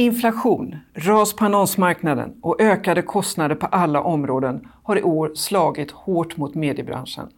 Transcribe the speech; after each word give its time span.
Inflation, 0.00 0.76
ras 0.94 1.36
på 1.36 1.44
annonsmarknaden 1.44 2.32
och 2.42 2.60
ökade 2.60 3.02
kostnader 3.02 3.54
på 3.54 3.66
alla 3.66 4.02
områden 4.02 4.68
har 4.82 4.98
i 4.98 5.02
år 5.02 5.32
slagit 5.34 5.90
hårt 5.90 6.36
mot 6.36 6.54
mediebranschen. 6.54 7.28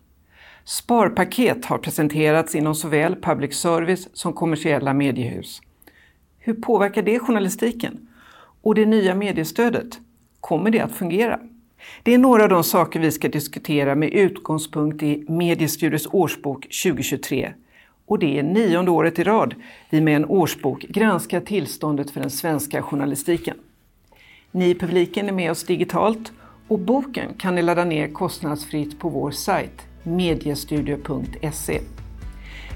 Sparpaket 0.65 1.65
har 1.65 1.79
presenterats 1.79 2.55
inom 2.55 2.75
såväl 2.75 3.17
public 3.17 3.55
service 3.55 4.09
som 4.13 4.33
kommersiella 4.33 4.95
mediehus. 4.95 5.61
Hur 6.39 6.55
påverkar 6.55 7.03
det 7.03 7.19
journalistiken? 7.19 8.09
Och 8.63 8.75
det 8.75 8.87
nya 8.87 9.15
mediestödet, 9.15 9.99
kommer 10.41 10.71
det 10.71 10.81
att 10.81 10.93
fungera? 10.93 11.41
Det 12.03 12.15
är 12.15 12.19
några 12.19 12.43
av 12.43 12.49
de 12.49 12.65
saker 12.65 13.01
vi 13.01 13.11
ska 13.11 13.29
diskutera 13.29 13.95
med 13.95 14.13
utgångspunkt 14.13 15.03
i 15.03 15.25
Mediestudios 15.29 16.09
årsbok 16.13 16.63
2023 16.63 17.53
och 18.13 18.19
det 18.19 18.39
är 18.39 18.43
nionde 18.43 18.91
året 18.91 19.19
i 19.19 19.25
rad 19.25 19.55
vi 19.91 20.01
med 20.01 20.17
en 20.17 20.25
årsbok 20.25 20.81
granskar 20.89 21.41
tillståndet 21.41 22.11
för 22.11 22.21
den 22.21 22.31
svenska 22.31 22.83
journalistiken. 22.83 23.57
Ni 24.51 24.71
i 24.71 24.75
publiken 24.75 25.29
är 25.29 25.33
med 25.33 25.51
oss 25.51 25.65
digitalt 25.65 26.33
och 26.69 26.79
boken 26.79 27.35
kan 27.39 27.55
ni 27.55 27.63
ladda 27.63 27.85
ner 27.85 28.09
kostnadsfritt 28.09 28.99
på 28.99 29.09
vår 29.09 29.31
sajt 29.31 29.87
mediestudio.se. 30.03 31.81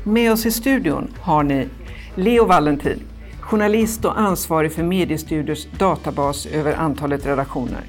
Med 0.04 0.32
oss 0.32 0.46
i 0.46 0.50
studion 0.50 1.08
har 1.20 1.42
ni 1.42 1.68
Leo 2.14 2.44
Valentin, 2.44 3.02
journalist 3.40 4.04
och 4.04 4.20
ansvarig 4.20 4.72
för 4.72 4.82
Mediestudios 4.82 5.68
databas 5.78 6.46
över 6.46 6.74
antalet 6.74 7.26
redaktioner. 7.26 7.84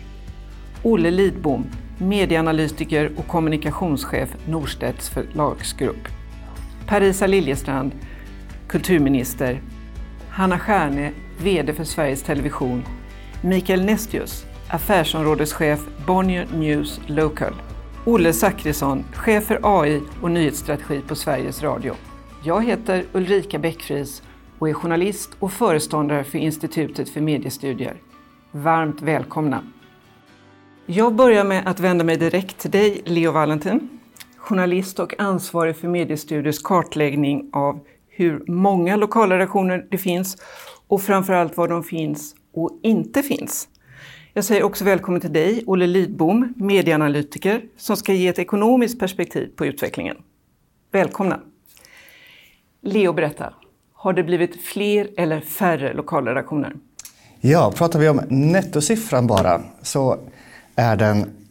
Olle 0.84 1.12
Lidbom, 1.12 1.66
medieanalytiker 1.98 3.12
och 3.18 3.28
kommunikationschef 3.28 4.36
Norstedts 4.48 5.10
förlagsgrupp. 5.10 6.17
Parisa 6.88 7.28
Liljestrand, 7.28 7.92
kulturminister. 8.68 9.62
Hanna 10.30 10.60
Stjärne, 10.60 11.12
VD 11.38 11.74
för 11.74 11.84
Sveriges 11.84 12.24
Television. 12.24 12.84
Mikael 13.42 13.86
Nestius, 13.86 14.46
affärsområdeschef 14.70 15.80
Bonnier 16.06 16.48
News 16.54 17.02
Local. 17.08 17.54
Olle 18.06 18.34
Zackrisson, 18.34 19.04
chef 19.14 19.44
för 19.44 19.60
AI 19.64 20.02
och 20.22 20.32
nyhetsstrategi 20.32 21.02
på 21.08 21.16
Sveriges 21.16 21.64
Radio. 21.64 21.94
Jag 22.44 22.66
heter 22.66 23.04
Ulrika 23.14 23.60
Bäckfries 23.60 24.24
och 24.60 24.70
är 24.70 24.74
journalist 24.74 25.30
och 25.40 25.54
föreståndare 25.54 26.24
för 26.24 26.38
Institutet 26.38 27.10
för 27.10 27.22
mediestudier. 27.22 27.96
Varmt 28.52 29.02
välkomna! 29.02 29.64
Jag 30.86 31.16
börjar 31.16 31.44
med 31.44 31.68
att 31.68 31.80
vända 31.80 32.04
mig 32.04 32.18
direkt 32.18 32.58
till 32.58 32.72
dig, 32.72 33.02
Leo 33.06 33.32
Valentin 33.32 33.97
journalist 34.48 35.00
och 35.00 35.20
ansvarig 35.20 35.76
för 35.76 35.88
Mediestudios 35.88 36.60
kartläggning 36.60 37.50
av 37.54 37.80
hur 38.10 38.44
många 38.48 38.96
lokalredaktioner 38.96 39.88
det 39.92 39.98
finns 39.98 40.38
och 40.88 41.02
framförallt 41.02 41.58
var 41.58 41.68
de 41.68 41.84
finns 41.84 42.36
och 42.54 42.80
inte 42.84 43.24
finns. 43.24 43.68
Jag 44.34 44.44
säger 44.44 44.64
också 44.64 44.84
välkommen 44.84 45.22
till 45.22 45.34
dig, 45.34 45.64
Olle 45.66 45.88
Lidbom, 45.88 46.54
medieanalytiker, 46.58 47.62
som 47.78 47.98
ska 47.98 48.14
ge 48.14 48.28
ett 48.28 48.40
ekonomiskt 48.40 49.00
perspektiv 49.00 49.48
på 49.56 49.66
utvecklingen. 49.66 50.18
Välkomna! 50.92 51.40
Leo, 52.82 53.14
berätta. 53.14 53.54
Har 53.94 54.14
det 54.14 54.24
blivit 54.24 54.62
fler 54.62 55.10
eller 55.18 55.40
färre 55.40 55.94
lokalredaktioner? 55.94 56.74
Ja, 57.42 57.74
pratar 57.76 58.00
vi 58.00 58.10
om 58.10 58.22
nettosiffran 58.30 59.28
bara 59.28 59.62
så 59.82 60.18
är 60.76 60.96
den 60.96 61.47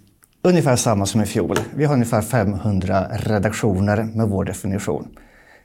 ungefär 0.48 0.76
samma 0.76 1.06
som 1.06 1.22
i 1.22 1.26
fjol. 1.26 1.58
Vi 1.74 1.84
har 1.84 1.94
ungefär 1.94 2.22
500 2.22 3.06
redaktioner 3.12 4.08
med 4.14 4.28
vår 4.28 4.44
definition. 4.44 5.08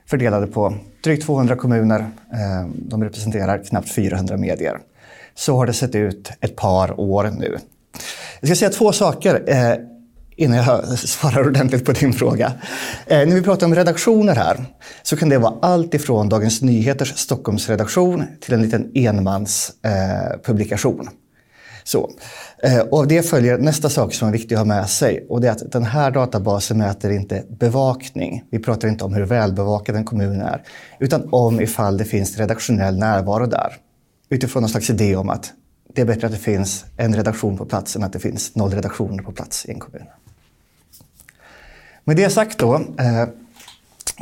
Fördelade 0.06 0.46
på 0.46 0.74
drygt 1.04 1.26
200 1.26 1.56
kommuner. 1.56 1.98
Eh, 2.32 2.66
de 2.74 3.04
representerar 3.04 3.64
knappt 3.64 3.94
400 3.94 4.36
medier. 4.36 4.78
Så 5.34 5.56
har 5.56 5.66
det 5.66 5.72
sett 5.72 5.94
ut 5.94 6.30
ett 6.40 6.56
par 6.56 7.00
år 7.00 7.30
nu. 7.38 7.58
Jag 8.40 8.48
ska 8.48 8.56
säga 8.56 8.70
två 8.70 8.92
saker 8.92 9.42
eh, 9.46 9.74
innan 10.36 10.56
jag 10.56 10.88
svarar 10.98 11.46
ordentligt 11.46 11.84
på 11.84 11.92
din 11.92 12.12
fråga. 12.12 12.52
Eh, 13.06 13.18
när 13.18 13.34
vi 13.34 13.42
pratar 13.42 13.66
om 13.66 13.74
redaktioner 13.74 14.34
här 14.34 14.64
så 15.02 15.16
kan 15.16 15.28
det 15.28 15.38
vara 15.38 15.54
allt 15.62 15.94
ifrån 15.94 16.28
Dagens 16.28 16.62
Nyheters 16.62 17.16
Stockholmsredaktion 17.16 18.24
till 18.40 18.54
en 18.54 18.62
liten 18.62 18.90
enmanspublikation. 18.94 21.08
Så. 21.84 22.10
Eh, 22.64 22.80
och 22.80 23.08
det 23.08 23.22
följer 23.22 23.58
nästa 23.58 23.88
sak 23.88 24.14
som 24.14 24.28
är 24.28 24.32
viktig 24.32 24.54
att 24.54 24.58
ha 24.58 24.64
med 24.64 24.88
sig 24.88 25.26
och 25.28 25.40
det 25.40 25.48
är 25.48 25.52
att 25.52 25.72
den 25.72 25.84
här 25.84 26.10
databasen 26.10 26.78
mäter 26.78 27.10
inte 27.10 27.44
bevakning. 27.48 28.44
Vi 28.50 28.58
pratar 28.58 28.88
inte 28.88 29.04
om 29.04 29.14
hur 29.14 29.24
välbevakad 29.24 29.96
en 29.96 30.04
kommun 30.04 30.40
är, 30.40 30.62
utan 30.98 31.28
om 31.32 31.60
ifall 31.60 31.98
det 31.98 32.04
finns 32.04 32.38
redaktionell 32.38 32.98
närvaro 32.98 33.46
där. 33.46 33.76
Utifrån 34.28 34.62
någon 34.62 34.70
slags 34.70 34.90
idé 34.90 35.16
om 35.16 35.30
att 35.30 35.52
det 35.94 36.02
är 36.02 36.06
bättre 36.06 36.26
att 36.26 36.32
det 36.32 36.38
finns 36.38 36.84
en 36.96 37.16
redaktion 37.16 37.56
på 37.58 37.64
plats 37.64 37.96
än 37.96 38.02
att 38.02 38.12
det 38.12 38.18
finns 38.18 38.54
noll 38.54 38.70
redaktioner 38.70 39.22
på 39.22 39.32
plats 39.32 39.66
i 39.66 39.70
en 39.70 39.78
kommun. 39.78 40.06
Med 42.04 42.16
det 42.16 42.30
sagt 42.30 42.58
då, 42.58 42.74
eh, 42.74 43.28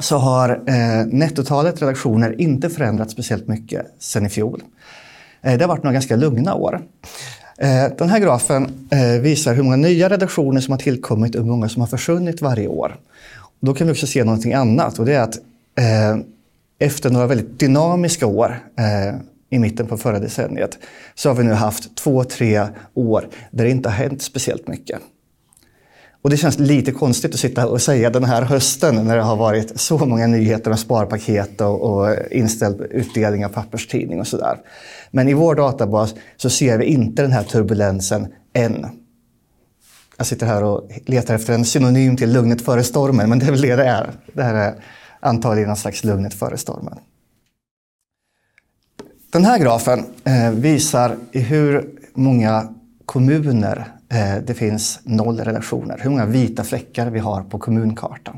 så 0.00 0.18
har 0.18 0.62
eh, 0.66 1.06
nettotalet 1.06 1.82
redaktioner 1.82 2.40
inte 2.40 2.70
förändrats 2.70 3.12
speciellt 3.12 3.48
mycket 3.48 3.86
sedan 3.98 4.26
i 4.26 4.28
fjol. 4.28 4.62
Eh, 5.42 5.58
det 5.58 5.64
har 5.64 5.68
varit 5.68 5.82
några 5.82 5.92
ganska 5.92 6.16
lugna 6.16 6.54
år. 6.54 6.80
Eh, 7.62 7.92
den 7.98 8.08
här 8.08 8.18
grafen 8.18 8.88
eh, 8.90 9.20
visar 9.20 9.54
hur 9.54 9.62
många 9.62 9.76
nya 9.76 10.08
redaktioner 10.08 10.60
som 10.60 10.72
har 10.72 10.78
tillkommit 10.78 11.34
och 11.34 11.42
hur 11.42 11.50
många 11.50 11.68
som 11.68 11.80
har 11.80 11.86
försvunnit 11.86 12.42
varje 12.42 12.68
år. 12.68 12.96
Då 13.60 13.74
kan 13.74 13.86
vi 13.86 13.92
också 13.92 14.06
se 14.06 14.24
någonting 14.24 14.52
annat 14.54 14.98
och 14.98 15.06
det 15.06 15.14
är 15.14 15.22
att 15.22 15.36
eh, 15.78 16.18
efter 16.78 17.10
några 17.10 17.26
väldigt 17.26 17.58
dynamiska 17.58 18.26
år 18.26 18.58
i 19.50 19.58
mitten 19.58 19.86
på 19.86 19.96
förra 19.96 20.18
decenniet 20.18 20.78
så 21.14 21.28
har 21.28 21.36
vi 21.36 21.44
nu 21.44 21.52
haft 21.52 21.96
två, 21.96 22.24
tre 22.24 22.66
år 22.94 23.28
där 23.50 23.64
det 23.64 23.70
inte 23.70 23.88
har 23.88 23.96
hänt 23.96 24.22
speciellt 24.22 24.68
mycket. 24.68 25.00
Och 26.22 26.30
det 26.30 26.36
känns 26.36 26.58
lite 26.58 26.92
konstigt 26.92 27.34
att 27.34 27.40
sitta 27.40 27.66
och 27.66 27.82
säga 27.82 28.10
den 28.10 28.24
här 28.24 28.42
hösten 28.42 28.94
när 28.94 29.16
det 29.16 29.22
har 29.22 29.36
varit 29.36 29.80
så 29.80 29.98
många 29.98 30.26
nyheter 30.26 30.70
om 30.70 30.76
sparpaket 30.76 31.60
och, 31.60 31.80
och 31.80 32.16
inställd 32.30 32.80
utdelning 32.80 33.46
av 33.46 33.48
papperstidning 33.48 34.20
och 34.20 34.26
sådär. 34.26 34.58
Men 35.10 35.28
i 35.28 35.34
vår 35.34 35.54
databas 35.54 36.14
så 36.36 36.50
ser 36.50 36.78
vi 36.78 36.84
inte 36.84 37.22
den 37.22 37.32
här 37.32 37.42
turbulensen 37.42 38.26
än. 38.52 38.86
Jag 40.16 40.26
sitter 40.26 40.46
här 40.46 40.64
och 40.64 40.90
letar 41.06 41.34
efter 41.34 41.54
en 41.54 41.64
synonym 41.64 42.16
till 42.16 42.32
lugnet 42.32 42.62
före 42.62 42.84
stormen, 42.84 43.28
men 43.28 43.38
det 43.38 43.46
är 43.46 43.50
väl 43.50 43.60
det 43.60 43.76
det 43.76 43.86
är. 43.86 44.10
Det 44.32 44.42
här 44.42 44.54
är 44.54 44.74
antagligen 45.20 45.68
någon 45.68 45.76
slags 45.76 46.04
lugnet 46.04 46.34
före 46.34 46.56
stormen. 46.56 46.98
Den 49.30 49.44
här 49.44 49.58
grafen 49.58 50.06
eh, 50.24 50.50
visar 50.50 51.16
hur 51.32 51.90
många 52.14 52.74
kommuner 53.04 53.99
Eh, 54.12 54.36
det 54.46 54.54
finns 54.54 55.00
noll 55.04 55.40
relationer. 55.40 55.98
Hur 56.02 56.10
många 56.10 56.26
vita 56.26 56.64
fläckar 56.64 57.10
vi 57.10 57.18
har 57.18 57.42
på 57.42 57.58
kommunkartan. 57.58 58.36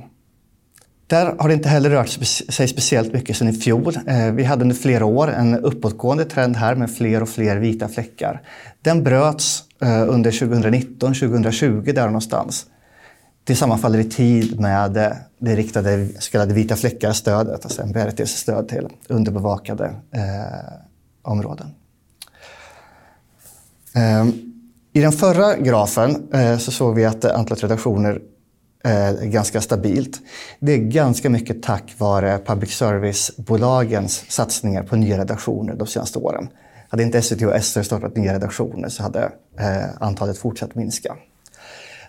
Där 1.06 1.34
har 1.38 1.48
det 1.48 1.54
inte 1.54 1.68
heller 1.68 1.90
rört 1.90 2.08
sig 2.48 2.68
speciellt 2.68 3.12
mycket 3.12 3.36
sedan 3.36 3.48
i 3.48 3.52
fjol. 3.52 3.96
Eh, 4.06 4.32
vi 4.32 4.44
hade 4.44 4.62
under 4.62 4.76
flera 4.76 5.04
år 5.04 5.30
en 5.30 5.54
uppåtgående 5.54 6.24
trend 6.24 6.56
här 6.56 6.74
med 6.74 6.90
fler 6.90 7.22
och 7.22 7.28
fler 7.28 7.56
vita 7.56 7.88
fläckar. 7.88 8.42
Den 8.82 9.04
bröts 9.04 9.64
eh, 9.82 10.08
under 10.08 10.30
2019, 10.30 11.14
2020 11.14 11.92
där 11.94 12.06
någonstans. 12.06 12.66
Det 13.44 13.56
sammanfaller 13.56 13.98
i 13.98 14.04
tid 14.04 14.60
med 14.60 14.96
eh, 14.96 15.12
det 15.38 15.56
riktade 15.56 16.08
så 16.18 16.30
kallade 16.30 16.54
vita 16.54 16.76
fläckar-stödet, 16.76 17.64
alltså 17.64 17.82
MBRTs 17.82 18.30
stöd 18.30 18.68
till 18.68 18.88
underbevakade 19.08 19.84
eh, 20.10 20.72
områden. 21.22 21.66
Eh, 23.94 24.51
i 24.94 25.00
den 25.00 25.12
förra 25.12 25.56
grafen 25.56 26.28
eh, 26.32 26.58
så 26.58 26.70
såg 26.70 26.94
vi 26.94 27.04
att 27.04 27.24
antalet 27.24 27.62
redaktioner 27.62 28.20
eh, 28.84 29.06
är 29.06 29.26
ganska 29.26 29.60
stabilt. 29.60 30.20
Det 30.60 30.72
är 30.72 30.78
ganska 30.78 31.30
mycket 31.30 31.62
tack 31.62 31.94
vare 31.98 32.38
public 32.46 32.70
service-bolagens 32.70 34.24
satsningar 34.28 34.82
på 34.82 34.96
nya 34.96 35.18
redaktioner 35.18 35.74
de 35.74 35.86
senaste 35.86 36.18
åren. 36.18 36.48
Hade 36.88 37.02
inte 37.02 37.22
SVT 37.22 37.42
och 37.42 37.64
SR 37.64 37.82
startat 37.82 38.16
nya 38.16 38.34
redaktioner 38.34 38.88
så 38.88 39.02
hade 39.02 39.32
eh, 39.58 40.02
antalet 40.02 40.38
fortsatt 40.38 40.74
minska. 40.74 41.16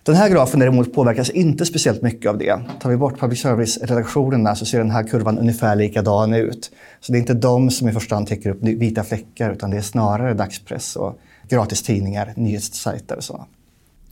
Den 0.03 0.15
här 0.15 0.29
grafen 0.29 0.59
däremot 0.59 0.93
påverkas 0.93 1.29
inte 1.29 1.65
speciellt 1.65 2.01
mycket 2.01 2.29
av 2.29 2.37
det. 2.37 2.59
Tar 2.81 2.89
vi 2.89 2.97
bort 2.97 3.19
public 3.19 3.41
service-redaktionerna 3.41 4.55
så 4.55 4.65
ser 4.65 4.77
den 4.77 4.91
här 4.91 5.03
kurvan 5.03 5.39
ungefär 5.39 5.75
likadan 5.75 6.33
ut. 6.33 6.71
Så 7.01 7.11
det 7.11 7.17
är 7.17 7.19
inte 7.19 7.33
de 7.33 7.71
som 7.71 7.89
i 7.89 7.91
första 7.91 8.15
hand 8.15 8.27
täcker 8.27 8.49
upp 8.49 8.63
vita 8.63 9.03
fläckar 9.03 9.51
utan 9.51 9.69
det 9.69 9.77
är 9.77 9.81
snarare 9.81 10.33
dagspress 10.33 10.95
och 10.95 11.19
gratistidningar, 11.49 12.33
nyhetssajter 12.35 13.17
och 13.17 13.23
så. 13.23 13.45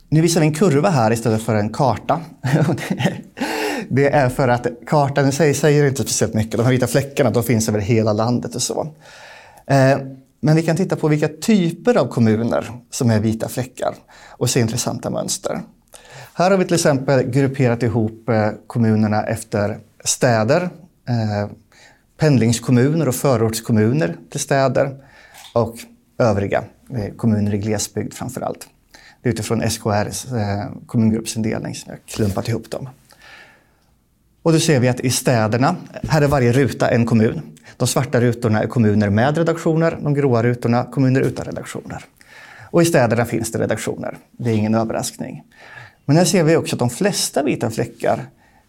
Nu 0.08 0.20
visar 0.20 0.40
vi 0.40 0.46
en 0.46 0.54
kurva 0.54 0.90
här 0.90 1.12
istället 1.12 1.42
för 1.42 1.54
en 1.54 1.72
karta. 1.72 2.20
Det 3.88 4.10
är 4.10 4.28
för 4.28 4.48
att 4.48 4.66
kartan 4.86 5.28
i 5.28 5.32
sig 5.32 5.54
säger 5.54 5.86
inte 5.86 6.02
speciellt 6.02 6.34
mycket. 6.34 6.56
De 6.56 6.62
här 6.62 6.72
vita 6.72 6.86
fläckarna 6.86 7.30
de 7.30 7.42
finns 7.42 7.68
över 7.68 7.78
hela 7.78 8.12
landet 8.12 8.54
och 8.54 8.62
så. 8.62 8.88
Eh, 9.66 9.98
men 10.40 10.56
vi 10.56 10.62
kan 10.62 10.76
titta 10.76 10.96
på 10.96 11.08
vilka 11.08 11.28
typer 11.28 11.96
av 11.96 12.08
kommuner 12.08 12.70
som 12.90 13.10
är 13.10 13.20
vita 13.20 13.48
fläckar 13.48 13.94
och 14.28 14.50
se 14.50 14.60
intressanta 14.60 15.10
mönster. 15.10 15.60
Här 16.34 16.50
har 16.50 16.58
vi 16.58 16.64
till 16.64 16.74
exempel 16.74 17.22
grupperat 17.22 17.82
ihop 17.82 18.28
eh, 18.28 18.50
kommunerna 18.66 19.22
efter 19.22 19.78
städer, 20.04 20.62
eh, 21.08 21.50
pendlingskommuner 22.18 23.08
och 23.08 23.14
förortskommuner 23.14 24.16
till 24.30 24.40
städer 24.40 24.96
och 25.54 25.76
övriga 26.18 26.64
eh, 26.94 27.14
kommuner 27.16 27.54
i 27.54 27.58
glesbygd 27.58 28.14
framför 28.14 28.40
allt. 28.40 28.68
Det 29.22 29.28
är 29.28 29.32
utifrån 29.32 29.70
SKRs 29.70 30.32
eh, 30.32 30.70
kommungruppsindelning 30.86 31.74
som 31.74 31.92
jag 31.92 31.98
klumpat 32.06 32.48
ihop 32.48 32.70
dem. 32.70 32.88
Och 34.42 34.52
då 34.52 34.60
ser 34.60 34.80
vi 34.80 34.88
att 34.88 35.00
i 35.00 35.10
städerna, 35.10 35.76
här 36.08 36.22
är 36.22 36.26
varje 36.26 36.52
ruta 36.52 36.90
en 36.90 37.06
kommun. 37.06 37.40
De 37.76 37.88
svarta 37.88 38.20
rutorna 38.20 38.62
är 38.62 38.66
kommuner 38.66 39.10
med 39.10 39.38
redaktioner, 39.38 39.98
de 40.02 40.14
gråa 40.14 40.42
rutorna 40.42 40.84
kommuner 40.84 41.20
utan 41.20 41.44
redaktioner. 41.44 42.04
Och 42.70 42.82
i 42.82 42.84
städerna 42.84 43.24
finns 43.24 43.52
det 43.52 43.58
redaktioner. 43.58 44.18
Det 44.32 44.50
är 44.50 44.54
ingen 44.54 44.74
överraskning. 44.74 45.42
Men 46.04 46.16
här 46.16 46.24
ser 46.24 46.44
vi 46.44 46.56
också 46.56 46.74
att 46.74 46.78
de 46.78 46.90
flesta 46.90 47.42
vita 47.42 47.70
fläckar 47.70 48.20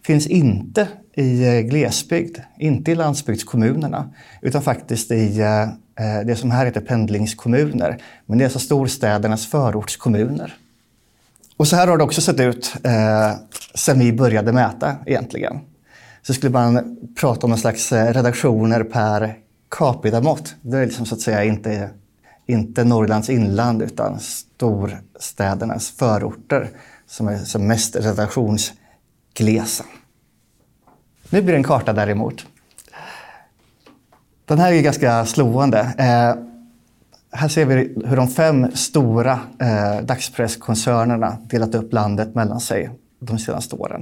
finns 0.06 0.28
inte 0.28 0.88
i 1.14 1.46
eh, 1.48 1.62
glesbygd, 1.62 2.38
inte 2.58 2.92
i 2.92 2.96
landsbygdskommunerna, 2.96 4.10
utan 4.42 4.62
faktiskt 4.62 5.12
i 5.12 5.40
eh, 5.40 5.68
Eh, 6.00 6.26
det 6.26 6.36
som 6.36 6.52
här 6.52 6.66
heter 6.66 6.82
pendlingskommuner. 6.82 7.98
Men 8.26 8.38
det 8.38 8.44
är 8.44 8.46
alltså 8.46 8.60
storstädernas 8.60 9.48
förortskommuner. 9.48 10.58
Och 11.58 11.68
så 11.68 11.76
här 11.76 11.88
har 11.88 11.98
det 11.98 12.04
också 12.04 12.22
sett 12.22 12.40
ut 12.40 12.76
eh, 12.84 13.34
sen 13.76 14.00
vi 14.00 14.14
började 14.14 14.52
mäta 14.52 14.96
egentligen. 15.06 15.60
Så 16.22 16.34
skulle 16.34 16.52
man 16.52 16.98
prata 17.20 17.46
om 17.46 17.50
någon 17.50 17.60
slags 17.60 17.92
eh, 17.92 18.14
redaktioner 18.14 18.84
per 18.84 19.36
capita-mått. 19.70 20.56
Det 20.62 20.78
är 20.78 20.86
liksom 20.86 21.06
så 21.06 21.16
att 21.16 21.22
säga 21.22 21.44
inte, 21.44 21.90
inte 22.46 22.84
Norrlands 22.84 23.30
inland 23.30 23.82
utan 23.82 24.20
storstädernas 24.20 25.92
förorter 25.92 26.70
som 27.08 27.28
är 27.28 27.38
som 27.38 27.68
mest 27.68 27.96
redaktionsglesa. 27.96 29.84
Nu 31.30 31.42
blir 31.42 31.54
det 31.54 31.58
en 31.58 31.64
karta 31.64 31.94
däremot. 31.94 32.46
Den 34.46 34.60
här 34.60 34.74
är 34.74 34.82
ganska 34.82 35.26
slående. 35.26 35.80
Eh, 35.98 36.36
här 37.32 37.48
ser 37.48 37.66
vi 37.66 37.76
hur 38.06 38.16
de 38.16 38.28
fem 38.28 38.72
stora 38.74 39.40
eh, 39.60 40.06
dagspresskoncernerna 40.06 41.38
delat 41.50 41.76
upp 41.76 41.94
landet 41.94 42.36
mellan 42.36 42.60
sig 42.60 42.90
de 43.20 43.40
senaste 43.40 43.76
åren. 43.76 44.02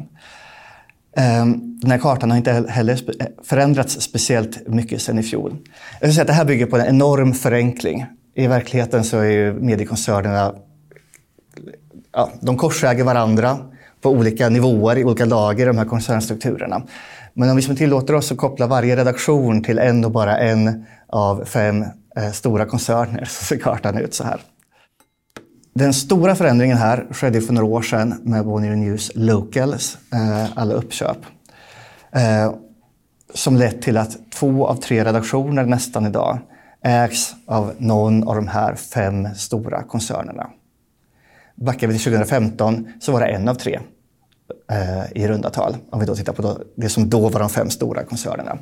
Eh, 1.17 1.45
den 1.81 1.91
här 1.91 1.97
kartan 1.97 2.31
har 2.31 2.38
inte 2.38 2.65
heller 2.69 2.93
eh, 2.93 3.27
förändrats 3.43 4.01
speciellt 4.01 4.67
mycket 4.67 5.01
sedan 5.01 5.19
i 5.19 5.23
fjol. 5.23 5.57
Jag 5.99 6.07
vill 6.07 6.15
säga 6.15 6.21
att 6.21 6.27
det 6.27 6.33
här 6.33 6.45
bygger 6.45 6.65
på 6.65 6.77
en 6.77 6.85
enorm 6.85 7.33
förenkling. 7.33 8.05
I 8.35 8.47
verkligheten 8.47 9.03
så 9.03 9.17
är 9.17 9.29
ju 9.29 9.53
mediekoncernerna 9.53 10.55
ja, 12.11 12.29
de 12.41 12.57
korsäger 12.57 13.03
varandra 13.03 13.57
på 14.01 14.09
olika 14.09 14.49
nivåer, 14.49 14.97
i 14.97 15.03
olika 15.03 15.25
lager, 15.25 15.63
i 15.63 15.67
de 15.67 15.77
här 15.77 15.85
koncernstrukturerna. 15.85 16.81
Men 17.33 17.50
om 17.50 17.56
vi 17.56 17.62
som 17.62 17.75
tillåter 17.75 18.13
oss 18.13 18.31
att 18.31 18.38
koppla 18.38 18.68
varje 18.68 18.95
redaktion 18.95 19.63
till 19.63 19.80
en 19.80 20.06
och 20.06 20.12
bara 20.12 20.38
en 20.38 20.86
av 21.07 21.45
fem 21.45 21.86
eh, 22.16 22.31
stora 22.31 22.66
koncerner 22.66 23.25
så 23.25 23.45
ser 23.45 23.57
kartan 23.57 23.98
ut 23.98 24.13
så 24.13 24.24
här. 24.24 24.42
Den 25.74 25.94
stora 25.94 26.36
förändringen 26.36 26.78
här 26.78 27.07
skedde 27.12 27.42
för 27.42 27.54
några 27.54 27.68
år 27.68 27.81
sedan 27.81 28.22
med 28.24 28.45
Bonnier 28.45 28.75
News 28.75 29.12
Locals, 29.16 29.98
eh, 30.13 30.57
alla 30.57 30.74
uppköp. 30.74 31.18
Eh, 32.12 32.54
som 33.34 33.57
lett 33.57 33.81
till 33.81 33.98
att 33.98 34.31
två 34.31 34.68
av 34.68 34.75
tre 34.75 35.04
redaktioner 35.04 35.66
nästan 35.66 36.06
idag 36.06 36.39
ägs 36.84 37.36
av 37.45 37.74
någon 37.77 38.27
av 38.27 38.36
de 38.36 38.48
här 38.48 38.75
fem 38.75 39.36
stora 39.36 39.84
koncernerna. 39.84 40.50
Backar 41.56 41.88
vi 41.88 41.94
till 41.94 42.04
2015 42.04 42.88
så 43.00 43.12
var 43.12 43.19
det 43.19 43.27
en 43.27 43.50
av 43.50 43.56
tre 43.56 43.80
Eh, 44.71 45.21
i 45.21 45.27
runda 45.27 45.50
tal. 45.50 45.75
Om 45.89 46.00
vi 46.00 46.06
då 46.06 46.15
tittar 46.15 46.33
på 46.33 46.57
det 46.75 46.89
som 46.89 47.09
då 47.09 47.30
var 47.30 47.39
de 47.39 47.50
fem 47.50 47.69
stora 47.69 48.03
koncernerna. 48.03 48.57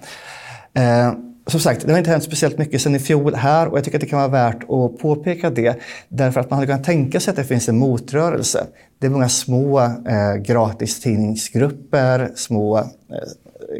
Eh, 0.74 1.13
som 1.47 1.59
sagt, 1.59 1.86
det 1.86 1.91
har 1.91 2.00
inte 2.00 2.12
hänt 2.12 2.24
speciellt 2.24 2.57
mycket 2.57 2.81
sedan 2.81 2.95
i 2.95 3.00
fjol 3.00 3.36
här 3.36 3.68
och 3.68 3.77
jag 3.77 3.83
tycker 3.83 3.97
att 3.97 4.01
det 4.01 4.07
kan 4.07 4.19
vara 4.19 4.27
värt 4.27 4.63
att 4.63 4.97
påpeka 4.97 5.50
det 5.50 5.80
därför 6.07 6.39
att 6.39 6.50
man 6.50 6.59
hade 6.59 6.68
kunnat 6.68 6.83
tänka 6.83 7.19
sig 7.19 7.31
att 7.31 7.38
det 7.38 7.44
finns 7.44 7.69
en 7.69 7.77
motrörelse. 7.77 8.65
Det 9.00 9.07
är 9.07 9.12
många 9.12 9.30
små 9.30 9.80
eh, 9.80 10.36
gratistidningsgrupper, 10.41 12.31
små 12.36 12.77
eh, 12.77 12.86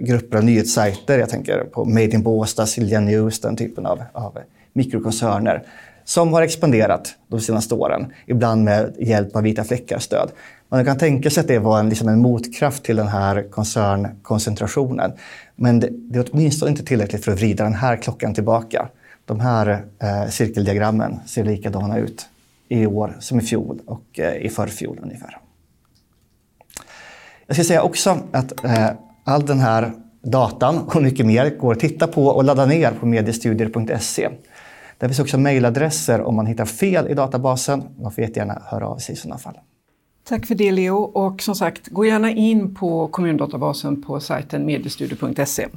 grupper 0.01 0.38
av 0.38 0.44
nyhetssajter. 0.44 1.19
Jag 1.19 1.29
tänker 1.29 1.63
på 1.63 1.85
Made 1.85 2.03
in 2.06 2.23
Båstad, 2.23 2.65
Silja 2.65 3.00
News, 3.00 3.41
den 3.41 3.56
typen 3.56 3.85
av, 3.85 4.03
av 4.13 4.38
mikrokoncerner 4.73 5.63
som 6.09 6.33
har 6.33 6.41
expanderat 6.41 7.15
de 7.27 7.39
senaste 7.39 7.75
åren, 7.75 8.13
ibland 8.25 8.63
med 8.63 8.95
hjälp 9.00 9.35
av 9.35 9.44
vita 9.44 9.63
fläckar-stöd. 9.63 10.31
Man 10.71 10.86
kan 10.86 10.98
tänka 10.98 11.30
sig 11.30 11.42
att 11.42 11.48
det 11.48 11.60
var 11.60 11.80
en, 11.80 11.89
liksom 11.89 12.07
en 12.07 12.19
motkraft 12.19 12.83
till 12.83 12.95
den 12.95 13.07
här 13.07 13.51
koncernkoncentrationen. 13.51 15.12
Men 15.56 15.80
det, 15.80 15.89
det, 15.92 16.19
är 16.19 16.25
åtminstone 16.31 16.71
inte 16.71 16.86
tillräckligt 16.86 17.25
för 17.25 17.31
att 17.31 17.38
vrida 17.38 17.63
den 17.63 17.74
här 17.74 17.98
klockan 17.98 18.33
tillbaka. 18.33 18.89
De 19.25 19.39
här 19.39 19.86
eh, 20.00 20.30
cirkeldiagrammen 20.30 21.19
ser 21.25 21.44
likadana 21.44 21.98
ut 21.98 22.25
i 22.68 22.86
år 22.86 23.18
som 23.19 23.39
i 23.39 23.42
fjol 23.42 23.80
och 23.86 24.19
eh, 24.19 24.45
i 24.45 24.50
förfjol 24.50 25.00
ungefär. 25.01 25.38
Jag 27.48 27.56
ska 27.56 27.63
säga 27.63 27.81
också 27.81 28.18
att 28.31 28.63
eh, 28.63 28.89
all 29.24 29.45
den 29.45 29.60
här 29.60 29.92
datan 30.21 30.77
och 30.77 31.01
mycket 31.01 31.25
mer 31.25 31.50
går 31.50 31.74
att 31.74 31.80
titta 31.80 32.07
på 32.07 32.25
och 32.25 32.44
ladda 32.44 32.66
ner 32.66 32.92
på 32.92 33.06
mediestudier.se. 33.06 34.30
Där 34.98 35.07
finns 35.07 35.19
också 35.19 35.38
mejladresser 35.38 36.21
om 36.21 36.36
man 36.36 36.45
hittar 36.45 36.66
fel 36.66 37.07
i 37.07 37.13
databasen. 37.13 37.83
Man 38.01 38.12
får 38.12 38.24
jättegärna 38.24 38.62
höra 38.66 38.88
av 38.88 38.98
sig 38.98 39.13
i 39.13 39.18
sådana 39.18 39.38
fall. 39.38 39.57
Tack 40.29 40.45
för 40.45 40.55
det 40.55 40.71
Leo 40.71 40.95
och 40.95 41.41
som 41.41 41.55
sagt, 41.55 41.87
gå 41.87 42.05
gärna 42.05 42.31
in 42.31 42.75
på 42.75 43.07
kommundatabasen 43.07 44.01
på 44.01 44.19
sajten 44.19 44.65
mediestudio.se. 44.65 45.67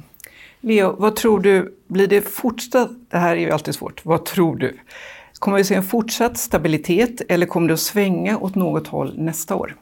Leo, 0.61 0.95
vad 0.99 1.15
tror 1.15 1.39
du, 1.39 1.75
blir 1.87 2.07
det 2.07 2.21
fortsatt, 2.21 2.89
det 3.09 3.17
här 3.17 3.35
är 3.35 3.39
ju 3.39 3.51
alltid 3.51 3.75
svårt, 3.75 4.05
vad 4.05 4.25
tror 4.25 4.55
du? 4.55 4.77
Kommer 5.39 5.57
vi 5.57 5.63
se 5.63 5.75
en 5.75 5.83
fortsatt 5.83 6.37
stabilitet 6.37 7.21
eller 7.29 7.45
kommer 7.45 7.67
det 7.67 7.73
att 7.73 7.79
svänga 7.79 8.37
åt 8.37 8.55
något 8.55 8.87
håll 8.87 9.13
nästa 9.17 9.55
år? 9.55 9.75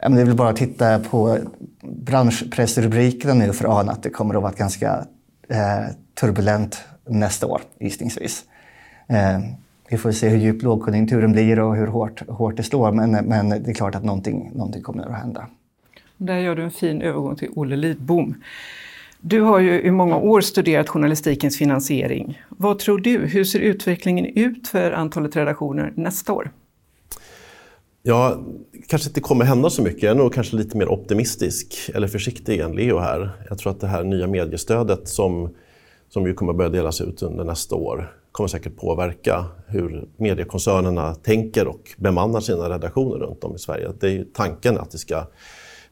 Ja, 0.00 0.08
men 0.08 0.14
det 0.16 0.20
är 0.20 0.26
väl 0.26 0.36
bara 0.36 0.48
att 0.48 0.56
titta 0.56 0.98
på 0.98 1.38
branschpressrubrikerna 1.82 3.34
nu 3.34 3.52
för 3.52 3.64
att 3.64 3.70
ana 3.70 3.92
att 3.92 4.02
det 4.02 4.10
kommer 4.10 4.34
att 4.34 4.42
vara 4.42 4.52
ganska 4.52 5.06
eh, 5.48 5.94
turbulent 6.20 6.84
nästa 7.06 7.46
år, 7.46 7.62
gissningsvis. 7.80 8.44
Eh, 9.08 9.38
vi 9.88 9.98
får 9.98 10.12
se 10.12 10.28
hur 10.28 10.38
djup 10.38 10.62
lågkonjunkturen 10.62 11.32
blir 11.32 11.60
och 11.60 11.76
hur 11.76 11.86
hårt, 11.86 12.28
hårt 12.28 12.56
det 12.56 12.62
slår, 12.62 12.92
men, 12.92 13.10
men 13.10 13.48
det 13.48 13.70
är 13.70 13.74
klart 13.74 13.94
att 13.94 14.04
någonting, 14.04 14.50
någonting 14.54 14.82
kommer 14.82 15.02
att 15.02 15.18
hända. 15.18 15.46
Där 16.16 16.38
gör 16.38 16.56
du 16.56 16.62
en 16.62 16.70
fin 16.70 17.02
övergång 17.02 17.36
till 17.36 17.48
Olle 17.54 17.76
Lidbom. 17.76 18.34
Du 19.20 19.40
har 19.40 19.58
ju 19.58 19.82
i 19.82 19.90
många 19.90 20.16
år 20.16 20.40
studerat 20.40 20.88
journalistikens 20.88 21.58
finansiering. 21.58 22.42
Vad 22.48 22.78
tror 22.78 22.98
du? 22.98 23.18
Hur 23.18 23.44
ser 23.44 23.58
utvecklingen 23.60 24.26
ut 24.26 24.68
för 24.68 24.92
antalet 24.92 25.36
redaktioner 25.36 25.92
nästa 25.96 26.32
år? 26.32 26.50
Ja, 28.02 28.40
kanske 28.88 29.08
inte 29.08 29.20
kommer 29.20 29.44
hända 29.44 29.70
så 29.70 29.82
mycket. 29.82 30.02
Jag 30.02 30.10
är 30.10 30.14
nog 30.14 30.34
kanske 30.34 30.56
lite 30.56 30.76
mer 30.76 30.88
optimistisk 30.88 31.90
eller 31.94 32.08
försiktig 32.08 32.60
än 32.60 32.72
Leo 32.72 32.98
här. 32.98 33.30
Jag 33.48 33.58
tror 33.58 33.72
att 33.72 33.80
det 33.80 33.86
här 33.86 34.04
nya 34.04 34.26
mediestödet 34.26 35.08
som 35.08 35.50
som 36.12 36.26
ju 36.26 36.34
kommer 36.34 36.52
börja 36.52 36.70
delas 36.70 37.00
ut 37.00 37.22
under 37.22 37.44
nästa 37.44 37.74
år 37.74 38.12
kommer 38.32 38.48
säkert 38.48 38.76
påverka 38.76 39.44
hur 39.66 40.08
mediekoncernerna 40.16 41.14
tänker 41.14 41.66
och 41.66 41.90
bemannar 41.96 42.40
sina 42.40 42.70
redaktioner 42.70 43.16
runt 43.16 43.44
om 43.44 43.54
i 43.54 43.58
Sverige. 43.58 43.92
Det 44.00 44.06
är 44.06 44.10
ju 44.10 44.24
tanken 44.24 44.78
att 44.78 44.90
det 44.90 44.98
ska 44.98 45.26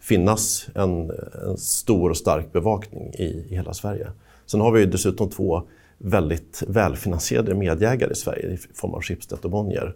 finnas 0.00 0.66
en, 0.75 1.11
en 1.49 1.56
stor 1.56 2.11
och 2.11 2.16
stark 2.16 2.52
bevakning 2.52 3.14
i, 3.14 3.25
i, 3.25 3.54
hela 3.54 3.75
Sverige. 3.75 4.11
Sen 4.47 4.61
har 4.61 4.73
vi 4.73 4.80
ju 4.80 4.87
dessutom 4.87 5.30
två 5.30 5.62
väldigt 5.99 6.62
välfinansierade 6.66 7.54
medieägare 7.54 8.12
i 8.12 8.14
Sverige 8.14 8.49
i 8.49 8.56
form 8.75 8.94
av 8.94 9.02
Schibsted 9.02 9.38
och 9.42 9.50
Bonnier. 9.50 9.94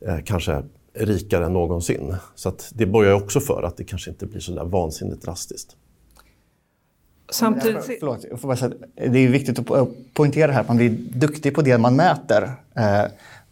Eh, 0.00 0.18
kanske 0.24 0.62
rikare 0.94 1.44
än 1.44 1.52
någonsin. 1.52 2.14
Så 2.34 2.48
att 2.48 2.72
det 2.74 2.86
borgar 2.86 3.12
också 3.12 3.40
för 3.40 3.62
att 3.62 3.76
det 3.76 3.84
kanske 3.84 4.10
inte 4.10 4.26
blir 4.26 4.40
så 4.40 4.52
där 4.52 4.64
vansinnigt 4.64 5.22
drastiskt. 5.22 5.76
Samtidigt... 7.30 7.84
Förlåt, 8.00 8.24
jag 8.30 8.40
får 8.40 8.48
bara 8.48 8.56
säga, 8.56 8.72
det 8.94 9.18
är 9.18 9.28
viktigt 9.28 9.70
att 9.70 9.88
poängtera 10.14 10.52
här 10.52 10.60
att 10.60 10.68
man 10.68 10.76
blir 10.76 10.90
duktig 11.10 11.54
på 11.54 11.62
det 11.62 11.78
man 11.78 11.96
mäter. 11.96 12.52
Eh, 12.76 13.04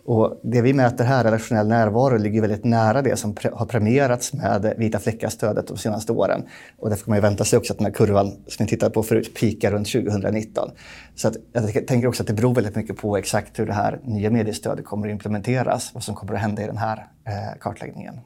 och 0.04 0.40
det 0.42 0.62
vi 0.62 0.72
mäter 0.72 1.04
här, 1.04 1.24
redaktionell 1.24 1.68
närvaro, 1.68 2.18
ligger 2.18 2.40
väldigt 2.40 2.64
nära 2.64 3.02
det 3.02 3.16
som 3.16 3.36
har 3.52 3.66
premierats 3.66 4.32
med 4.32 4.74
vita 4.78 4.98
fläckar-stödet 4.98 5.66
de 5.66 5.76
senaste 5.76 6.12
åren. 6.12 6.42
Och 6.78 6.88
därför 6.88 7.04
kan 7.04 7.10
man 7.10 7.18
ju 7.18 7.22
vänta 7.22 7.44
sig 7.44 7.56
också 7.56 7.72
att 7.72 7.78
den 7.78 7.86
här 7.86 7.92
kurvan 7.92 8.26
som 8.46 8.66
vi 8.66 8.66
tittade 8.66 8.94
på 8.94 9.02
förut 9.02 9.34
pikar 9.34 9.70
runt 9.70 9.92
2019. 9.92 10.70
Så 11.14 11.28
att, 11.28 11.36
jag 11.52 11.86
tänker 11.86 12.06
också 12.06 12.22
att 12.22 12.26
det 12.26 12.34
beror 12.34 12.54
väldigt 12.54 12.76
mycket 12.76 12.96
på 12.96 13.16
exakt 13.16 13.58
hur 13.58 13.66
det 13.66 13.72
här 13.72 14.00
nya 14.04 14.30
mediestödet 14.30 14.84
kommer 14.84 15.06
att 15.06 15.12
implementeras, 15.12 15.90
vad 15.94 16.02
som 16.02 16.14
kommer 16.14 16.34
att 16.34 16.40
hända 16.40 16.62
i 16.62 16.66
den 16.66 16.76
här 16.76 17.06
eh, 17.26 17.58
kartläggningen. 17.60 18.20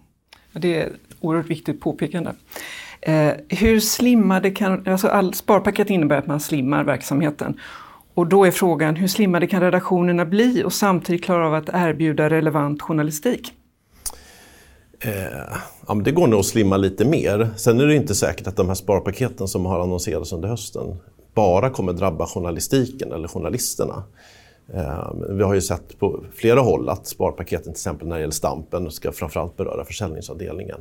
Det 0.52 0.80
är 0.80 0.86
ett 0.86 0.92
oerhört 1.20 1.50
viktigt 1.50 1.80
påpekande. 1.80 2.30
Eh, 3.06 3.32
hur 3.48 3.80
slimmade 3.80 4.50
kan, 4.50 4.88
alltså 4.88 5.08
all, 5.08 5.34
sparpaket 5.34 5.90
innebär 5.90 6.18
att 6.18 6.26
man 6.26 6.40
slimmar 6.40 6.84
verksamheten. 6.84 7.60
Och 8.14 8.26
då 8.26 8.44
är 8.44 8.50
frågan, 8.50 8.96
hur 8.96 9.08
slimmade 9.08 9.46
kan 9.46 9.60
redaktionerna 9.60 10.24
bli 10.24 10.64
och 10.64 10.72
samtidigt 10.72 11.24
klara 11.24 11.46
av 11.46 11.54
att 11.54 11.68
erbjuda 11.72 12.30
relevant 12.30 12.82
journalistik? 12.82 13.52
Eh, 15.00 15.12
ja, 15.88 15.94
det 15.94 16.12
går 16.12 16.26
nog 16.26 16.40
att 16.40 16.46
slimma 16.46 16.76
lite 16.76 17.04
mer. 17.04 17.50
Sen 17.56 17.80
är 17.80 17.86
det 17.86 17.94
inte 17.94 18.14
säkert 18.14 18.46
att 18.46 18.56
de 18.56 18.68
här 18.68 18.74
sparpaketen 18.74 19.48
som 19.48 19.66
har 19.66 19.80
annonserats 19.80 20.32
under 20.32 20.48
hösten 20.48 20.96
bara 21.34 21.70
kommer 21.70 21.92
drabba 21.92 22.26
journalistiken 22.26 23.12
eller 23.12 23.28
journalisterna. 23.28 24.04
Eh, 24.74 25.12
vi 25.30 25.42
har 25.42 25.54
ju 25.54 25.60
sett 25.60 25.98
på 25.98 26.24
flera 26.34 26.60
håll 26.60 26.88
att 26.88 27.06
sparpaketen 27.06 27.64
till 27.64 27.70
exempel 27.70 28.08
när 28.08 28.16
det 28.16 28.20
gäller 28.20 28.32
Stampen 28.32 28.90
ska 28.90 29.12
framförallt 29.12 29.56
beröra 29.56 29.84
försäljningsavdelningen. 29.84 30.80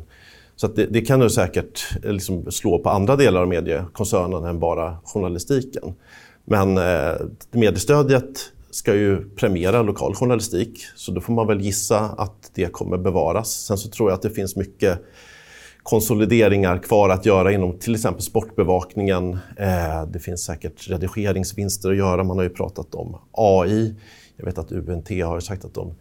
Så 0.56 0.68
det, 0.68 0.86
det, 0.86 1.02
kan 1.02 1.20
du 1.20 1.30
säkert 1.30 1.98
eh, 2.04 2.12
liksom 2.12 2.52
slå 2.52 2.80
på 2.80 2.90
andra 2.90 3.16
delar 3.16 3.42
av 3.42 3.48
mediekoncernen 3.48 4.46
än 4.46 4.60
bara 4.60 4.98
journalistiken. 5.04 5.94
Men 6.46 6.78
eh, 6.78 7.14
mediestödet 7.52 8.52
ska 8.70 8.96
ju 8.96 9.30
premiera 9.30 9.82
lokal 9.82 10.16
journalistik 10.16 10.86
så 10.96 11.12
då 11.12 11.22
får 11.22 11.34
man 11.34 11.48
väl 11.48 11.62
gissa 11.62 12.00
att 12.00 12.52
det 12.54 12.72
kommer 12.72 12.98
bevaras. 12.98 13.52
Sen 13.52 13.78
så 13.78 13.90
tror 13.90 14.10
jag 14.10 14.16
att 14.16 14.22
det 14.22 14.30
finns 14.30 14.56
mycket 14.56 15.02
konsolideringar 15.84 16.78
kvar 16.78 17.10
att 17.10 17.26
göra 17.26 17.52
inom 17.52 17.80
till 17.80 17.96
exempel 17.96 18.22
sportbevakningen. 18.22 19.34
Eh, 19.58 20.06
det 20.08 20.20
finns 20.20 20.44
säkert 20.44 20.90
redigeringsvinster 20.90 21.92
att 21.92 21.98
göra. 21.98 22.24
Man 22.24 22.38
har 22.38 22.44
ju 22.44 22.50
pratat 22.50 22.96
om 22.96 23.18
AI. 23.32 23.96
Jag 24.38 24.46
vet 24.46 24.58
att 24.58 24.72
UNT 24.72 25.10
har 25.10 25.40
sagt 25.40 25.66
att 25.66 25.74
de 25.74 25.94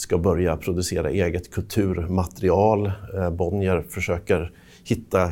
ska 0.00 0.18
börja 0.18 0.56
producera 0.56 1.10
eget 1.10 1.50
kulturmaterial. 1.50 2.92
Eh, 3.14 3.30
Bonnier 3.30 3.84
försöker 3.88 4.52
hitta 4.84 5.22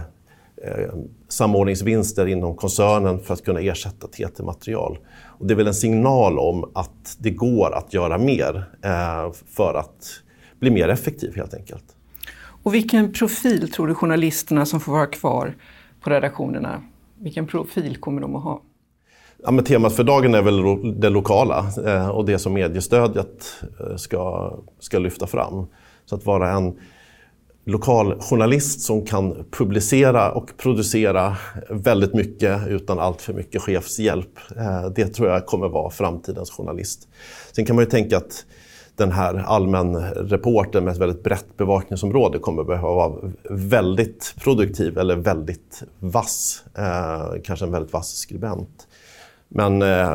eh, 0.64 0.94
samordningsvinster 1.28 2.26
inom 2.26 2.56
koncernen 2.56 3.20
för 3.20 3.34
att 3.34 3.44
kunna 3.44 3.60
ersätta 3.60 4.06
TT-material. 4.06 4.98
Och 5.38 5.46
det 5.46 5.54
är 5.54 5.56
väl 5.56 5.66
en 5.66 5.74
signal 5.74 6.38
om 6.38 6.70
att 6.74 7.16
det 7.18 7.30
går 7.30 7.74
att 7.74 7.94
göra 7.94 8.18
mer 8.18 8.64
eh, 8.82 9.32
för 9.56 9.74
att 9.74 10.22
bli 10.60 10.70
mer 10.70 10.88
effektiv 10.88 11.36
helt 11.36 11.54
enkelt. 11.54 11.84
Och 12.62 12.74
vilken 12.74 13.12
profil 13.12 13.72
tror 13.72 13.86
du 13.86 13.94
journalisterna 13.94 14.66
som 14.66 14.80
får 14.80 14.92
vara 14.92 15.06
kvar 15.06 15.56
på 16.00 16.10
redaktionerna, 16.10 16.82
vilken 17.18 17.46
profil 17.46 17.96
kommer 17.96 18.20
de 18.20 18.36
att 18.36 18.42
ha? 18.42 18.62
Ja, 19.42 19.50
men 19.50 19.64
temat 19.64 19.92
för 19.92 20.04
dagen 20.04 20.34
är 20.34 20.42
väl 20.42 21.00
det 21.00 21.10
lokala 21.10 21.66
eh, 21.86 22.08
och 22.08 22.24
det 22.24 22.38
som 22.38 22.52
mediestödet 22.52 23.54
eh, 23.80 23.96
ska, 23.96 24.52
ska 24.78 24.98
lyfta 24.98 25.26
fram. 25.26 25.66
Så 26.04 26.14
att 26.14 26.26
vara 26.26 26.50
en 26.50 26.78
lokal 27.64 28.20
journalist 28.20 28.80
som 28.80 29.04
kan 29.04 29.44
publicera 29.50 30.32
och 30.32 30.50
producera 30.56 31.36
väldigt 31.70 32.14
mycket 32.14 32.68
utan 32.68 32.98
allt 32.98 33.22
för 33.22 33.32
mycket 33.32 33.62
chefshjälp. 33.62 34.38
Eh, 34.56 34.90
det 34.94 35.06
tror 35.06 35.28
jag 35.28 35.46
kommer 35.46 35.68
vara 35.68 35.90
framtidens 35.90 36.50
journalist. 36.50 37.08
Sen 37.52 37.66
kan 37.66 37.76
man 37.76 37.84
ju 37.84 37.90
tänka 37.90 38.16
att 38.16 38.44
den 38.96 39.12
här 39.12 39.34
allmän 39.34 39.96
reporten 40.14 40.84
med 40.84 40.92
ett 40.92 40.98
väldigt 40.98 41.22
brett 41.22 41.56
bevakningsområde 41.56 42.38
kommer 42.38 42.64
behöva 42.64 42.94
vara 42.94 43.32
väldigt 43.50 44.34
produktiv 44.40 44.98
eller 44.98 45.16
väldigt 45.16 45.82
vass. 45.98 46.64
Eh, 46.78 47.40
kanske 47.44 47.66
en 47.66 47.72
väldigt 47.72 47.92
vass 47.92 48.16
skribent. 48.16 48.87
Men, 49.48 49.82
eh, 49.82 50.14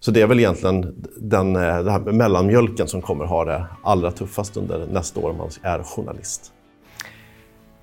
så 0.00 0.10
det 0.10 0.20
är 0.22 0.26
väl 0.26 0.38
egentligen 0.38 0.94
den, 1.16 1.56
eh, 1.56 1.62
den 1.62 1.88
här 1.88 2.12
mellanmjölken 2.12 2.88
som 2.88 3.02
kommer 3.02 3.24
ha 3.24 3.44
det 3.44 3.66
allra 3.82 4.10
tuffast 4.10 4.56
under 4.56 4.86
nästa 4.86 5.20
år 5.20 5.30
om 5.30 5.36
man 5.36 5.50
är 5.62 5.82
journalist. 5.82 6.52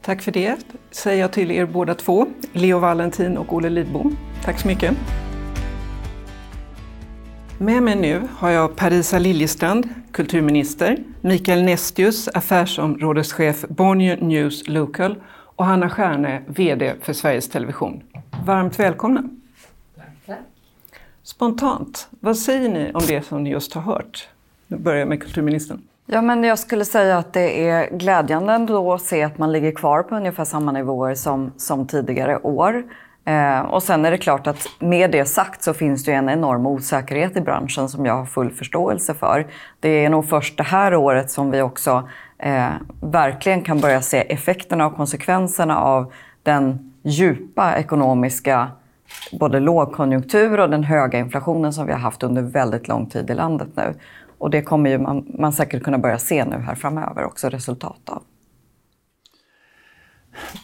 Tack 0.01 0.21
för 0.21 0.31
det, 0.31 0.55
säger 0.91 1.21
jag 1.21 1.31
till 1.31 1.51
er 1.51 1.65
båda 1.65 1.95
två, 1.95 2.25
Leo 2.53 2.79
Valentin 2.79 3.37
och 3.37 3.53
Olle 3.53 3.69
Lidbom. 3.69 4.17
Tack 4.43 4.59
så 4.59 4.67
mycket. 4.67 4.93
Med 7.57 7.83
mig 7.83 7.95
nu 7.95 8.21
har 8.37 8.49
jag 8.49 8.75
Parisa 8.75 9.19
Liljestrand, 9.19 9.89
kulturminister, 10.11 10.97
Mikael 11.21 11.63
Nestius, 11.63 12.27
affärsområdeschef 12.27 13.65
Bonnier 13.69 14.17
News 14.21 14.67
Local 14.67 15.15
och 15.55 15.65
Hanna 15.65 15.89
Stjärne, 15.89 16.41
VD 16.47 16.93
för 17.01 17.13
Sveriges 17.13 17.49
Television. 17.49 18.03
Varmt 18.45 18.79
välkomna! 18.79 19.23
Spontant, 21.25 22.07
vad 22.19 22.37
säger 22.37 22.69
ni 22.69 22.91
om 22.93 23.01
det 23.07 23.21
som 23.21 23.43
ni 23.43 23.49
just 23.49 23.73
har 23.73 23.81
hört? 23.81 24.29
Nu 24.67 24.77
börjar 24.77 24.99
jag 24.99 25.07
med 25.07 25.21
kulturministern. 25.21 25.81
Ja, 26.05 26.21
men 26.21 26.43
jag 26.43 26.59
skulle 26.59 26.85
säga 26.85 27.17
att 27.17 27.33
det 27.33 27.69
är 27.69 27.89
glädjande 27.97 28.53
ändå 28.53 28.93
att 28.93 29.01
se 29.01 29.23
att 29.23 29.37
man 29.37 29.51
ligger 29.51 29.71
kvar 29.71 30.03
på 30.03 30.15
ungefär 30.15 30.45
samma 30.45 30.71
nivåer 30.71 31.15
som, 31.15 31.51
som 31.57 31.87
tidigare 31.87 32.37
år. 32.37 32.83
Eh, 33.25 33.59
och 33.59 33.83
sen 33.83 34.05
är 34.05 34.11
det 34.11 34.17
klart 34.17 34.47
att 34.47 34.67
med 34.79 35.11
det 35.11 35.25
sagt 35.25 35.63
så 35.63 35.73
finns 35.73 36.03
det 36.03 36.13
en 36.13 36.29
enorm 36.29 36.65
osäkerhet 36.67 37.37
i 37.37 37.41
branschen 37.41 37.89
som 37.89 38.05
jag 38.05 38.13
har 38.13 38.25
full 38.25 38.51
förståelse 38.51 39.13
för. 39.13 39.47
Det 39.79 40.05
är 40.05 40.09
nog 40.09 40.29
först 40.29 40.57
det 40.57 40.63
här 40.63 40.95
året 40.95 41.31
som 41.31 41.51
vi 41.51 41.61
också 41.61 42.09
eh, 42.37 42.69
verkligen 43.01 43.61
kan 43.61 43.79
börja 43.79 44.01
se 44.01 44.17
effekterna 44.17 44.85
och 44.85 44.95
konsekvenserna 44.95 45.79
av 45.79 46.13
den 46.43 46.93
djupa 47.03 47.77
ekonomiska 47.77 48.71
både 49.31 49.59
lågkonjunktur 49.59 50.59
och 50.59 50.69
den 50.69 50.83
höga 50.83 51.19
inflationen 51.19 51.73
som 51.73 51.85
vi 51.85 51.91
har 51.91 51.99
haft 51.99 52.23
under 52.23 52.41
väldigt 52.41 52.87
lång 52.87 53.05
tid 53.05 53.29
i 53.29 53.33
landet 53.33 53.67
nu. 53.75 53.93
Och 54.37 54.49
det 54.49 54.61
kommer 54.61 54.89
ju 54.89 54.97
man, 54.97 55.25
man 55.39 55.53
säkert 55.53 55.83
kunna 55.83 55.97
börja 55.97 56.17
se 56.17 56.45
nu 56.45 56.57
här 56.57 56.75
framöver 56.75 57.23
också 57.25 57.49
resultat 57.49 58.01
av. 58.05 58.23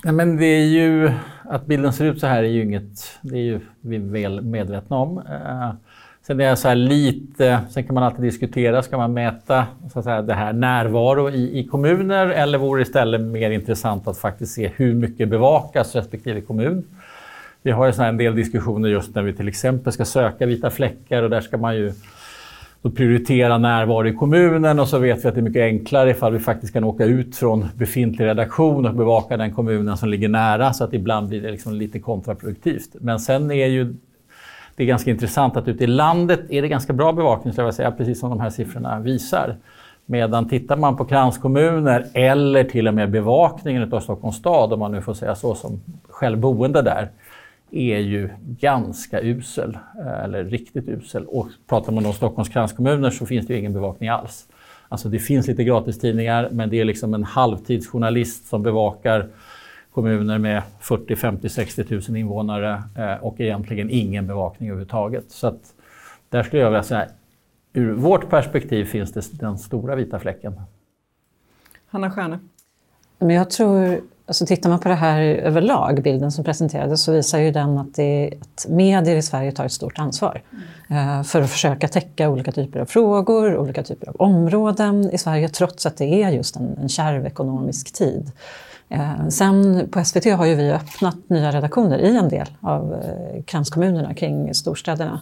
Nej, 0.03 0.13
men 0.13 0.38
det 0.38 0.46
är 0.46 0.65
ju, 0.65 1.12
att 1.43 1.65
bilden 1.65 1.93
ser 1.93 2.05
ut 2.05 2.20
så 2.20 2.27
här 2.27 2.43
är 2.43 2.48
ju 2.48 2.63
inget, 2.63 3.20
det 3.22 3.36
är 3.36 3.43
ju 3.43 3.60
vi 3.81 3.98
väl 3.98 4.41
medvetna 4.41 4.98
om. 4.98 5.17
Eh, 5.17 5.72
sen 6.27 6.41
är 6.41 6.55
så 6.55 6.67
här 6.67 6.75
lite, 6.75 7.60
sen 7.70 7.84
kan 7.84 7.93
man 7.96 8.03
alltid 8.03 8.22
diskutera, 8.22 8.81
ska 8.81 8.98
man 8.98 9.13
mäta 9.13 9.67
så 9.93 10.00
att 10.00 10.05
säga, 10.05 10.22
det 10.22 10.34
här 10.34 10.53
närvaro 10.53 11.29
i, 11.29 11.60
i 11.60 11.67
kommuner 11.67 12.27
eller 12.27 12.58
vore 12.58 12.79
det 12.79 12.81
istället 12.81 13.22
mer 13.22 13.51
intressant 13.51 14.08
att 14.08 14.17
faktiskt 14.17 14.53
se 14.53 14.72
hur 14.75 14.93
mycket 14.93 15.29
bevakas 15.29 15.96
respektive 15.96 16.41
kommun? 16.41 16.84
Vi 17.63 17.72
har 17.72 17.86
ju 17.86 18.03
en 18.03 18.18
del 18.18 18.36
diskussioner 18.36 18.89
just 18.89 19.15
när 19.15 19.24
vi 19.24 19.34
till 19.34 19.48
exempel 19.48 19.94
ska 19.94 20.06
söka 20.06 20.46
vita 20.46 20.70
fläckar 20.70 21.24
och 21.24 21.30
där 21.30 21.41
ska 21.41 21.58
man 21.58 21.75
ju 21.75 21.94
då 22.82 22.91
prioritera 22.91 23.58
närvaro 23.58 24.08
i 24.08 24.13
kommunen 24.13 24.80
och 24.80 24.88
så 24.88 25.00
vet 25.00 25.25
vi 25.25 25.30
att 25.30 25.36
det 25.36 25.39
är 25.39 25.44
mycket 25.44 25.62
enklare 25.62 26.10
ifall 26.10 26.34
vi 26.34 26.39
faktiskt 26.39 26.74
kan 26.74 26.84
åka 26.84 27.06
ut 27.06 27.36
från 27.36 27.65
befintlig 27.75 28.25
redaktion 28.25 28.86
och 28.86 28.96
bevaka 28.96 29.38
den 29.38 29.53
kommunen 29.53 29.98
som 29.98 30.10
ligger 30.10 30.30
nära 30.30 30.74
så 30.74 30.84
att 30.84 30.94
ibland 30.94 31.30
blir 31.30 31.41
det 31.41 31.51
liksom 31.51 31.74
lite 31.74 32.00
kontraproduktivt. 32.00 32.89
Men 33.00 33.20
sen 33.20 33.51
är 33.51 33.68
ju 33.68 33.96
det 34.75 34.84
är 34.84 34.88
ganska 34.88 35.12
intressant 35.12 35.58
att 35.58 35.68
ute 35.68 35.84
i 35.84 35.88
landet 35.88 36.39
är 36.50 36.62
det 36.62 36.68
ganska 36.68 36.94
bra 36.94 37.13
bevakning, 37.13 37.53
jag 37.58 37.74
säga, 37.74 37.91
precis 37.91 38.20
som 38.20 38.30
de 38.30 38.39
här 38.39 38.50
siffrorna 38.50 39.00
visar. 39.00 39.56
Medan 40.06 40.50
tittar 40.50 40.77
man 40.77 40.98
på 40.98 41.06
kranskommuner 41.06 42.06
eller 42.13 42.63
till 42.63 42.88
och 42.88 42.94
med 42.94 43.12
bevakningen 43.12 43.94
av 43.94 44.00
Stockholms 44.00 44.36
stad, 44.36 44.74
om 44.74 44.80
man 44.80 44.91
nu 44.91 45.01
får 45.01 45.13
säga 45.13 45.36
så 45.36 45.56
som 45.56 45.82
själv 46.10 46.38
boende 46.39 46.82
där, 46.82 47.10
är 47.72 47.98
ju 47.98 48.30
ganska 48.42 49.22
usel, 49.22 49.78
eh, 50.00 50.24
eller 50.24 50.44
riktigt 50.44 50.90
usel. 50.90 51.25
Och 51.25 51.48
pratar 51.68 51.92
man 51.92 52.06
om 52.06 52.13
Stockholms 52.13 52.50
kranskommuner 52.50 53.10
så 53.10 53.25
finns 53.25 53.48
det 53.48 53.54
ju 53.54 53.60
ingen 53.60 53.74
bevakning 53.74 54.10
alls. 54.10 54.48
Alltså 54.90 55.10
det 55.10 55.20
finns 55.20 55.48
lite 55.48 55.63
gratistidningar 55.63 56.50
men 56.51 56.70
det 56.70 56.80
är 56.80 56.86
liksom 56.86 57.13
en 57.13 57.24
halvtidsjournalist 57.24 58.48
som 58.48 58.63
bevakar 58.63 59.28
kommuner 59.94 60.38
med 60.38 60.63
40, 60.80 61.16
50, 61.16 61.50
60 61.50 61.86
000 61.90 62.18
invånare 62.18 62.84
eh, 62.98 63.13
och 63.24 63.42
egentligen 63.42 63.90
ingen 63.90 64.28
bevakning 64.28 64.70
överhuvudtaget. 64.70 65.32
Så 65.32 65.48
att 65.48 65.74
där 66.30 66.44
skulle 66.44 66.62
jag 66.62 66.70
vilja 66.70 66.84
säga, 66.84 67.08
ur 67.74 67.94
vårt 67.94 68.30
perspektiv 68.30 68.86
finns 68.86 69.12
det 69.12 69.40
den 69.40 69.58
stora 69.58 69.96
vita 69.96 70.20
fläcken. 70.20 70.62
Hanna 71.88 72.12
Stjärne? 72.12 72.40
Men 73.20 73.36
jag 73.36 73.50
tror 73.50 74.00
Alltså 74.25 74.46
tittar 74.46 74.70
man 74.70 74.80
på 74.80 74.90
det 74.90 74.96
här 74.96 75.22
överlag, 75.22 76.04
bilden 76.04 76.32
som 76.32 76.44
presenterades, 76.44 77.04
så 77.04 77.12
visar 77.12 77.40
ju 77.40 77.51
den 77.51 77.78
att, 77.78 77.96
det, 77.96 78.34
att 78.42 78.66
medier 78.70 79.16
i 79.16 79.22
Sverige 79.22 79.51
tar 79.51 79.66
ett 79.66 79.72
stort 79.72 80.00
ansvar 80.00 80.42
mm. 80.90 81.24
för 81.24 81.42
att 81.42 81.50
försöka 81.50 81.88
täcka 81.88 82.30
olika 82.30 82.51
typer 82.51 82.80
av 82.80 82.86
frågor, 82.86 83.58
olika 83.58 83.84
typer 83.84 84.10
av 84.10 84.16
områden 84.20 85.12
i 85.12 85.18
Sverige, 85.18 85.50
trots 85.50 85.86
att 85.86 85.98
det 85.98 86.24
är 86.24 86.30
just 86.30 86.56
en, 86.56 86.78
en 86.82 86.90
kärv 86.90 87.25
ekonomisk 87.25 87.94
tid. 87.94 88.32
Eh, 88.90 89.28
sen 89.28 89.88
på 89.92 90.04
SVT 90.04 90.25
har 90.25 90.46
ju 90.46 90.56
vi 90.56 90.72
öppnat 90.72 91.18
nya 91.28 91.51
redaktioner 91.51 92.00
i 92.00 92.18
en 92.18 92.30
del 92.30 92.48
av 92.62 92.94
eh, 92.94 93.44
kranskommunerna 93.44 94.13
kring 94.13 94.54
storstäderna. 94.54 95.22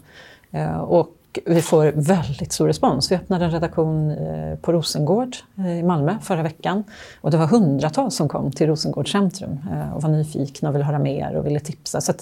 Eh, 0.51 0.77
och 0.77 1.10
vi 1.45 1.62
får 1.62 1.91
väldigt 1.95 2.51
stor 2.51 2.67
respons. 2.67 3.12
Vi 3.12 3.15
öppnade 3.15 3.45
en 3.45 3.51
redaktion 3.51 4.12
eh, 4.12 4.55
på 4.62 4.71
Rosengård 4.71 5.36
eh, 5.57 5.79
i 5.79 5.83
Malmö 5.83 6.17
förra 6.21 6.43
veckan. 6.43 6.83
Och 7.21 7.31
det 7.31 7.38
var 7.38 7.48
hundratals 7.48 8.15
som 8.15 8.29
kom 8.29 8.51
till 8.51 8.67
Rosengårds 8.67 9.12
centrum 9.12 9.59
eh, 9.71 9.93
och 9.93 10.01
var 10.01 10.09
nyfikna 10.09 10.69
och 10.69 10.75
ville 10.75 10.86
höra 10.86 11.00
mer 11.00 11.36
och 11.36 11.45
ville 11.45 11.59
tipsa. 11.59 12.01
Så 12.01 12.13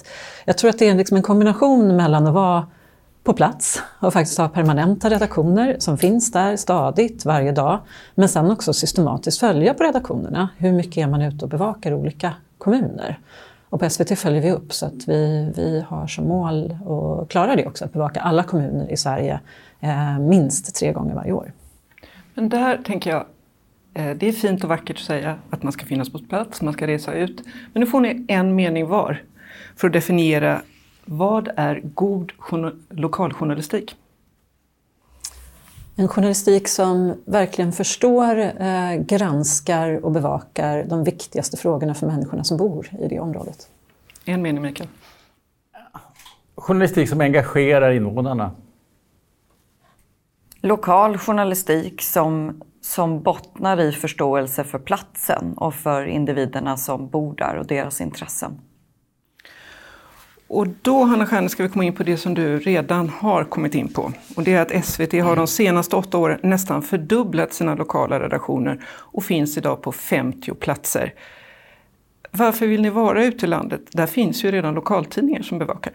jag 0.44 0.58
tror 0.58 0.70
att 0.70 0.78
det 0.78 0.88
är 0.88 0.94
liksom 0.94 1.16
en 1.16 1.22
kombination 1.22 1.96
mellan 1.96 2.26
att 2.26 2.34
vara 2.34 2.66
på 3.24 3.32
plats 3.32 3.82
och 4.00 4.12
faktiskt 4.12 4.38
ha 4.38 4.48
permanenta 4.48 5.10
redaktioner 5.10 5.76
som 5.78 5.98
finns 5.98 6.32
där 6.32 6.56
stadigt 6.56 7.24
varje 7.24 7.52
dag. 7.52 7.78
Men 8.14 8.28
sen 8.28 8.50
också 8.50 8.72
systematiskt 8.72 9.40
följa 9.40 9.74
på 9.74 9.84
redaktionerna. 9.84 10.48
Hur 10.56 10.72
mycket 10.72 10.96
är 10.96 11.06
man 11.06 11.22
ute 11.22 11.44
och 11.44 11.50
bevakar 11.50 11.94
olika 11.94 12.32
kommuner? 12.58 13.18
Och 13.70 13.80
på 13.80 13.90
SVT 13.90 14.18
följer 14.18 14.42
vi 14.42 14.50
upp 14.50 14.72
så 14.72 14.86
att 14.86 15.08
vi, 15.08 15.52
vi 15.56 15.84
har 15.88 16.06
som 16.06 16.28
mål 16.28 16.76
att 17.22 17.28
klara 17.28 17.56
det 17.56 17.66
också, 17.66 17.84
att 17.84 17.92
bevaka 17.92 18.20
alla 18.20 18.42
kommuner 18.42 18.92
i 18.92 18.96
Sverige 18.96 19.40
eh, 19.80 20.18
minst 20.18 20.74
tre 20.74 20.92
gånger 20.92 21.14
varje 21.14 21.32
år. 21.32 21.52
Men 22.34 22.48
där 22.48 22.78
tänker 22.84 23.10
jag, 23.10 23.26
eh, 23.94 24.16
det 24.16 24.28
är 24.28 24.32
fint 24.32 24.64
och 24.64 24.68
vackert 24.68 24.96
att 24.96 25.02
säga 25.02 25.36
att 25.50 25.62
man 25.62 25.72
ska 25.72 25.86
finnas 25.86 26.12
på 26.12 26.18
plats, 26.18 26.62
man 26.62 26.74
ska 26.74 26.86
resa 26.86 27.12
ut. 27.12 27.42
Men 27.72 27.80
nu 27.80 27.86
får 27.86 28.00
ni 28.00 28.24
en 28.28 28.54
mening 28.54 28.86
var 28.86 29.22
för 29.76 29.86
att 29.86 29.92
definiera 29.92 30.62
vad 31.04 31.48
är 31.56 31.80
god 31.84 32.32
lokaljournalistik? 32.90 33.96
En 36.00 36.08
journalistik 36.08 36.68
som 36.68 37.14
verkligen 37.24 37.72
förstår, 37.72 38.38
eh, 38.38 38.94
granskar 38.94 40.04
och 40.04 40.12
bevakar 40.12 40.84
de 40.84 41.04
viktigaste 41.04 41.56
frågorna 41.56 41.94
för 41.94 42.06
människorna 42.06 42.44
som 42.44 42.56
bor 42.56 42.90
i 43.00 43.08
det 43.08 43.20
området. 43.20 43.68
En 44.24 44.42
mening, 44.42 44.62
Mikael. 44.62 44.88
Journalistik 46.54 47.08
som 47.08 47.20
engagerar 47.20 47.90
invånarna. 47.90 48.50
Lokal 50.60 51.18
journalistik 51.18 52.02
som, 52.02 52.62
som 52.80 53.22
bottnar 53.22 53.80
i 53.80 53.92
förståelse 53.92 54.64
för 54.64 54.78
platsen 54.78 55.54
och 55.56 55.74
för 55.74 56.06
individerna 56.06 56.76
som 56.76 57.08
bor 57.08 57.34
där 57.34 57.56
och 57.56 57.66
deras 57.66 58.00
intressen. 58.00 58.60
Och 60.48 60.66
då, 60.82 61.04
Hanna 61.04 61.26
Stjärne, 61.26 61.48
ska 61.48 61.62
vi 61.62 61.68
komma 61.68 61.84
in 61.84 61.94
på 61.94 62.02
det 62.02 62.16
som 62.16 62.34
du 62.34 62.58
redan 62.58 63.08
har 63.08 63.44
kommit 63.44 63.74
in 63.74 63.92
på. 63.92 64.12
Och 64.36 64.42
det 64.42 64.54
är 64.54 64.62
att 64.62 64.84
SVT 64.84 65.12
har 65.12 65.36
de 65.36 65.46
senaste 65.46 65.96
åtta 65.96 66.18
åren 66.18 66.38
nästan 66.42 66.82
fördubblat 66.82 67.52
sina 67.52 67.74
lokala 67.74 68.20
redaktioner 68.20 68.84
och 68.88 69.24
finns 69.24 69.58
idag 69.58 69.82
på 69.82 69.92
50 69.92 70.54
platser. 70.54 71.14
Varför 72.30 72.66
vill 72.66 72.82
ni 72.82 72.90
vara 72.90 73.24
ute 73.24 73.46
i 73.46 73.48
landet? 73.48 73.80
Där 73.92 74.06
finns 74.06 74.44
ju 74.44 74.50
redan 74.50 74.74
lokaltidningar 74.74 75.42
som 75.42 75.58
bevakar. 75.58 75.92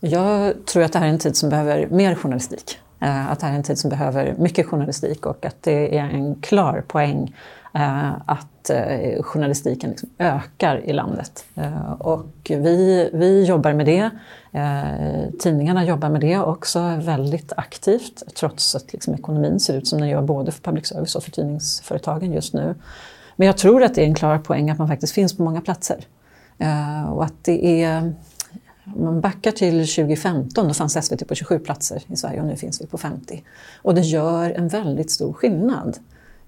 Jag 0.00 0.66
tror 0.66 0.82
att 0.82 0.92
det 0.92 0.98
här 0.98 1.06
är 1.06 1.10
en 1.10 1.18
tid 1.18 1.36
som 1.36 1.50
behöver 1.50 1.86
mer 1.86 2.14
journalistik. 2.14 2.78
Eh, 3.00 3.30
att 3.30 3.40
det 3.40 3.46
här 3.46 3.52
är 3.52 3.56
en 3.56 3.62
tid 3.62 3.78
som 3.78 3.90
behöver 3.90 4.34
mycket 4.38 4.66
journalistik 4.66 5.26
och 5.26 5.46
att 5.46 5.62
det 5.62 5.98
är 5.98 6.04
en 6.04 6.34
klar 6.40 6.84
poäng 6.88 7.34
Eh, 7.74 8.12
att 8.26 8.70
eh, 8.70 9.22
journalistiken 9.22 9.90
liksom 9.90 10.08
ökar 10.18 10.84
i 10.84 10.92
landet. 10.92 11.44
Eh, 11.54 11.92
och 11.92 12.26
vi, 12.48 13.10
vi 13.12 13.44
jobbar 13.44 13.72
med 13.72 13.86
det. 13.86 14.10
Eh, 14.52 15.30
tidningarna 15.40 15.84
jobbar 15.84 16.08
med 16.08 16.20
det 16.20 16.38
också 16.38 16.80
väldigt 17.00 17.52
aktivt 17.56 18.22
trots 18.34 18.74
att 18.74 18.92
liksom 18.92 19.14
ekonomin 19.14 19.60
ser 19.60 19.76
ut 19.76 19.88
som 19.88 20.00
den 20.00 20.08
gör 20.08 20.22
både 20.22 20.52
för 20.52 20.62
public 20.62 20.86
service 20.86 21.14
och 21.14 21.22
för 21.22 21.30
tidningsföretagen 21.30 22.32
just 22.32 22.54
nu. 22.54 22.74
Men 23.36 23.46
jag 23.46 23.56
tror 23.56 23.82
att 23.82 23.94
det 23.94 24.02
är 24.02 24.06
en 24.06 24.14
klar 24.14 24.38
poäng 24.38 24.70
att 24.70 24.78
man 24.78 24.88
faktiskt 24.88 25.12
finns 25.12 25.36
på 25.36 25.42
många 25.42 25.60
platser. 25.60 26.06
Och 27.08 27.24
att 27.24 27.44
det 27.44 27.82
är 27.82 28.12
om 28.96 29.04
man 29.04 29.20
backar 29.20 29.50
till 29.50 29.86
2015, 29.86 30.68
då 30.68 30.74
fanns 30.74 31.06
SVT 31.06 31.28
på 31.28 31.34
27 31.34 31.58
platser 31.58 32.02
i 32.06 32.16
Sverige 32.16 32.40
och 32.40 32.46
nu 32.46 32.56
finns 32.56 32.80
vi 32.80 32.86
på 32.86 32.98
50. 32.98 33.42
Och 33.82 33.94
det 33.94 34.00
gör 34.00 34.50
en 34.50 34.68
väldigt 34.68 35.10
stor 35.10 35.32
skillnad. 35.32 35.98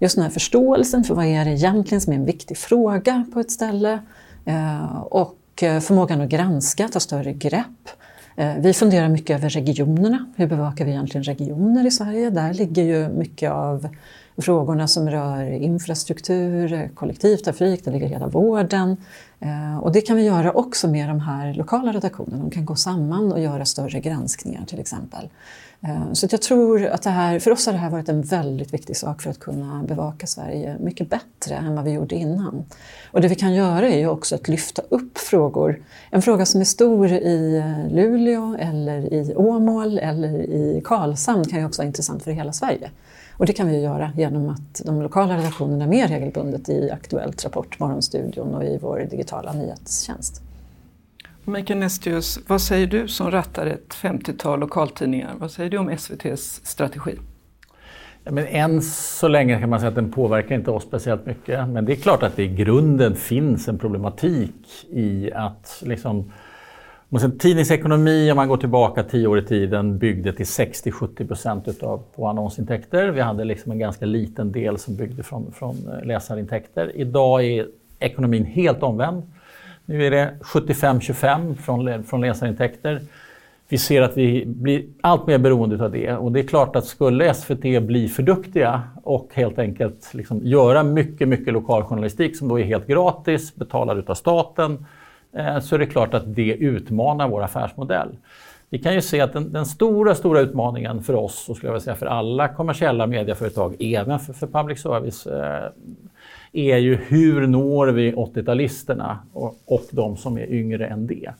Just 0.02 0.16
den 0.16 0.24
här 0.24 0.30
förståelsen 0.30 1.04
för 1.04 1.14
vad 1.14 1.24
är 1.24 1.44
det 1.44 1.50
egentligen 1.50 2.00
som 2.00 2.12
är 2.12 2.16
en 2.16 2.24
viktig 2.24 2.58
fråga 2.58 3.24
på 3.32 3.40
ett 3.40 3.50
ställe 3.50 3.98
eh, 4.44 4.96
och 4.96 5.62
eh, 5.62 5.80
förmågan 5.80 6.20
att 6.20 6.28
granska, 6.28 6.88
ta 6.88 7.00
större 7.00 7.32
grepp. 7.32 7.88
Eh, 8.36 8.54
vi 8.58 8.72
funderar 8.72 9.08
mycket 9.08 9.36
över 9.36 9.48
regionerna. 9.48 10.26
Hur 10.36 10.46
bevakar 10.46 10.84
vi 10.84 10.90
egentligen 10.90 11.24
regioner 11.24 11.86
i 11.86 11.90
Sverige? 11.90 12.30
Där 12.30 12.54
ligger 12.54 12.82
ju 12.82 13.08
mycket 13.08 13.50
av 13.50 13.88
frågorna 14.36 14.88
som 14.88 15.10
rör 15.10 15.52
infrastruktur, 15.52 16.90
kollektivtrafik, 16.94 17.84
där 17.84 17.92
ligger 17.92 18.08
hela 18.08 18.28
vården. 18.28 18.96
Och 19.82 19.92
det 19.92 20.00
kan 20.00 20.16
vi 20.16 20.22
göra 20.22 20.52
också 20.52 20.88
med 20.88 21.08
de 21.08 21.20
här 21.20 21.54
lokala 21.54 21.92
redaktionerna. 21.92 22.42
De 22.42 22.50
kan 22.50 22.64
gå 22.64 22.76
samman 22.76 23.32
och 23.32 23.40
göra 23.40 23.64
större 23.64 24.00
granskningar 24.00 24.64
till 24.66 24.80
exempel. 24.80 25.28
Eh, 25.82 26.12
så 26.12 26.26
jag 26.30 26.42
tror 26.42 26.86
att 26.86 27.02
det 27.02 27.10
här, 27.10 27.38
för 27.38 27.50
oss 27.50 27.66
har 27.66 27.72
det 27.72 27.78
här 27.78 27.90
varit 27.90 28.08
en 28.08 28.22
väldigt 28.22 28.74
viktig 28.74 28.96
sak 28.96 29.22
för 29.22 29.30
att 29.30 29.38
kunna 29.38 29.82
bevaka 29.82 30.26
Sverige 30.26 30.76
mycket 30.80 31.10
bättre 31.10 31.54
än 31.54 31.74
vad 31.74 31.84
vi 31.84 31.90
gjorde 31.90 32.14
innan. 32.14 32.64
Och 33.12 33.20
det 33.20 33.28
vi 33.28 33.34
kan 33.34 33.54
göra 33.54 33.88
är 33.88 33.98
ju 33.98 34.08
också 34.08 34.34
att 34.34 34.48
lyfta 34.48 34.82
upp 34.88 35.18
frågor. 35.18 35.82
En 36.10 36.22
fråga 36.22 36.46
som 36.46 36.60
är 36.60 36.64
stor 36.64 37.12
i 37.12 37.56
eh, 37.56 37.94
Luleå 37.94 38.56
eller 38.58 39.14
i 39.14 39.34
Åmål 39.36 39.98
eller 39.98 40.38
i 40.38 40.82
Karlshamn 40.84 41.44
kan 41.44 41.58
ju 41.58 41.66
också 41.66 41.82
vara 41.82 41.86
intressant 41.86 42.22
för 42.22 42.30
hela 42.30 42.52
Sverige. 42.52 42.90
Och 43.36 43.46
det 43.46 43.52
kan 43.52 43.68
vi 43.68 43.80
göra 43.80 44.12
genom 44.16 44.48
att 44.48 44.82
de 44.84 45.02
lokala 45.02 45.36
redaktionerna 45.36 45.84
är 45.84 45.88
mer 45.88 46.08
regelbundet 46.08 46.68
i 46.68 46.90
Aktuellt, 46.90 47.44
Rapport, 47.44 47.78
Morgonstudion 47.78 48.54
och 48.54 48.64
i 48.64 48.78
vår 48.82 49.06
digitala 49.10 49.52
nyhetstjänst. 49.52 50.42
Mikael 51.50 51.78
Nestius, 51.78 52.38
vad 52.46 52.60
säger 52.60 52.86
du 52.86 53.08
som 53.08 53.30
rattar 53.30 53.66
ett 53.66 53.94
50-tal 53.94 54.60
lokaltidningar? 54.60 55.34
Vad 55.38 55.50
säger 55.50 55.70
du 55.70 55.78
om 55.78 55.88
SVTs 55.88 56.60
strategi? 56.66 57.16
Ja, 58.24 58.32
men 58.32 58.46
än 58.46 58.82
så 58.82 59.28
länge 59.28 59.60
kan 59.60 59.70
man 59.70 59.80
säga 59.80 59.88
att 59.88 59.94
den 59.94 60.12
påverkar 60.12 60.54
inte 60.54 60.70
oss 60.70 60.82
speciellt 60.82 61.26
mycket. 61.26 61.68
Men 61.68 61.84
det 61.84 61.92
är 61.92 61.96
klart 61.96 62.22
att 62.22 62.36
det 62.36 62.42
i 62.42 62.48
grunden 62.48 63.16
finns 63.16 63.68
en 63.68 63.78
problematik 63.78 64.86
i 64.90 65.32
att 65.32 65.82
liksom, 65.86 66.32
tidningsekonomi, 67.38 68.30
om 68.30 68.36
man 68.36 68.48
går 68.48 68.56
tillbaka 68.56 69.02
tio 69.02 69.26
år 69.26 69.38
i 69.38 69.44
tiden, 69.44 69.98
byggde 69.98 70.32
till 70.32 70.46
60-70 70.46 71.26
procent 71.26 71.80
på 72.16 72.26
annonsintäkter. 72.26 73.08
Vi 73.08 73.20
hade 73.20 73.44
liksom 73.44 73.72
en 73.72 73.78
ganska 73.78 74.06
liten 74.06 74.52
del 74.52 74.78
som 74.78 74.96
byggde 74.96 75.22
från, 75.22 75.52
från 75.52 75.76
eh, 75.92 76.06
läsarintäkter. 76.06 76.96
Idag 76.96 77.44
är 77.44 77.66
ekonomin 77.98 78.44
helt 78.44 78.82
omvänd. 78.82 79.22
Nu 79.90 80.06
är 80.06 80.10
det 80.10 80.34
75-25 80.40 81.54
från, 81.54 82.04
från 82.04 82.20
läsarintäkter. 82.20 83.00
Vi 83.68 83.78
ser 83.78 84.02
att 84.02 84.16
vi 84.16 84.46
blir 84.46 84.84
allt 85.00 85.26
mer 85.26 85.38
beroende 85.38 85.84
av 85.84 85.90
det 85.90 86.16
och 86.16 86.32
det 86.32 86.40
är 86.40 86.46
klart 86.46 86.76
att 86.76 86.84
skulle 86.84 87.34
SVT 87.34 87.82
bli 87.82 88.08
för 88.08 88.22
duktiga 88.22 88.82
och 89.02 89.30
helt 89.34 89.58
enkelt 89.58 90.14
liksom 90.14 90.40
göra 90.44 90.82
mycket, 90.82 91.28
mycket 91.28 91.52
lokaljournalistik 91.52 92.36
som 92.36 92.48
då 92.48 92.60
är 92.60 92.64
helt 92.64 92.86
gratis, 92.86 93.54
betalad 93.54 94.10
av 94.10 94.14
staten, 94.14 94.86
Eh, 95.32 95.60
så 95.60 95.74
är 95.74 95.78
det 95.78 95.86
klart 95.86 96.14
att 96.14 96.34
det 96.34 96.54
utmanar 96.54 97.28
vår 97.28 97.42
affärsmodell. 97.42 98.16
Vi 98.70 98.78
kan 98.78 98.94
ju 98.94 99.00
se 99.00 99.20
att 99.20 99.32
den, 99.32 99.52
den, 99.52 99.66
stora, 99.66 100.14
stora 100.14 100.40
utmaningen 100.40 101.02
för 101.02 101.14
oss, 101.14 101.48
och 101.48 101.56
skulle 101.56 101.72
jag 101.72 101.82
säga 101.82 101.96
för 101.96 102.06
alla 102.06 102.48
kommersiella 102.48 103.06
medieföretag, 103.06 103.76
även 103.80 104.20
för, 104.20 104.32
för 104.32 104.46
public 104.46 104.82
service, 104.82 105.26
eh, 105.26 105.70
är 106.52 106.76
ju 106.76 106.96
hur 106.96 107.46
når 107.46 107.86
vi 107.86 108.12
80-talisterna 108.12 109.16
och, 109.32 109.58
och 109.64 109.82
de 109.90 110.16
som 110.16 110.38
är 110.38 110.52
yngre 110.52 110.86
än 110.86 111.06
det. 111.06 111.30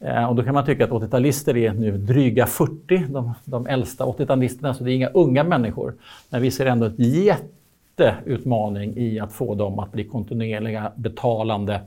Eh, 0.00 0.24
och 0.24 0.36
då 0.36 0.42
kan 0.42 0.54
man 0.54 0.66
tycka 0.66 0.84
att 0.84 0.90
80-talister 0.90 1.56
är 1.56 1.72
nu 1.72 1.98
dryga 1.98 2.46
40, 2.46 3.06
de, 3.08 3.34
de 3.44 3.66
äldsta 3.66 4.04
80-talisterna, 4.04 4.72
så 4.72 4.84
det 4.84 4.92
är 4.92 4.94
inga 4.94 5.08
unga 5.08 5.44
människor. 5.44 5.94
Men 6.30 6.42
vi 6.42 6.50
ser 6.50 6.66
ändå 6.66 6.86
en 6.86 6.94
jätteutmaning 6.96 8.96
i 8.96 9.20
att 9.20 9.32
få 9.32 9.54
dem 9.54 9.78
att 9.78 9.92
bli 9.92 10.04
kontinuerliga 10.04 10.92
betalande 10.96 11.80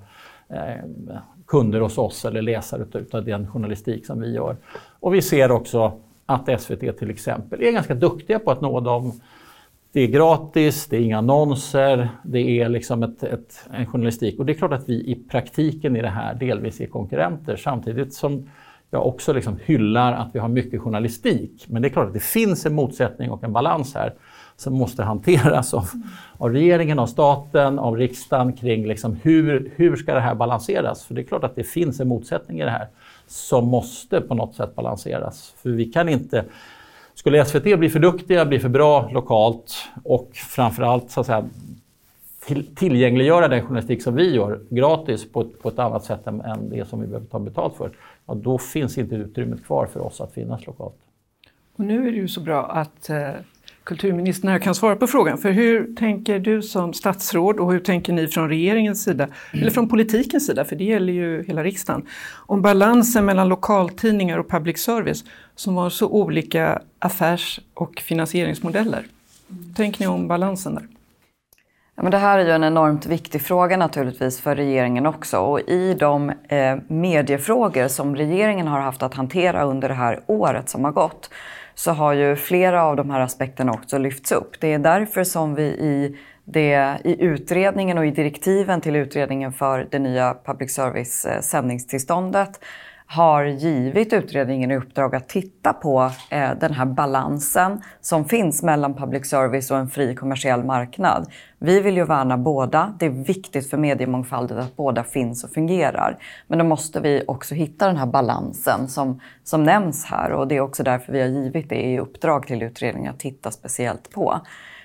eh, 0.49 0.85
kunder 1.47 1.79
hos 1.79 1.97
oss 1.97 2.25
eller 2.25 2.41
läsare 2.41 2.85
av 3.11 3.25
den 3.25 3.47
journalistik 3.47 4.05
som 4.05 4.21
vi 4.21 4.33
gör. 4.33 4.55
Och 4.99 5.13
vi 5.13 5.21
ser 5.21 5.51
också 5.51 5.91
att 6.25 6.61
SVT 6.61 6.97
till 6.97 7.09
exempel 7.09 7.61
är 7.61 7.71
ganska 7.71 7.95
duktiga 7.95 8.39
på 8.39 8.51
att 8.51 8.61
nå 8.61 8.79
dem. 8.79 9.11
Det 9.93 10.01
är 10.01 10.07
gratis, 10.07 10.87
det 10.87 10.97
är 10.97 11.01
inga 11.01 11.17
annonser, 11.17 12.09
det 12.23 12.59
är 12.59 12.69
liksom 12.69 13.03
ett, 13.03 13.23
ett, 13.23 13.69
en 13.73 13.85
journalistik. 13.85 14.39
Och 14.39 14.45
det 14.45 14.51
är 14.51 14.57
klart 14.57 14.73
att 14.73 14.89
vi 14.89 14.93
i 14.93 15.15
praktiken 15.29 15.95
i 15.95 16.01
det 16.01 16.09
här 16.09 16.33
delvis 16.33 16.81
är 16.81 16.85
konkurrenter 16.85 17.55
samtidigt 17.55 18.13
som 18.13 18.49
jag 18.89 19.07
också 19.07 19.33
liksom 19.33 19.59
hyllar 19.65 20.13
att 20.13 20.29
vi 20.33 20.39
har 20.39 20.47
mycket 20.47 20.81
journalistik. 20.81 21.65
Men 21.67 21.81
det 21.81 21.87
är 21.87 21.89
klart 21.89 22.07
att 22.07 22.13
det 22.13 22.23
finns 22.23 22.65
en 22.65 22.73
motsättning 22.73 23.31
och 23.31 23.43
en 23.43 23.53
balans 23.53 23.95
här 23.95 24.13
som 24.55 24.73
måste 24.73 25.03
hanteras 25.03 25.73
av, 25.73 25.89
av 26.37 26.51
regeringen, 26.51 26.99
av 26.99 27.07
staten, 27.07 27.79
av 27.79 27.97
riksdagen 27.97 28.53
kring 28.53 28.87
liksom 28.87 29.17
hur, 29.23 29.73
hur 29.75 29.95
ska 29.95 30.13
det 30.13 30.19
här 30.19 30.35
balanseras? 30.35 31.05
För 31.05 31.15
det 31.15 31.21
är 31.21 31.25
klart 31.25 31.43
att 31.43 31.55
det 31.55 31.63
finns 31.63 31.99
en 31.99 32.07
motsättning 32.07 32.59
i 32.59 32.63
det 32.63 32.71
här 32.71 32.87
som 33.27 33.67
måste 33.67 34.21
på 34.21 34.35
något 34.35 34.55
sätt 34.55 34.75
balanseras. 34.75 35.53
För 35.57 35.69
vi 35.69 35.85
kan 35.85 36.09
inte... 36.09 36.45
Skulle 37.23 37.45
SVT 37.45 37.79
bli 37.79 37.89
för 37.89 37.99
duktiga, 37.99 38.45
bli 38.45 38.59
för 38.59 38.69
bra 38.69 39.09
lokalt 39.11 39.73
och 40.03 40.29
framförallt 40.33 41.11
så 41.11 41.19
att 41.19 41.25
säga, 41.25 41.45
till, 42.47 42.75
tillgängliggöra 42.75 43.47
den 43.47 43.61
journalistik 43.61 44.03
som 44.03 44.15
vi 44.15 44.35
gör 44.35 44.59
gratis 44.69 45.31
på, 45.31 45.45
på 45.61 45.69
ett 45.69 45.79
annat 45.79 46.03
sätt 46.03 46.27
än, 46.27 46.41
än 46.41 46.69
det 46.69 46.87
som 46.87 47.01
vi 47.01 47.07
behöver 47.07 47.27
ta 47.27 47.39
betalt 47.39 47.75
för, 47.75 47.91
ja, 48.25 48.33
då 48.33 48.57
finns 48.57 48.97
inte 48.97 49.15
utrymmet 49.15 49.65
kvar 49.65 49.85
för 49.85 49.99
oss 49.99 50.21
att 50.21 50.33
finnas 50.33 50.67
lokalt. 50.67 50.95
Och 51.75 51.85
nu 51.85 52.07
är 52.07 52.11
det 52.11 52.17
ju 52.17 52.27
så 52.27 52.41
bra 52.41 52.65
att 52.65 53.09
eh, 53.09 53.29
kulturministern 53.83 54.51
här 54.51 54.59
kan 54.59 54.75
svara 54.75 54.95
på 54.95 55.07
frågan. 55.07 55.37
För 55.37 55.51
hur 55.51 55.95
tänker 55.95 56.39
du 56.39 56.61
som 56.61 56.93
statsråd 56.93 57.59
och 57.59 57.71
hur 57.71 57.79
tänker 57.79 58.13
ni 58.13 58.27
från 58.27 58.49
regeringens 58.49 59.03
sida, 59.03 59.27
eller 59.51 59.71
från 59.71 59.89
politikens 59.89 60.45
sida, 60.45 60.65
för 60.65 60.75
det 60.75 60.83
gäller 60.83 61.13
ju 61.13 61.43
hela 61.43 61.63
riksdagen, 61.63 62.05
om 62.33 62.61
balansen 62.61 63.25
mellan 63.25 63.49
lokaltidningar 63.49 64.37
och 64.37 64.49
public 64.49 64.79
service 64.79 65.23
som 65.55 65.77
har 65.77 65.89
så 65.89 66.07
olika 66.07 66.81
affärs 66.99 67.59
och 67.73 67.99
finansieringsmodeller? 67.99 69.05
Hur 69.49 69.73
tänker 69.73 70.01
ni 70.01 70.07
om 70.07 70.27
balansen 70.27 70.75
där? 70.75 70.87
Ja, 71.95 72.03
men 72.03 72.11
det 72.11 72.17
här 72.17 72.39
är 72.39 72.45
ju 72.45 72.51
en 72.51 72.63
enormt 72.63 73.05
viktig 73.05 73.41
fråga 73.41 73.77
naturligtvis 73.77 74.41
för 74.41 74.55
regeringen 74.55 75.05
också. 75.05 75.37
Och 75.37 75.59
i 75.59 75.93
de 75.93 76.29
eh, 76.47 76.77
mediefrågor 76.87 77.87
som 77.87 78.15
regeringen 78.15 78.67
har 78.67 78.79
haft 78.79 79.03
att 79.03 79.13
hantera 79.13 79.63
under 79.63 79.89
det 79.89 79.95
här 79.95 80.19
året 80.27 80.69
som 80.69 80.83
har 80.83 80.91
gått 80.91 81.29
så 81.75 81.91
har 81.91 82.13
ju 82.13 82.35
flera 82.35 82.83
av 82.83 82.95
de 82.95 83.09
här 83.09 83.19
aspekterna 83.19 83.71
också 83.71 83.97
lyfts 83.97 84.31
upp. 84.31 84.59
Det 84.59 84.73
är 84.73 84.79
därför 84.79 85.23
som 85.23 85.55
vi 85.55 85.63
i, 85.63 86.17
det, 86.45 86.97
i 87.03 87.23
utredningen 87.23 87.97
och 87.97 88.05
i 88.05 88.11
direktiven 88.11 88.81
till 88.81 88.95
utredningen 88.95 89.53
för 89.53 89.87
det 89.91 89.99
nya 89.99 90.35
public 90.45 90.73
service 90.73 91.25
eh, 91.25 91.41
sändningstillståndet 91.41 92.59
har 93.13 93.45
givit 93.45 94.13
utredningen 94.13 94.71
i 94.71 94.75
uppdrag 94.75 95.15
att 95.15 95.29
titta 95.29 95.73
på 95.73 96.11
eh, 96.29 96.51
den 96.59 96.73
här 96.73 96.85
balansen 96.85 97.81
som 98.01 98.25
finns 98.25 98.63
mellan 98.63 98.93
public 98.93 99.29
service 99.29 99.71
och 99.71 99.77
en 99.77 99.89
fri 99.89 100.15
kommersiell 100.15 100.63
marknad. 100.63 101.31
Vi 101.59 101.79
vill 101.79 101.97
ju 101.97 102.05
värna 102.05 102.37
båda. 102.37 102.93
Det 102.99 103.05
är 103.05 103.09
viktigt 103.09 103.69
för 103.69 103.77
mediemångfalden 103.77 104.59
att 104.59 104.75
båda 104.75 105.03
finns 105.03 105.43
och 105.43 105.49
fungerar. 105.49 106.17
Men 106.47 106.59
då 106.59 106.65
måste 106.65 106.99
vi 106.99 107.23
också 107.27 107.55
hitta 107.55 107.87
den 107.87 107.97
här 107.97 108.05
balansen 108.05 108.87
som, 108.87 109.19
som 109.43 109.63
nämns 109.63 110.05
här 110.05 110.31
och 110.31 110.47
det 110.47 110.55
är 110.55 110.61
också 110.61 110.83
därför 110.83 111.13
vi 111.13 111.21
har 111.21 111.27
givit 111.27 111.69
det 111.69 111.81
i 111.81 111.99
uppdrag 111.99 112.47
till 112.47 112.63
utredningen 112.63 113.13
att 113.13 113.19
titta 113.19 113.51
speciellt 113.51 114.09
på. 114.11 114.41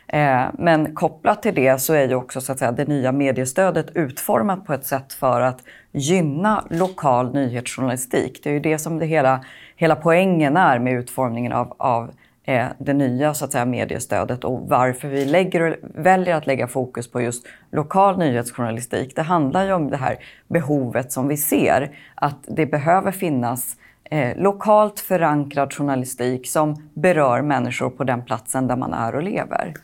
Eh, 0.08 0.46
men 0.58 0.94
kopplat 0.94 1.42
till 1.42 1.54
det 1.54 1.78
så 1.78 1.94
är 1.94 2.08
ju 2.08 2.14
också 2.14 2.40
så 2.40 2.52
att 2.52 2.58
säga, 2.58 2.72
det 2.72 2.88
nya 2.88 3.12
mediestödet 3.12 3.86
utformat 3.94 4.66
på 4.66 4.72
ett 4.72 4.86
sätt 4.86 5.12
för 5.12 5.40
att 5.40 5.62
gynna 5.92 6.64
lokal 6.70 7.34
nyhetsjournalistik. 7.34 8.40
Det 8.42 8.50
är 8.50 8.54
ju 8.54 8.60
det 8.60 8.78
som 8.78 8.98
det 8.98 9.06
hela, 9.06 9.44
hela 9.76 9.96
poängen 9.96 10.56
är 10.56 10.78
med 10.78 10.94
utformningen 10.94 11.52
av, 11.52 11.74
av 11.78 12.10
eh, 12.44 12.66
det 12.78 12.92
nya 12.92 13.34
så 13.34 13.44
att 13.44 13.52
säga, 13.52 13.64
mediestödet 13.64 14.44
och 14.44 14.68
varför 14.68 15.08
vi 15.08 15.24
lägger, 15.24 15.78
väljer 15.94 16.34
att 16.34 16.46
lägga 16.46 16.68
fokus 16.68 17.10
på 17.10 17.20
just 17.20 17.46
lokal 17.72 18.18
nyhetsjournalistik. 18.18 19.16
Det 19.16 19.22
handlar 19.22 19.64
ju 19.64 19.72
om 19.72 19.90
det 19.90 19.96
här 19.96 20.18
behovet 20.48 21.12
som 21.12 21.28
vi 21.28 21.36
ser, 21.36 21.96
att 22.14 22.38
det 22.46 22.66
behöver 22.66 23.12
finnas 23.12 23.76
eh, 24.04 24.36
lokalt 24.36 25.00
förankrad 25.00 25.72
journalistik 25.72 26.48
som 26.48 26.88
berör 26.94 27.42
människor 27.42 27.90
på 27.90 28.04
den 28.04 28.24
platsen 28.24 28.66
där 28.66 28.76
man 28.76 28.92
är 28.92 29.14
och 29.14 29.22
lever. 29.22 29.74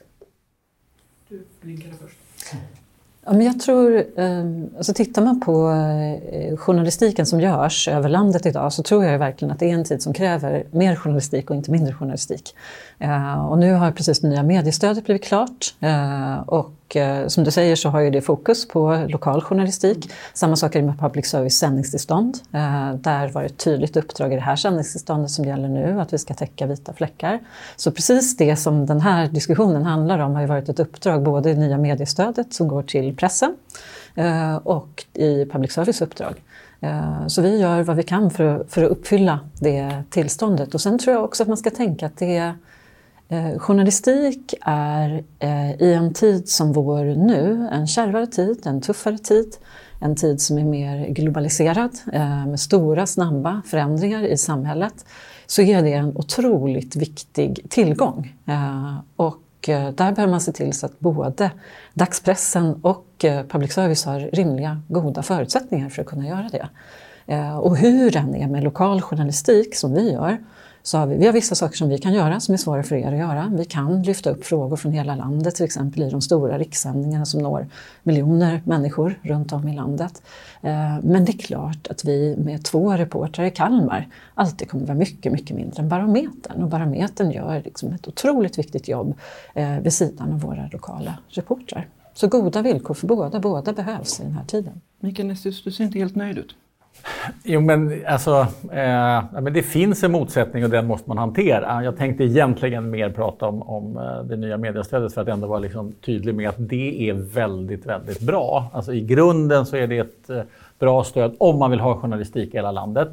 Du 1.29 1.47
blinkade 1.61 1.95
först. 1.95 2.19
Ja, 3.27 3.33
men 3.33 3.47
jag 3.47 3.61
tror, 3.61 4.05
ehm, 4.17 4.71
alltså 4.77 4.95
tittar 4.95 5.23
man 5.23 5.41
på 5.41 5.71
eh, 6.33 6.57
journalistiken 6.57 7.27
som 7.27 7.41
görs 7.41 7.89
över 7.89 8.09
landet 8.09 8.47
idag 8.47 8.73
så 8.73 8.83
tror 8.83 9.05
jag 9.05 9.19
verkligen 9.19 9.53
att 9.53 9.59
det 9.59 9.71
är 9.71 9.75
en 9.75 9.85
tid 9.85 10.03
som 10.03 10.13
kräver 10.13 10.65
mer 10.71 10.97
journalistik 10.97 11.51
och 11.51 11.57
inte 11.57 11.71
mindre 11.71 11.95
journalistik. 11.95 12.55
Eh, 12.99 13.47
och 13.47 13.59
nu 13.59 13.73
har 13.73 13.93
precis 13.93 14.21
det 14.21 14.29
nya 14.29 14.43
mediestödet 14.43 15.05
blivit 15.05 15.25
klart 15.25 15.75
eh, 15.81 16.39
och 16.47 16.73
och 16.85 16.97
Eh, 16.97 17.27
som 17.27 17.45
du 17.45 17.51
säger 17.51 17.77
så 17.77 17.89
har 17.89 18.01
ju 18.01 18.11
det 18.11 18.21
fokus 18.21 18.69
på 18.69 19.07
lokal 19.09 19.41
journalistik. 19.41 20.11
Samma 20.35 20.57
sak 20.57 20.75
är 20.75 20.81
det 20.81 20.87
med 20.87 20.99
public 20.99 21.27
service 21.27 21.59
sändningstillstånd. 21.59 22.39
Eh, 22.53 22.95
där 22.95 23.29
var 23.29 23.43
det 23.43 23.47
ett 23.47 23.59
tydligt 23.59 23.97
uppdrag 23.97 24.33
i 24.33 24.35
det 24.35 24.43
här 24.43 24.57
sändningstillståndet 24.57 25.31
som 25.31 25.45
gäller 25.45 25.69
nu, 25.69 26.01
att 26.01 26.13
vi 26.13 26.19
ska 26.19 26.35
täcka 26.35 26.67
vita 26.67 26.93
fläckar. 26.93 27.41
Så 27.77 27.91
precis 27.91 28.37
det 28.37 28.57
som 28.57 28.87
den 28.87 29.01
här 29.01 29.29
diskussionen 29.29 29.83
handlar 29.83 30.19
om 30.19 30.35
har 30.35 30.41
ju 30.41 30.47
varit 30.47 30.69
ett 30.69 30.81
uppdrag 30.81 31.23
både 31.23 31.51
i 31.51 31.55
nya 31.55 31.79
mediestödet 31.79 32.55
som 32.55 32.69
går 32.69 32.83
till 32.83 33.17
pressen 33.17 33.57
eh, 34.15 34.57
och 34.57 35.05
i 35.13 35.45
public 35.45 35.73
service 35.73 36.01
uppdrag. 36.01 36.35
Eh, 36.81 37.27
så 37.27 37.43
vi 37.43 37.59
gör 37.59 37.83
vad 37.83 37.97
vi 37.97 38.03
kan 38.03 38.31
för 38.31 38.45
att, 38.45 38.73
för 38.73 38.83
att 38.83 38.91
uppfylla 38.91 39.41
det 39.61 40.03
tillståndet. 40.11 40.75
Och 40.75 40.81
sen 40.81 40.99
tror 40.99 41.15
jag 41.15 41.25
också 41.25 41.43
att 41.43 41.49
man 41.49 41.57
ska 41.57 41.71
tänka 41.71 42.07
att 42.07 42.17
det 42.17 42.37
är 42.37 42.55
Eh, 43.29 43.59
journalistik 43.59 44.55
är 44.61 45.25
eh, 45.39 45.83
i 45.83 45.95
en 45.95 46.15
tid 46.15 46.49
som 46.49 46.73
vår 46.73 47.05
nu, 47.05 47.69
en 47.73 47.87
kärvare 47.87 48.27
tid, 48.27 48.67
en 48.67 48.81
tuffare 48.81 49.19
tid, 49.19 49.57
en 50.01 50.17
tid 50.17 50.41
som 50.41 50.59
är 50.59 50.65
mer 50.65 51.09
globaliserad 51.09 51.91
eh, 52.13 52.47
med 52.47 52.61
stora 52.61 53.07
snabba 53.07 53.63
förändringar 53.67 54.23
i 54.23 54.37
samhället, 54.37 55.07
så 55.47 55.63
är 55.63 55.83
det 55.83 55.93
en 55.93 56.17
otroligt 56.17 56.97
viktig 56.97 57.67
tillgång. 57.71 58.35
Eh, 58.47 58.97
och 59.17 59.69
eh, 59.69 59.91
där 59.91 60.13
behöver 60.13 60.31
man 60.31 60.41
se 60.41 60.53
till 60.53 60.73
så 60.73 60.87
att 60.87 61.01
både 61.01 61.51
dagspressen 61.95 62.75
och 62.83 63.25
eh, 63.25 63.47
public 63.47 63.73
service 63.73 64.05
har 64.05 64.21
rimliga, 64.21 64.83
goda 64.89 65.23
förutsättningar 65.23 65.89
för 65.89 66.03
att 66.03 66.09
kunna 66.09 66.27
göra 66.27 66.49
det. 66.53 66.69
Eh, 67.27 67.57
och 67.57 67.77
hur 67.77 68.11
den 68.11 68.35
är 68.35 68.49
med 68.49 68.65
lokal 68.65 69.03
journalistik, 69.03 69.77
som 69.77 69.95
vi 69.95 70.13
gör, 70.13 70.39
så 70.87 70.99
har 70.99 71.07
vi, 71.07 71.17
vi 71.17 71.27
har 71.27 71.33
vissa 71.33 71.55
saker 71.55 71.77
som 71.77 71.89
vi 71.89 71.99
kan 71.99 72.15
göra 72.15 72.41
som 72.41 72.55
är 72.55 72.59
svåra 72.59 72.83
för 72.83 72.97
er 72.97 73.13
att 73.13 73.19
göra. 73.19 73.53
Vi 73.57 73.65
kan 73.65 74.03
lyfta 74.03 74.31
upp 74.31 74.45
frågor 74.45 74.77
från 74.77 74.93
hela 74.93 75.17
landet, 75.17 75.55
till 75.55 75.65
exempel 75.65 76.03
i 76.03 76.11
de 76.11 76.21
stora 76.21 76.59
rikssändningarna 76.59 77.25
som 77.25 77.41
når 77.41 77.67
miljoner 78.03 78.63
människor 78.65 79.19
runt 79.23 79.53
om 79.53 79.69
i 79.69 79.75
landet. 79.75 80.23
Eh, 80.63 80.99
men 81.03 81.25
det 81.25 81.33
är 81.33 81.39
klart 81.39 81.87
att 81.87 82.05
vi 82.05 82.37
med 82.37 82.65
två 82.65 82.93
reportrar 82.93 83.45
i 83.45 83.51
Kalmar 83.51 84.09
alltid 84.35 84.71
kommer 84.71 84.87
vara 84.87 84.99
mycket, 84.99 85.33
mycket 85.33 85.57
mindre 85.57 85.83
än 85.83 85.89
Barometern. 85.89 86.63
Och 86.63 86.69
Barometern 86.69 87.31
gör 87.31 87.63
liksom 87.65 87.93
ett 87.93 88.09
otroligt 88.09 88.59
viktigt 88.59 88.89
jobb 88.89 89.15
eh, 89.55 89.79
vid 89.79 89.93
sidan 89.93 90.33
av 90.33 90.41
våra 90.41 90.69
lokala 90.73 91.19
reportrar. 91.29 91.89
Så 92.15 92.29
goda 92.29 92.63
villkor 92.63 92.95
för 92.95 93.07
båda, 93.07 93.41
båda 93.41 93.73
behövs 93.73 94.21
i 94.21 94.23
den 94.23 94.33
här 94.33 94.45
tiden. 94.45 94.81
Mikael 95.01 95.29
Nestus, 95.29 95.65
du 95.65 95.71
ser 95.71 95.85
inte 95.85 95.99
helt 95.99 96.15
nöjd 96.15 96.39
ut. 96.39 96.57
Jo, 97.45 97.61
men 97.61 98.03
alltså, 98.07 98.47
eh, 98.73 99.25
men 99.33 99.53
det 99.53 99.63
finns 99.63 100.05
en 100.05 100.13
motsättning 100.13 100.65
och 100.65 100.71
den 100.71 100.87
måste 100.87 101.09
man 101.09 101.19
hantera. 101.19 101.85
Jag 101.85 101.97
tänkte 101.97 102.25
egentligen 102.25 102.91
mer 102.91 103.11
prata 103.11 103.47
om, 103.47 103.63
om 103.63 103.97
eh, 103.97 104.25
det 104.25 104.37
nya 104.37 104.57
mediestödet 104.57 105.15
för 105.15 105.21
att 105.21 105.29
ändå 105.29 105.47
vara 105.47 105.59
liksom 105.59 105.93
tydlig 105.93 106.35
med 106.35 106.49
att 106.49 106.55
det 106.59 107.09
är 107.09 107.13
väldigt, 107.15 107.87
väldigt 107.87 108.21
bra. 108.21 108.71
Alltså, 108.73 108.95
I 108.95 109.01
grunden 109.01 109.67
så 109.67 109.77
är 109.77 109.87
det 109.87 109.99
ett 109.99 110.31
eh, 110.31 110.41
bra 110.79 111.05
stöd 111.05 111.35
om 111.39 111.59
man 111.59 111.71
vill 111.71 111.81
ha 111.81 111.97
journalistik 111.97 112.55
i 112.55 112.57
hela 112.57 112.73
landet. 112.73 113.09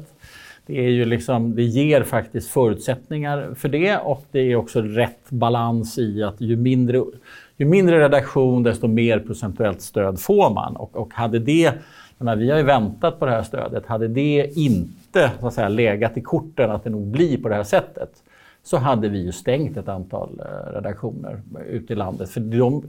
Det, 0.66 0.78
är 0.78 0.88
ju 0.90 1.04
liksom, 1.04 1.54
det 1.54 1.62
ger 1.62 2.02
faktiskt 2.02 2.50
förutsättningar 2.50 3.48
för 3.56 3.68
det 3.68 3.96
och 3.96 4.24
det 4.30 4.40
är 4.40 4.56
också 4.56 4.82
rätt 4.82 5.30
balans 5.30 5.98
i 5.98 6.22
att 6.22 6.40
ju 6.40 6.56
mindre, 6.56 7.02
ju 7.56 7.66
mindre 7.66 8.00
redaktion 8.00 8.62
desto 8.62 8.86
mer 8.86 9.18
procentuellt 9.18 9.80
stöd 9.82 10.20
får 10.20 10.50
man. 10.50 10.76
Och, 10.76 10.96
och 10.96 11.14
hade 11.14 11.38
det 11.38 11.72
menar, 12.24 12.36
vi 12.36 12.50
har 12.50 12.58
ju 12.58 12.64
väntat 12.64 13.18
på 13.18 13.26
det 13.26 13.32
här 13.32 13.42
stödet. 13.42 13.86
Hade 13.86 14.08
det 14.08 14.52
inte 14.54 15.30
så 15.40 15.46
att 15.46 15.54
säga, 15.54 15.68
legat 15.68 16.16
i 16.16 16.20
korten 16.20 16.70
att 16.70 16.84
det 16.84 16.90
nog 16.90 17.06
blir 17.06 17.42
på 17.42 17.48
det 17.48 17.54
här 17.54 17.64
sättet 17.64 18.10
så 18.62 18.76
hade 18.76 19.08
vi 19.08 19.18
ju 19.18 19.32
stängt 19.32 19.76
ett 19.76 19.88
antal 19.88 20.40
eh, 20.40 20.72
redaktioner 20.72 21.40
ute 21.68 21.92
i 21.92 21.96
landet. 21.96 22.30
För 22.30 22.40
de 22.40 22.82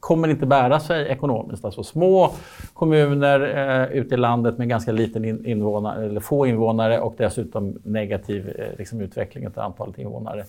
kommer 0.00 0.28
inte 0.28 0.46
bära 0.46 0.80
sig 0.80 1.08
ekonomiskt. 1.08 1.64
Alltså 1.64 1.82
små 1.82 2.30
kommuner 2.74 3.40
eh, 3.40 3.98
ute 3.98 4.14
i 4.14 4.18
landet 4.18 4.58
med 4.58 4.68
ganska 4.68 4.92
liten 4.92 5.46
invånare, 5.46 6.04
eller 6.04 6.20
få 6.20 6.46
invånare 6.46 7.00
och 7.00 7.14
dessutom 7.18 7.78
negativ 7.82 8.48
eh, 8.58 8.78
liksom, 8.78 9.00
utveckling 9.00 9.46
av 9.46 9.58
antalet 9.58 9.98
invånare 9.98 10.44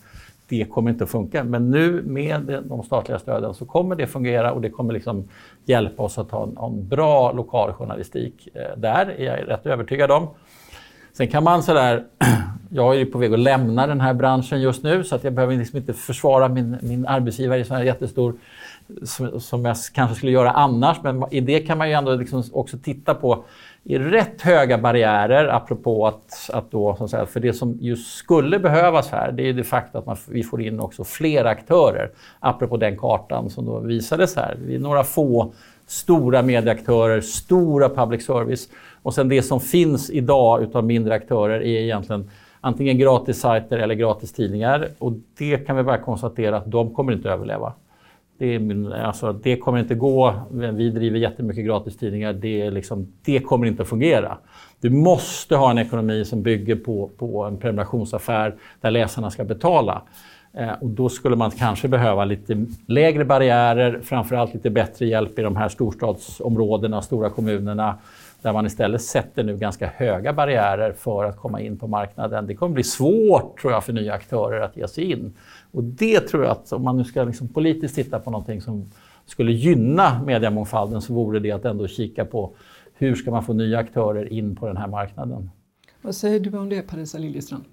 det 0.49 0.65
kommer 0.65 0.91
inte 0.91 1.03
att 1.03 1.09
funka. 1.09 1.43
Men 1.43 1.71
nu 1.71 2.03
med 2.05 2.63
de 2.63 2.83
statliga 2.83 3.19
stöden 3.19 3.53
så 3.53 3.65
kommer 3.65 3.95
det 3.95 4.07
fungera 4.07 4.51
och 4.53 4.61
det 4.61 4.69
kommer 4.69 4.93
liksom 4.93 5.27
hjälpa 5.65 6.03
oss 6.03 6.17
att 6.17 6.31
ha 6.31 6.43
en, 6.43 6.57
en 6.57 6.87
bra 6.87 7.31
lokal 7.31 7.73
journalistik 7.73 8.47
eh, 8.53 8.77
där, 8.77 9.05
är 9.05 9.25
jag 9.25 9.49
rätt 9.49 9.65
övertygad 9.65 10.11
om. 10.11 10.27
Sen 11.13 11.27
kan 11.27 11.43
man 11.43 11.63
sådär, 11.63 12.03
jag 12.69 12.95
är 12.95 12.99
ju 12.99 13.05
på 13.05 13.17
väg 13.17 13.33
att 13.33 13.39
lämna 13.39 13.87
den 13.87 14.01
här 14.01 14.13
branschen 14.13 14.61
just 14.61 14.83
nu 14.83 15.03
så 15.03 15.15
att 15.15 15.23
jag 15.23 15.33
behöver 15.33 15.55
liksom 15.55 15.77
inte 15.77 15.93
försvara 15.93 16.47
min, 16.49 16.77
min 16.81 17.07
arbetsgivare 17.07 17.59
i 17.59 17.63
så 17.63 17.73
här 17.73 17.83
jättestor 17.83 18.33
som, 19.03 19.39
som 19.39 19.65
jag 19.65 19.77
kanske 19.93 20.15
skulle 20.15 20.31
göra 20.31 20.51
annars. 20.51 20.97
Men 21.03 21.23
i 21.31 21.39
det 21.39 21.59
kan 21.59 21.77
man 21.77 21.89
ju 21.89 21.93
ändå 21.93 22.15
liksom 22.15 22.43
också 22.53 22.77
titta 22.77 23.13
på 23.13 23.43
i 23.83 23.97
rätt 23.97 24.41
höga 24.41 24.77
barriärer, 24.77 25.47
apropå 25.47 26.07
att, 26.07 26.49
att 26.53 26.71
då, 26.71 26.95
så 26.95 27.03
att 27.03 27.09
säga, 27.09 27.25
för 27.25 27.39
det 27.39 27.53
som 27.53 27.77
just 27.81 28.17
skulle 28.17 28.59
behövas 28.59 29.11
här, 29.11 29.31
det 29.31 29.49
är 29.49 29.53
det 29.53 29.63
faktum 29.63 29.99
att 29.99 30.05
man, 30.05 30.17
vi 30.27 30.43
får 30.43 30.61
in 30.61 30.79
också 30.79 31.03
fler 31.03 31.45
aktörer, 31.45 32.11
apropå 32.39 32.77
den 32.77 32.97
kartan 32.97 33.49
som 33.49 33.65
då 33.65 33.79
visades 33.79 34.35
här. 34.35 34.57
Vi 34.65 34.75
är 34.75 34.79
några 34.79 35.03
få 35.03 35.53
stora 35.87 36.41
medieaktörer, 36.41 37.21
stora 37.21 37.89
public 37.89 38.25
service 38.25 38.69
och 39.01 39.13
sen 39.13 39.29
det 39.29 39.41
som 39.41 39.59
finns 39.59 40.09
idag 40.09 40.63
utav 40.63 40.83
mindre 40.83 41.13
aktörer 41.13 41.59
är 41.59 41.81
egentligen 41.81 42.29
antingen 42.61 42.97
gratis 42.97 43.39
sajter 43.39 43.77
eller 43.77 43.95
gratis 43.95 44.33
tidningar 44.33 44.87
och 44.99 45.13
det 45.37 45.57
kan 45.57 45.75
vi 45.75 45.83
bara 45.83 45.97
konstatera 45.97 46.57
att 46.57 46.71
de 46.71 46.95
kommer 46.95 47.13
inte 47.13 47.29
att 47.29 47.35
överleva. 47.35 47.73
Det, 48.39 48.55
är, 48.55 48.93
alltså, 48.93 49.33
det 49.33 49.57
kommer 49.57 49.79
inte 49.79 49.95
gå. 49.95 50.33
Vi 50.51 50.89
driver 50.89 51.19
jättemycket 51.19 51.65
gratistidningar. 51.65 52.33
Det, 52.33 52.71
liksom, 52.71 53.13
det 53.25 53.39
kommer 53.39 53.67
inte 53.67 53.81
att 53.81 53.89
fungera. 53.89 54.37
Du 54.81 54.89
måste 54.89 55.55
ha 55.55 55.71
en 55.71 55.77
ekonomi 55.77 56.25
som 56.25 56.43
bygger 56.43 56.75
på, 56.75 57.09
på 57.17 57.43
en 57.43 57.57
prenumerationsaffär 57.57 58.55
där 58.81 58.91
läsarna 58.91 59.31
ska 59.31 59.43
betala. 59.43 60.01
Eh, 60.53 60.71
och 60.81 60.89
då 60.89 61.09
skulle 61.09 61.35
man 61.35 61.51
kanske 61.51 61.87
behöva 61.87 62.25
lite 62.25 62.65
lägre 62.87 63.25
barriärer, 63.25 63.99
framförallt 64.03 64.53
lite 64.53 64.69
bättre 64.69 65.05
hjälp 65.05 65.39
i 65.39 65.41
de 65.41 65.55
här 65.55 65.69
storstadsområdena, 65.69 67.01
stora 67.01 67.29
kommunerna, 67.29 67.95
där 68.41 68.53
man 68.53 68.65
istället 68.65 69.01
sätter 69.01 69.43
nu 69.43 69.57
ganska 69.57 69.87
höga 69.87 70.33
barriärer 70.33 70.93
för 70.93 71.23
att 71.23 71.37
komma 71.37 71.61
in 71.61 71.77
på 71.77 71.87
marknaden. 71.87 72.47
Det 72.47 72.55
kommer 72.55 72.73
bli 72.73 72.83
svårt 72.83 73.61
tror 73.61 73.73
jag, 73.73 73.83
för 73.83 73.93
nya 73.93 74.13
aktörer 74.13 74.61
att 74.61 74.77
ge 74.77 74.87
sig 74.87 75.11
in. 75.11 75.33
Och 75.71 75.83
det 75.83 76.19
tror 76.19 76.43
jag 76.43 76.51
att 76.51 76.71
om 76.71 76.83
man 76.83 76.97
nu 76.97 77.03
ska 77.03 77.23
liksom 77.23 77.47
politiskt 77.47 77.95
titta 77.95 78.19
på 78.19 78.31
någonting 78.31 78.61
som 78.61 78.85
skulle 79.25 79.51
gynna 79.51 80.23
mediemångfalden 80.25 81.01
så 81.01 81.13
vore 81.13 81.39
det 81.39 81.51
att 81.51 81.65
ändå 81.65 81.87
kika 81.87 82.25
på 82.25 82.55
hur 82.93 83.15
ska 83.15 83.31
man 83.31 83.43
få 83.43 83.53
nya 83.53 83.79
aktörer 83.79 84.33
in 84.33 84.55
på 84.55 84.67
den 84.67 84.77
här 84.77 84.87
marknaden. 84.87 85.49
Vad 86.01 86.15
säger 86.15 86.39
du 86.39 86.57
om 86.57 86.69
det, 86.69 86.81
Parisa 86.81 87.17
Liljestrand? 87.17 87.63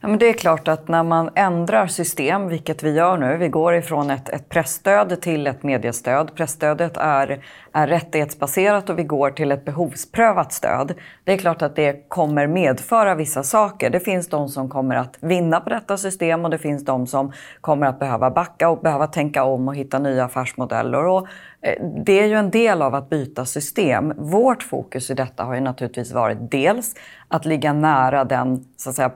Ja, 0.00 0.08
men 0.08 0.18
det 0.18 0.28
är 0.28 0.32
klart 0.32 0.68
att 0.68 0.88
när 0.88 1.02
man 1.02 1.30
ändrar 1.34 1.86
system, 1.86 2.48
vilket 2.48 2.82
vi 2.82 2.90
gör 2.90 3.16
nu, 3.16 3.36
vi 3.36 3.48
går 3.48 3.74
ifrån 3.74 4.10
ett, 4.10 4.28
ett 4.28 4.48
pressstöd 4.48 5.20
till 5.20 5.46
ett 5.46 5.62
mediestöd. 5.62 6.34
Pressstödet 6.34 6.96
är, 6.96 7.44
är 7.72 7.86
rättighetsbaserat 7.86 8.90
och 8.90 8.98
vi 8.98 9.02
går 9.02 9.30
till 9.30 9.52
ett 9.52 9.64
behovsprövat 9.64 10.52
stöd. 10.52 10.94
Det 11.24 11.32
är 11.32 11.36
klart 11.36 11.62
att 11.62 11.76
det 11.76 12.08
kommer 12.08 12.46
medföra 12.46 13.14
vissa 13.14 13.42
saker. 13.42 13.90
Det 13.90 14.00
finns 14.00 14.28
de 14.28 14.48
som 14.48 14.68
kommer 14.68 14.96
att 14.96 15.16
vinna 15.20 15.60
på 15.60 15.70
detta 15.70 15.96
system 15.96 16.44
och 16.44 16.50
det 16.50 16.58
finns 16.58 16.84
de 16.84 17.06
som 17.06 17.32
kommer 17.60 17.86
att 17.86 17.98
behöva 17.98 18.30
backa 18.30 18.68
och 18.68 18.80
behöva 18.80 19.06
tänka 19.06 19.44
om 19.44 19.68
och 19.68 19.76
hitta 19.76 19.98
nya 19.98 20.24
affärsmodeller. 20.24 21.06
Och 21.06 21.28
eh, 21.60 21.84
det 22.04 22.20
är 22.20 22.26
ju 22.26 22.34
en 22.34 22.50
del 22.50 22.82
av 22.82 22.94
att 22.94 23.10
byta 23.10 23.44
system. 23.44 24.12
Vårt 24.16 24.62
fokus 24.62 25.10
i 25.10 25.14
detta 25.14 25.44
har 25.44 25.54
ju 25.54 25.60
naturligtvis 25.60 26.12
varit 26.12 26.50
dels 26.50 26.94
att 27.28 27.44
ligga 27.44 27.72
nära 27.72 28.24
den 28.24 28.64
så 28.76 28.90
att 28.90 28.96
säga, 28.96 29.10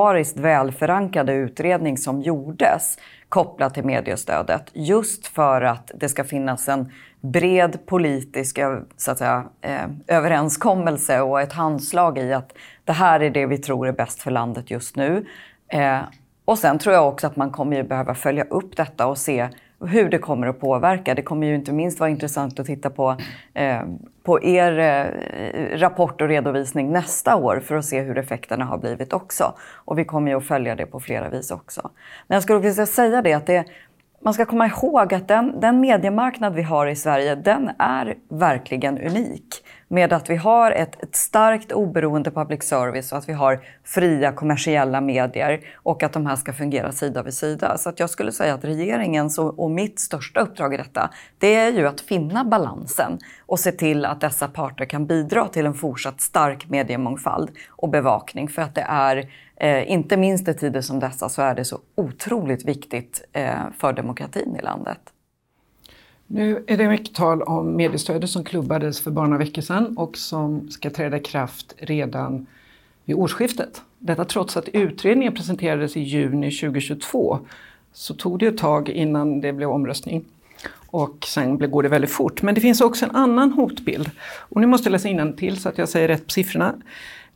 parlamentariskt 0.00 0.38
välförankrade 0.38 1.32
utredning 1.32 1.98
som 1.98 2.22
gjordes 2.22 2.98
kopplat 3.28 3.74
till 3.74 3.84
mediestödet. 3.84 4.70
Just 4.72 5.26
för 5.26 5.62
att 5.62 5.90
det 5.94 6.08
ska 6.08 6.24
finnas 6.24 6.68
en 6.68 6.92
bred 7.20 7.86
politisk 7.86 8.58
så 8.96 9.10
att 9.10 9.18
säga, 9.18 9.44
eh, 9.60 9.86
överenskommelse 10.06 11.20
och 11.20 11.40
ett 11.40 11.52
handslag 11.52 12.18
i 12.18 12.32
att 12.32 12.52
det 12.84 12.92
här 12.92 13.20
är 13.20 13.30
det 13.30 13.46
vi 13.46 13.58
tror 13.58 13.88
är 13.88 13.92
bäst 13.92 14.22
för 14.22 14.30
landet 14.30 14.70
just 14.70 14.96
nu. 14.96 15.26
Eh, 15.68 16.00
och 16.44 16.58
sen 16.58 16.78
tror 16.78 16.94
jag 16.94 17.08
också 17.08 17.26
att 17.26 17.36
man 17.36 17.50
kommer 17.50 17.76
ju 17.76 17.82
behöva 17.82 18.14
följa 18.14 18.44
upp 18.44 18.76
detta 18.76 19.06
och 19.06 19.18
se 19.18 19.48
hur 19.86 20.08
det 20.08 20.18
kommer 20.18 20.46
att 20.46 20.60
påverka. 20.60 21.14
Det 21.14 21.22
kommer 21.22 21.46
ju 21.46 21.54
inte 21.54 21.72
minst 21.72 22.00
vara 22.00 22.10
intressant 22.10 22.60
att 22.60 22.66
titta 22.66 22.90
på, 22.90 23.16
eh, 23.54 23.82
på 24.22 24.42
er 24.42 24.78
eh, 24.78 25.78
rapport 25.78 26.20
och 26.20 26.28
redovisning 26.28 26.92
nästa 26.92 27.36
år 27.36 27.60
för 27.60 27.76
att 27.76 27.84
se 27.84 28.00
hur 28.00 28.18
effekterna 28.18 28.64
har 28.64 28.78
blivit 28.78 29.12
också. 29.12 29.54
Och 29.60 29.98
vi 29.98 30.04
kommer 30.04 30.30
ju 30.30 30.36
att 30.36 30.46
följa 30.46 30.74
det 30.76 30.86
på 30.86 31.00
flera 31.00 31.28
vis 31.28 31.50
också. 31.50 31.90
Men 32.26 32.36
jag 32.36 32.42
skulle 32.42 32.58
vilja 32.58 32.86
säga 32.86 33.22
det 33.22 33.32
att 33.32 33.46
det, 33.46 33.64
man 34.22 34.34
ska 34.34 34.46
komma 34.46 34.66
ihåg 34.66 35.14
att 35.14 35.28
den, 35.28 35.60
den 35.60 35.80
mediemarknad 35.80 36.54
vi 36.54 36.62
har 36.62 36.86
i 36.86 36.96
Sverige, 36.96 37.34
den 37.34 37.70
är 37.78 38.14
verkligen 38.28 38.98
unik 38.98 39.64
med 39.88 40.12
att 40.12 40.30
vi 40.30 40.36
har 40.36 40.70
ett, 40.70 41.02
ett, 41.02 41.16
starkt 41.16 41.72
oberoende 41.72 42.30
public 42.30 42.62
service 42.62 43.12
och 43.12 43.18
att 43.18 43.28
vi 43.28 43.32
har 43.32 43.60
fria 43.84 44.32
kommersiella 44.32 45.00
medier 45.00 45.60
och 45.74 46.02
att 46.02 46.12
de 46.12 46.26
här 46.26 46.36
ska 46.36 46.52
fungera 46.52 46.92
sida 46.92 47.22
vid 47.22 47.34
sida. 47.34 47.78
Så 47.78 47.88
att 47.88 48.00
jag 48.00 48.10
skulle 48.10 48.32
säga 48.32 48.54
att 48.54 48.64
regeringens 48.64 49.38
och, 49.38 49.58
och 49.58 49.70
mitt 49.70 50.00
största 50.00 50.40
uppdrag 50.40 50.74
i 50.74 50.76
detta, 50.76 51.10
det 51.38 51.54
är 51.54 51.72
ju 51.72 51.86
att 51.86 52.00
finna 52.00 52.44
balansen 52.44 53.18
och 53.46 53.60
se 53.60 53.72
till 53.72 54.04
att 54.04 54.20
dessa 54.20 54.48
parter 54.48 54.84
kan 54.84 55.06
bidra 55.06 55.48
till 55.48 55.66
en 55.66 55.74
fortsatt 55.74 56.20
stark 56.20 56.68
mediemångfald 56.68 57.50
och 57.68 57.88
bevakning. 57.88 58.48
För 58.48 58.62
att 58.62 58.74
det 58.74 58.86
är, 58.88 59.30
eh, 59.60 59.90
inte 59.90 60.16
minst 60.16 60.48
i 60.48 60.54
tider 60.54 60.80
som 60.80 61.00
dessa, 61.00 61.28
så 61.28 61.42
är 61.42 61.54
det 61.54 61.64
så 61.64 61.78
otroligt 61.94 62.64
viktigt 62.64 63.24
eh, 63.32 63.54
för 63.78 63.92
demokratin 63.92 64.56
i 64.56 64.62
landet. 64.62 64.98
Nu 66.26 66.64
är 66.66 66.76
det 66.76 66.88
mycket 66.88 67.14
tal 67.14 67.42
om 67.42 67.76
mediestödet 67.76 68.30
som 68.30 68.44
klubbades 68.44 69.00
för 69.00 69.10
bara 69.10 69.26
några 69.26 69.38
veckor 69.38 69.62
sedan 69.62 69.98
och 69.98 70.16
som 70.16 70.70
ska 70.70 70.90
träda 70.90 71.16
i 71.16 71.20
kraft 71.20 71.74
redan 71.78 72.46
vid 73.04 73.16
årsskiftet. 73.16 73.82
Detta 73.98 74.24
trots 74.24 74.56
att 74.56 74.68
utredningen 74.68 75.34
presenterades 75.34 75.96
i 75.96 76.00
juni 76.00 76.50
2022 76.50 77.38
så 77.92 78.14
tog 78.14 78.38
det 78.38 78.46
ett 78.46 78.58
tag 78.58 78.88
innan 78.88 79.40
det 79.40 79.52
blev 79.52 79.70
omröstning. 79.70 80.24
Och 80.86 81.24
sen 81.26 81.70
går 81.70 81.82
det 81.82 81.88
väldigt 81.88 82.10
fort. 82.10 82.42
Men 82.42 82.54
det 82.54 82.60
finns 82.60 82.80
också 82.80 83.04
en 83.04 83.16
annan 83.16 83.52
hotbild. 83.52 84.10
Och 84.22 84.60
nu 84.60 84.66
måste 84.66 84.90
jag 84.90 84.92
läsa 84.92 85.32
till 85.32 85.60
så 85.60 85.68
att 85.68 85.78
jag 85.78 85.88
säger 85.88 86.08
rätt 86.08 86.26
på 86.26 86.30
siffrorna. 86.30 86.74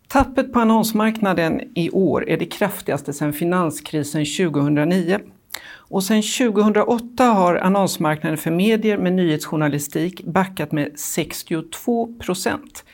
Tappet 0.09 0.53
på 0.53 0.61
annonsmarknaden 0.61 1.61
i 1.75 1.91
år 1.91 2.29
är 2.29 2.37
det 2.37 2.47
kraftigaste 2.47 3.13
sedan 3.13 3.33
finanskrisen 3.33 4.25
2009. 4.25 5.19
Och 5.67 6.05
sedan 6.05 6.23
2008 6.23 7.25
har 7.25 7.57
annonsmarknaden 7.57 8.39
för 8.39 8.51
medier 8.51 8.99
med 8.99 9.13
nyhetsjournalistik 9.13 10.25
backat 10.25 10.73
med 10.73 10.99
62 10.99 12.15
procent. 12.19 12.85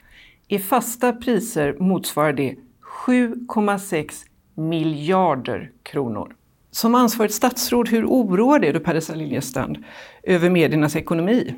I 0.49 0.59
fasta 0.59 1.13
priser 1.13 1.77
motsvarar 1.81 2.33
det 2.33 2.57
7,6 3.07 4.13
miljarder 4.55 5.71
kronor. 5.83 6.35
Som 6.71 6.95
ansvarigt 6.95 7.35
statsråd, 7.35 7.89
hur 7.89 8.07
oroad 8.07 8.65
är 8.65 8.73
du 8.73 8.81
Parisa 8.81 9.15
Liljestrand 9.15 9.85
över 10.23 10.51
mediernas 10.51 10.97
ekonomi? 10.97 11.55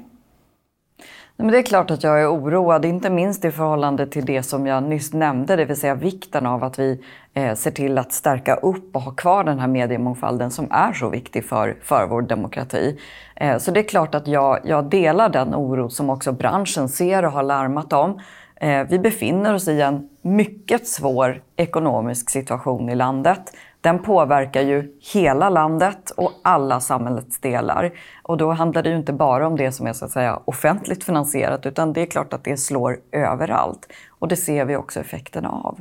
Men 1.43 1.53
det 1.53 1.59
är 1.59 1.63
klart 1.63 1.91
att 1.91 2.03
jag 2.03 2.23
är 2.23 2.33
oroad, 2.33 2.85
inte 2.85 3.11
minst 3.11 3.45
i 3.45 3.51
förhållande 3.51 4.07
till 4.07 4.25
det 4.25 4.43
som 4.43 4.67
jag 4.67 4.83
nyss 4.83 5.13
nämnde, 5.13 5.57
det 5.57 5.65
vill 5.65 5.77
säga 5.77 5.95
vikten 5.95 6.47
av 6.47 6.65
att 6.65 6.79
vi 6.79 7.01
eh, 7.35 7.55
ser 7.55 7.71
till 7.71 7.99
att 7.99 8.13
stärka 8.13 8.55
upp 8.55 8.97
och 8.97 9.03
ha 9.03 9.13
kvar 9.13 9.45
den 9.45 9.59
här 9.59 9.69
mediemångfalden 9.69 10.51
som 10.51 10.69
är 10.71 10.93
så 10.93 11.09
viktig 11.09 11.45
för, 11.45 11.77
för 11.83 12.07
vår 12.07 12.23
demokrati. 12.23 13.01
Eh, 13.37 13.59
så 13.59 13.71
det 13.71 13.81
är 13.81 13.85
klart 13.85 14.15
att 14.15 14.27
jag, 14.27 14.59
jag 14.65 14.85
delar 14.85 15.29
den 15.29 15.55
oro 15.55 15.91
som 15.91 16.11
också 16.11 16.33
branschen 16.33 16.89
ser 16.89 17.25
och 17.25 17.33
har 17.33 17.43
larmat 17.43 17.93
om. 17.93 18.21
Eh, 18.63 18.87
vi 18.89 18.99
befinner 18.99 19.55
oss 19.55 19.69
i 19.69 19.81
en 19.81 20.09
mycket 20.23 20.87
svår 20.87 21.43
ekonomisk 21.57 22.31
situation 22.31 22.89
i 22.89 22.95
landet 22.95 23.53
den 23.83 23.99
påverkar 23.99 24.63
ju 24.63 24.93
hela 25.13 25.51
landet 25.51 26.11
och 26.11 26.33
alla 26.43 26.81
samhällets 26.81 27.41
delar. 27.41 27.93
Och 28.23 28.37
då 28.37 28.51
handlar 28.51 28.83
det 28.83 28.91
ju 28.91 28.97
inte 28.97 29.13
bara 29.13 29.47
om 29.47 29.57
det 29.57 29.73
som 29.73 29.87
är 29.87 29.93
så 29.93 30.05
att 30.05 30.11
säga 30.11 30.41
offentligt 30.45 31.05
finansierat 31.05 31.67
utan 31.67 31.93
det 31.93 32.01
är 32.01 32.07
klart 32.07 32.33
att 32.33 32.45
det 32.45 32.57
slår 32.57 32.99
överallt. 33.13 33.93
Och 34.09 34.29
det 34.29 34.37
ser 34.37 34.65
vi 34.65 34.77
också 34.77 35.01
effekterna 35.01 35.51
av. 35.51 35.81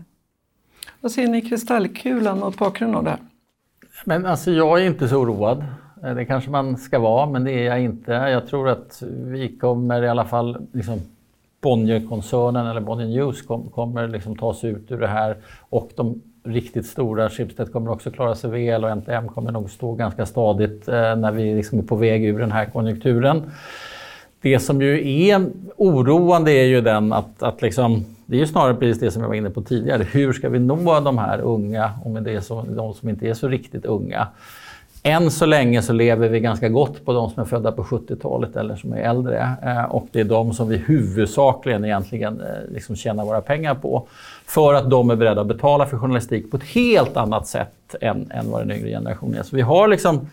Vad 1.02 1.12
ser 1.12 1.28
ni 1.28 1.38
i 1.38 1.42
kristallkulan 1.42 2.40
mot 2.40 2.58
bakgrund 2.58 2.96
av 2.96 3.04
det 3.04 3.10
här? 3.10 3.20
Men 4.06 4.26
alltså 4.26 4.52
jag 4.52 4.82
är 4.82 4.86
inte 4.86 5.08
så 5.08 5.18
oroad. 5.18 5.66
Eh, 6.04 6.16
det 6.16 6.26
kanske 6.26 6.50
man 6.50 6.78
ska 6.78 7.00
vara, 7.00 7.26
men 7.26 7.44
det 7.44 7.52
är 7.52 7.64
jag 7.64 7.82
inte. 7.82 8.12
Jag 8.12 8.48
tror 8.48 8.70
att 8.70 9.04
vi 9.08 9.58
kommer 9.58 10.04
i 10.04 10.10
alla 10.10 10.26
fall, 10.26 10.68
liksom, 10.72 11.02
Bonnierkoncernen 11.62 12.68
eller 12.68 12.82
Bonnier 12.82 13.08
News 13.08 13.42
kom, 13.42 13.70
kommer 13.70 14.08
liksom 14.08 14.36
ta 14.36 14.54
sig 14.54 14.70
ut 14.70 14.92
ur 14.92 15.00
det 15.00 15.08
här 15.08 15.38
och 15.70 15.90
de 15.96 16.22
riktigt 16.44 16.86
stora. 16.86 17.30
Schibsted 17.30 17.72
kommer 17.72 17.92
också 17.92 18.12
klara 18.12 18.36
sig 18.36 18.50
väl 18.50 18.84
och 18.84 18.98
NTM 18.98 19.28
kommer 19.28 19.52
nog 19.52 19.70
stå 19.70 19.94
ganska 19.94 20.26
stadigt 20.26 20.88
eh, 20.88 21.16
när 21.16 21.32
vi 21.32 21.56
liksom 21.56 21.80
är 21.80 21.84
på 21.84 21.96
väg 21.96 22.26
ur 22.26 22.40
den 22.40 22.52
här 22.52 22.66
konjunkturen. 22.66 23.52
Det 24.42 24.60
som 24.60 24.82
ju 24.82 25.20
är 25.30 25.46
oroande 25.78 26.52
är 26.52 26.66
ju 26.66 26.82
den 26.82 27.14
att, 27.14 27.44
att 27.44 27.62
liksom, 27.62 28.06
det 28.26 28.36
är 28.36 28.40
ju 28.40 28.48
snarare 28.48 28.76
precis 28.76 29.00
det 29.00 29.12
som 29.12 29.22
jag 29.22 29.30
var 29.30 29.36
inne 29.36 29.50
på 29.50 29.62
tidigare. 29.62 30.04
Hur 30.04 30.34
ska 30.34 30.50
vi 30.50 30.60
nå 30.60 31.00
de 31.00 31.18
här 31.18 31.40
unga, 31.40 31.92
och 32.04 32.12
med 32.12 32.24
det 32.24 32.42
så, 32.42 32.62
de 32.62 32.94
som 32.94 33.10
inte 33.10 33.28
är 33.28 33.34
så 33.34 33.48
riktigt 33.48 33.86
unga? 33.86 34.28
Än 35.04 35.32
så 35.32 35.46
länge 35.46 35.82
så 35.82 35.94
lever 35.94 36.30
vi 36.30 36.40
ganska 36.40 36.70
gott 36.70 37.06
på 37.06 37.14
de 37.14 37.30
som 37.30 37.42
är 37.42 37.46
födda 37.46 37.72
på 37.72 37.84
70-talet 37.84 38.56
eller 38.56 38.76
som 38.76 38.94
är 38.94 38.98
äldre. 38.98 39.50
Eh, 39.64 39.84
och 39.84 40.08
det 40.12 40.20
är 40.20 40.24
de 40.24 40.54
som 40.54 40.70
vi 40.70 40.78
huvudsakligen 40.78 41.86
egentligen 41.86 42.42
eh, 42.42 42.74
liksom 42.74 42.96
tjänar 42.96 43.26
våra 43.26 43.42
pengar 43.42 43.76
på. 43.76 44.08
För 44.46 44.74
att 44.74 44.90
de 44.90 45.10
är 45.10 45.16
beredda 45.16 45.42
att 45.42 45.48
betala 45.48 45.86
för 45.86 45.98
journalistik 45.98 46.52
på 46.52 46.58
ett 46.58 46.64
helt 46.64 47.18
annat 47.18 47.48
sätt 47.48 47.96
än, 48.02 48.32
än 48.32 48.52
vad 48.52 48.62
den 48.62 48.78
yngre 48.78 48.90
generationen 48.90 49.40
är. 49.40 49.44
Så 49.44 49.56
vi 49.56 49.62
har 49.62 49.88
liksom 49.88 50.28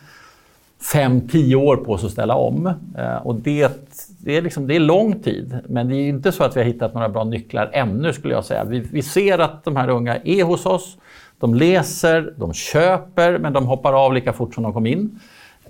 fem, 0.93 1.29
tio 1.29 1.57
år 1.57 1.77
på 1.77 1.93
oss 1.93 2.05
att 2.05 2.11
ställa 2.11 2.35
om. 2.35 2.67
Eh, 2.99 3.17
och 3.27 3.35
det, 3.35 3.73
det, 4.19 4.37
är 4.37 4.43
liksom, 4.43 4.67
det 4.67 4.77
är 4.77 4.81
lång 4.81 5.23
tid, 5.23 5.59
men 5.69 5.89
det 5.89 5.97
är 5.97 6.09
inte 6.09 6.33
så 6.33 6.45
att 6.45 6.57
vi 6.57 6.61
har 6.61 6.67
hittat 6.67 6.95
några 6.95 7.09
bra 7.09 7.25
nycklar 7.25 7.71
ännu 7.73 8.13
skulle 8.13 8.35
jag 8.35 8.45
säga. 8.45 8.65
Vi, 8.65 8.81
vi 8.81 9.03
ser 9.03 9.39
att 9.39 9.65
de 9.65 9.77
här 9.77 9.89
unga 9.89 10.17
är 10.25 10.45
hos 10.45 10.67
oss. 10.67 10.97
De 11.39 11.55
läser, 11.55 12.35
de 12.37 12.53
köper, 12.53 13.39
men 13.39 13.53
de 13.53 13.67
hoppar 13.67 14.05
av 14.05 14.15
lika 14.15 14.33
fort 14.33 14.55
som 14.55 14.63
de 14.63 14.73
kom 14.73 14.87
in. 14.87 15.21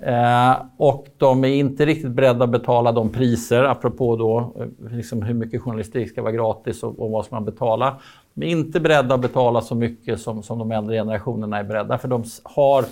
Eh, 0.01 0.55
och 0.77 1.07
de 1.17 1.43
är 1.43 1.47
inte 1.47 1.85
riktigt 1.85 2.11
beredda 2.11 2.43
att 2.43 2.49
betala 2.49 2.91
de 2.91 3.09
priser, 3.09 3.63
apropå 3.63 4.15
då, 4.15 4.53
eh, 4.59 4.91
liksom 4.91 5.21
hur 5.21 5.33
mycket 5.33 5.61
journalistik 5.61 6.09
ska 6.09 6.21
vara 6.21 6.31
gratis 6.31 6.83
och, 6.83 6.99
och 6.99 7.11
vad 7.11 7.25
ska 7.25 7.35
man 7.35 7.45
betala. 7.45 7.95
De 8.33 8.45
är 8.45 8.49
inte 8.49 8.79
beredda 8.79 9.15
att 9.15 9.21
betala 9.21 9.61
så 9.61 9.75
mycket 9.75 10.21
som, 10.21 10.43
som 10.43 10.59
de 10.59 10.71
äldre 10.71 10.95
generationerna 10.95 11.59
är 11.59 11.63
beredda, 11.63 11.97
för 11.97 12.07
de 12.07 12.23
har 12.43 12.85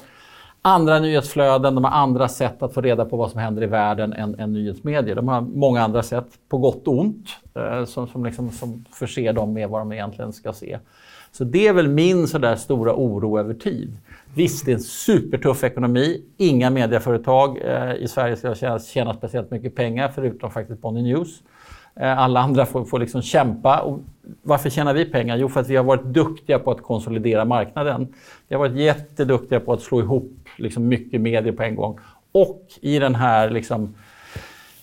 andra 0.61 0.99
nyhetsflöden, 0.99 1.75
de 1.75 1.83
har 1.83 1.91
andra 1.91 2.27
sätt 2.27 2.63
att 2.63 2.73
få 2.73 2.81
reda 2.81 3.05
på 3.05 3.17
vad 3.17 3.31
som 3.31 3.39
händer 3.39 3.63
i 3.63 3.65
världen 3.65 4.13
än, 4.13 4.39
än 4.39 4.53
nyhetsmedier. 4.53 5.15
De 5.15 5.27
har 5.27 5.41
många 5.41 5.81
andra 5.81 6.03
sätt, 6.03 6.27
på 6.49 6.57
gott 6.57 6.87
och 6.87 6.99
ont, 6.99 7.27
eh, 7.55 7.85
som, 7.85 8.07
som, 8.07 8.25
liksom, 8.25 8.51
som 8.51 8.85
förser 8.91 9.33
dem 9.33 9.53
med 9.53 9.69
vad 9.69 9.81
de 9.81 9.91
egentligen 9.91 10.33
ska 10.33 10.53
se. 10.53 10.79
Så 11.37 11.43
det 11.43 11.67
är 11.67 11.73
väl 11.73 11.87
min 11.87 12.27
sådär 12.27 12.55
stora 12.55 12.93
oro 12.95 13.39
över 13.39 13.53
tid. 13.53 13.97
Visst, 14.33 14.65
det 14.65 14.71
är 14.71 14.75
en 14.75 14.81
supertuff 14.81 15.63
ekonomi. 15.63 16.21
Inga 16.37 16.69
medieföretag 16.69 17.57
eh, 17.57 17.93
i 17.95 18.07
Sverige 18.07 18.35
ska 18.35 18.55
tjäna, 18.55 18.79
tjäna 18.79 19.13
speciellt 19.13 19.51
mycket 19.51 19.75
pengar 19.75 20.11
förutom 20.15 20.51
faktiskt 20.51 20.81
Bonnier 20.81 21.03
News. 21.03 21.43
Eh, 21.95 22.19
alla 22.19 22.39
andra 22.39 22.65
får, 22.65 22.85
får 22.85 22.99
liksom 22.99 23.21
kämpa. 23.21 23.79
Och 23.79 23.99
varför 24.41 24.69
tjänar 24.69 24.93
vi 24.93 25.05
pengar? 25.05 25.37
Jo, 25.37 25.49
för 25.49 25.59
att 25.59 25.69
vi 25.69 25.75
har 25.75 25.83
varit 25.83 26.03
duktiga 26.03 26.59
på 26.59 26.71
att 26.71 26.81
konsolidera 26.81 27.45
marknaden. 27.45 28.07
Vi 28.47 28.55
har 28.55 28.59
varit 28.59 28.77
jätteduktiga 28.77 29.59
på 29.59 29.73
att 29.73 29.81
slå 29.81 29.99
ihop 29.99 30.31
liksom 30.57 30.87
mycket 30.87 31.21
medier 31.21 31.53
på 31.53 31.63
en 31.63 31.75
gång. 31.75 31.99
Och 32.31 32.65
i 32.81 32.99
den 32.99 33.15
här 33.15 33.49
liksom, 33.49 33.95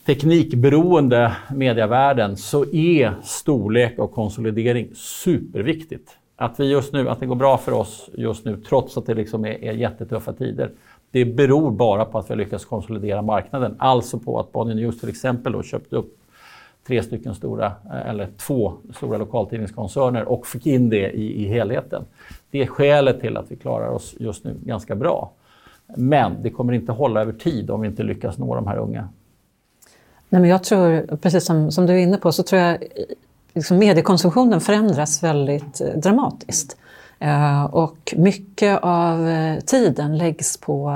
teknikberoende 0.07 1.37
medievärlden 1.51 2.37
så 2.37 2.65
är 2.73 3.15
storlek 3.23 3.99
och 3.99 4.13
konsolidering 4.13 4.91
superviktigt 4.95 6.19
att, 6.37 6.61
vi 6.61 6.71
just 6.71 6.93
nu, 6.93 7.09
att 7.09 7.21
det 7.21 7.27
går 7.27 7.35
bra 7.35 7.59
för 7.59 7.73
oss 7.73 8.11
just 8.15 8.45
nu 8.45 8.57
trots 8.57 8.97
att 8.97 9.07
det 9.07 9.15
liksom 9.15 9.45
är, 9.45 9.65
är 9.65 9.73
jättetuffa 9.73 10.33
tider. 10.33 10.71
Det 11.11 11.25
beror 11.25 11.71
bara 11.71 12.05
på 12.05 12.19
att 12.19 12.31
vi 12.31 12.35
har 12.35 12.37
lyckats 12.37 12.65
konsolidera 12.65 13.23
marknaden. 13.23 13.75
Alltså 13.79 14.19
på 14.19 14.41
att 14.41 14.53
Bonnier 14.53 14.77
News 14.77 15.01
till 15.01 15.09
exempel 15.09 15.53
då 15.53 15.63
köpte 15.63 15.97
upp 15.97 16.19
tre 16.87 17.03
stycken 17.03 17.35
stora, 17.35 17.67
eh, 17.67 18.09
eller 18.09 18.29
två 18.37 18.73
stora 18.97 19.19
lokaltidningskoncerner 19.19 20.25
och 20.25 20.47
fick 20.47 20.67
in 20.67 20.91
det 20.91 21.11
i, 21.11 21.45
i 21.45 21.49
helheten. 21.49 22.05
Det 22.51 22.63
är 22.63 22.67
skälet 22.67 23.21
till 23.21 23.37
att 23.37 23.51
vi 23.51 23.57
klarar 23.57 23.89
oss 23.89 24.15
just 24.19 24.45
nu 24.45 24.57
ganska 24.65 24.95
bra. 24.95 25.31
Men 25.97 26.43
det 26.43 26.51
kommer 26.51 26.73
inte 26.73 26.93
hålla 26.93 27.21
över 27.21 27.33
tid 27.33 27.71
om 27.71 27.81
vi 27.81 27.89
inte 27.89 28.03
lyckas 28.03 28.39
nå 28.39 28.55
de 28.55 28.67
här 28.67 28.77
unga. 28.77 29.09
Nej, 30.29 30.41
men 30.41 30.51
jag 30.51 30.65
tror, 30.65 31.17
precis 31.17 31.45
som, 31.45 31.71
som 31.71 31.87
du 31.87 31.93
är 31.93 31.99
inne 31.99 32.17
på, 32.17 32.33
så 32.33 32.43
tror 32.43 32.61
jag 32.61 32.79
liksom 33.55 33.79
mediekonsumtionen 33.79 34.61
förändras 34.61 35.23
väldigt 35.23 35.81
eh, 35.81 35.87
dramatiskt. 35.87 36.77
Eh, 37.19 37.65
och 37.65 38.15
mycket 38.17 38.79
av 38.83 39.29
eh, 39.29 39.61
tiden 39.61 40.19
läggs 40.19 40.57
på 40.57 40.93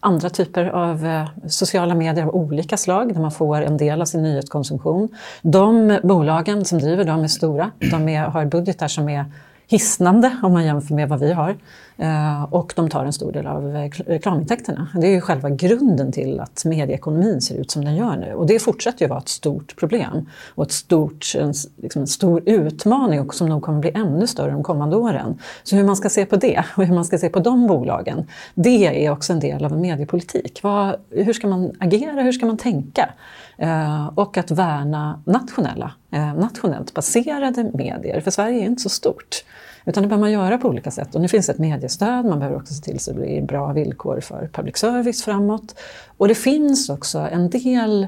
andra 0.00 0.30
typer 0.30 0.64
av 0.64 1.26
sociala 1.48 1.94
medier 1.94 2.24
av 2.24 2.34
olika 2.34 2.76
slag 2.76 3.14
där 3.14 3.20
man 3.20 3.30
får 3.30 3.62
en 3.62 3.76
del 3.76 4.00
av 4.00 4.04
sin 4.04 4.22
nyhetskonsumtion. 4.22 5.08
De 5.42 5.98
bolagen 6.02 6.64
som 6.64 6.78
driver 6.78 7.04
dem 7.04 7.22
är 7.22 7.28
stora. 7.28 7.70
De 7.90 8.08
är, 8.08 8.22
har 8.22 8.44
budgetar 8.44 8.88
som 8.88 9.08
är 9.08 9.24
hisnande 9.66 10.36
om 10.42 10.52
man 10.52 10.64
jämför 10.64 10.94
med 10.94 11.08
vad 11.08 11.20
vi 11.20 11.32
har. 11.32 11.56
Eh, 12.00 12.42
och 12.42 12.72
de 12.76 12.90
tar 12.90 13.04
en 13.04 13.12
stor 13.12 13.32
del 13.32 13.46
av 13.46 13.76
eh, 13.76 13.90
reklamintäkterna. 14.06 14.88
Det 14.94 15.06
är 15.06 15.10
ju 15.10 15.20
själva 15.20 15.50
grunden 15.50 16.12
till 16.12 16.40
att 16.40 16.64
medieekonomin 16.64 17.40
ser 17.40 17.54
ut 17.54 17.70
som 17.70 17.84
den 17.84 17.96
gör 17.96 18.16
nu. 18.16 18.34
Och 18.34 18.46
det 18.46 18.58
fortsätter 18.58 19.04
ju 19.04 19.08
vara 19.08 19.18
ett 19.18 19.28
stort 19.28 19.76
problem 19.76 20.28
och 20.54 20.64
ett 20.64 20.72
stort, 20.72 21.34
en, 21.38 21.54
liksom 21.76 22.02
en 22.02 22.08
stor 22.08 22.42
utmaning 22.46 23.20
och 23.20 23.34
som 23.34 23.48
nog 23.48 23.62
kommer 23.62 23.80
bli 23.80 23.90
ännu 23.94 24.26
större 24.26 24.50
de 24.50 24.62
kommande 24.62 24.96
åren. 24.96 25.38
Så 25.62 25.76
hur 25.76 25.84
man 25.84 25.96
ska 25.96 26.08
se 26.08 26.26
på 26.26 26.36
det 26.36 26.64
och 26.76 26.84
hur 26.84 26.94
man 26.94 27.04
ska 27.04 27.18
se 27.18 27.28
på 27.28 27.40
de 27.40 27.66
bolagen, 27.66 28.26
det 28.54 29.06
är 29.06 29.10
också 29.10 29.32
en 29.32 29.40
del 29.40 29.64
av 29.64 29.72
en 29.72 29.80
mediepolitik. 29.80 30.60
Vad, 30.62 30.96
hur 31.10 31.32
ska 31.32 31.46
man 31.46 31.72
agera, 31.80 32.22
hur 32.22 32.32
ska 32.32 32.46
man 32.46 32.56
tänka? 32.56 33.08
Eh, 33.56 34.06
och 34.14 34.36
att 34.38 34.50
värna 34.50 35.22
nationella, 35.24 35.92
eh, 36.12 36.34
nationellt 36.34 36.94
baserade 36.94 37.70
medier, 37.74 38.20
för 38.20 38.30
Sverige 38.30 38.62
är 38.62 38.66
inte 38.66 38.82
så 38.82 38.88
stort. 38.88 39.44
Utan 39.84 40.02
det 40.02 40.08
behöver 40.08 40.20
man 40.20 40.32
göra 40.32 40.58
på 40.58 40.68
olika 40.68 40.90
sätt. 40.90 41.14
Och 41.14 41.20
nu 41.20 41.28
finns 41.28 41.48
ett 41.48 41.58
mediestöd, 41.58 42.24
man 42.24 42.38
behöver 42.38 42.58
också 42.58 42.74
se 42.74 42.82
till 42.82 43.00
så 43.00 43.12
det 43.12 43.20
blir 43.20 43.42
bra 43.42 43.72
villkor 43.72 44.20
för 44.20 44.50
public 44.52 44.76
service 44.76 45.22
framåt. 45.22 45.74
Och 46.16 46.28
det 46.28 46.34
finns 46.34 46.88
också 46.88 47.18
en 47.18 47.50
del 47.50 48.06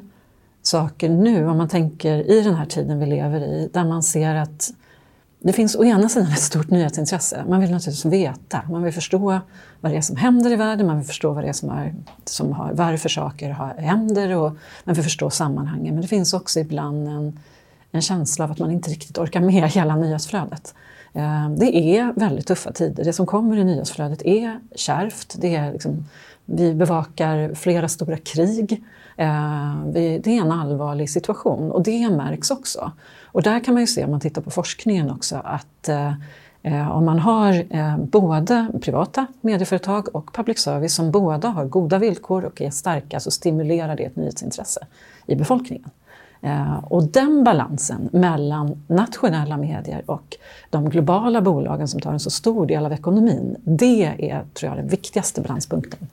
saker 0.63 1.09
nu, 1.09 1.47
om 1.47 1.57
man 1.57 1.69
tänker 1.69 2.31
i 2.31 2.43
den 2.43 2.55
här 2.55 2.67
tiden 2.67 2.99
vi 2.99 3.07
lever 3.07 3.41
i, 3.41 3.71
där 3.73 3.85
man 3.85 4.03
ser 4.03 4.35
att 4.35 4.71
det 5.43 5.53
finns 5.53 5.77
å 5.77 5.85
ena 5.85 6.09
sidan 6.09 6.33
ett 6.33 6.41
stort 6.41 6.71
nyhetsintresse. 6.71 7.45
Man 7.49 7.61
vill 7.61 7.71
naturligtvis 7.71 8.13
veta, 8.13 8.63
man 8.71 8.83
vill 8.83 8.93
förstå 8.93 9.41
vad 9.81 9.93
det 9.93 9.97
är 9.97 10.01
som 10.01 10.17
händer 10.17 10.51
i 10.53 10.57
världen, 10.57 10.87
man 10.87 10.97
vill 10.97 11.07
förstå 11.07 11.33
vad 11.33 11.45
det 11.45 11.49
är 11.49 11.53
som, 11.53 11.71
är, 11.71 11.95
som 12.25 12.53
har, 12.53 12.73
varför 12.73 13.09
saker 13.09 13.51
har, 13.51 13.75
händer 13.75 14.37
och 14.37 14.57
man 14.85 14.95
vill 14.95 15.05
förstå 15.05 15.31
sammanhangen. 15.31 15.95
Men 15.95 16.03
det 16.03 16.09
finns 16.09 16.35
också 16.35 16.61
ibland 16.61 17.09
en, 17.09 17.41
en 17.91 18.03
känsla 18.03 18.45
av 18.45 18.51
att 18.51 18.59
man 18.59 18.71
inte 18.71 18.91
riktigt 18.91 19.19
orkar 19.19 19.41
med 19.41 19.71
hela 19.71 19.97
nyhetsflödet. 19.97 20.75
Ehm, 21.15 21.57
det 21.59 21.77
är 21.77 22.13
väldigt 22.17 22.47
tuffa 22.47 22.73
tider. 22.73 23.05
Det 23.05 23.13
som 23.13 23.27
kommer 23.27 23.57
i 23.57 23.65
nyhetsflödet 23.65 24.23
är 24.23 24.61
kärvt. 24.75 25.37
Det 25.39 25.55
är 25.55 25.73
liksom, 25.73 26.05
vi 26.45 26.75
bevakar 26.75 27.55
flera 27.55 27.89
stora 27.89 28.17
krig. 28.17 28.85
Ehm, 29.17 29.93
det 29.93 30.27
är 30.27 30.29
en 30.29 30.53
allvarlig 30.53 31.11
situation 31.11 31.71
och 31.71 31.83
det 31.83 32.11
märks 32.11 32.51
också. 32.51 32.93
Och 33.25 33.43
där 33.43 33.65
kan 33.65 33.75
man 33.75 33.81
ju 33.81 33.87
se, 33.87 34.05
om 34.05 34.11
man 34.11 34.21
tittar 34.21 34.43
på 34.43 34.51
forskningen 34.51 35.11
också, 35.11 35.41
att 35.45 35.89
eh, 36.63 36.91
om 36.91 37.05
man 37.05 37.19
har 37.19 37.65
eh, 37.71 37.99
både 37.99 38.67
privata 38.83 39.27
medieföretag 39.41 40.17
och 40.17 40.35
public 40.35 40.59
service 40.59 40.95
som 40.95 41.11
båda 41.11 41.49
har 41.49 41.65
goda 41.65 41.99
villkor 41.99 42.45
och 42.45 42.61
är 42.61 42.71
starka 42.71 43.21
så 43.21 43.31
stimulerar 43.31 43.97
det 43.97 44.03
ett 44.03 44.17
nyhetsintresse 44.17 44.87
i 45.27 45.37
befolkningen. 45.37 45.91
Eh, 46.43 46.85
och 46.85 47.05
den 47.05 47.45
balansen 47.45 48.09
mellan 48.13 48.83
nationella 48.87 49.57
medier 49.57 50.03
och 50.07 50.37
de 50.71 50.91
globala 50.91 51.41
bolagen 51.41 51.89
som 51.89 52.01
tar 52.01 52.13
en 52.13 52.21
så 52.21 52.31
stor 52.31 52.67
del 52.67 52.87
av 52.87 52.93
ekonomin, 52.93 53.57
det 53.65 54.05
är 54.31 54.45
tror 54.55 54.71
jag, 54.71 54.79
den 54.79 54.89
viktigaste 54.89 55.41
balanspunkten. 55.41 56.09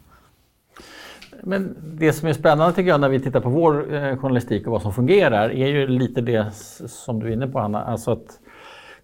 Men 1.44 1.76
det 1.82 2.14
som 2.14 2.28
är 2.28 2.34
spännande 2.34 2.74
tycker 2.74 2.90
jag 2.90 3.02
när 3.02 3.10
vi 3.10 3.20
tittar 3.20 3.40
på 3.40 3.50
vår 3.50 3.96
eh, 3.96 4.18
journalistik 4.18 4.66
och 4.66 4.72
vad 4.72 4.82
som 4.82 4.94
fungerar 4.94 5.50
är 5.50 5.68
ju 5.68 5.88
lite 5.88 6.22
det 6.22 6.54
som 6.88 7.20
du 7.20 7.28
är 7.28 7.32
inne 7.32 7.48
på 7.48 7.60
Hanna. 7.60 7.84
Alltså 7.84 8.12
att 8.12 8.40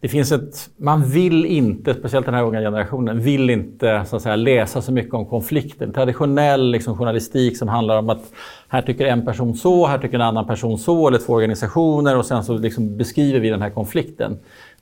det 0.04 0.10
finns 0.10 0.32
ett, 0.32 0.70
man 0.78 1.04
vill 1.04 1.46
inte, 1.46 1.94
speciellt 1.94 2.26
den 2.26 2.36
här 2.36 2.44
unga 2.44 2.60
generationen, 2.60 3.20
vill 3.20 3.50
inte 3.50 4.06
så 4.06 4.16
att 4.16 4.22
säga, 4.22 4.36
läsa 4.36 4.82
så 4.82 4.92
mycket 4.92 5.13
om 5.13 5.26
konflikten. 5.26 5.94
Traditionell 5.94 6.72
liksom, 6.72 6.98
journalistik 6.98 7.58
som 7.58 7.68
handlar 7.68 7.98
om 7.98 8.10
att 8.10 8.32
här 8.68 8.82
tycker 8.82 9.06
en 9.06 9.26
person 9.26 9.56
så, 9.56 9.88
här 9.88 9.98
tycker 9.98 10.16
en 10.16 10.22
annan 10.22 10.48
person 10.48 10.78
så, 10.78 11.08
eller 11.08 11.18
två 11.18 11.34
organisationer 11.34 12.18
och 12.18 12.26
sen 12.26 12.44
så 12.44 12.58
liksom 12.58 12.98
beskriver 12.98 13.39
vi 13.39 13.50
den 13.50 13.62
här 13.62 13.70
konflikten. 13.70 14.38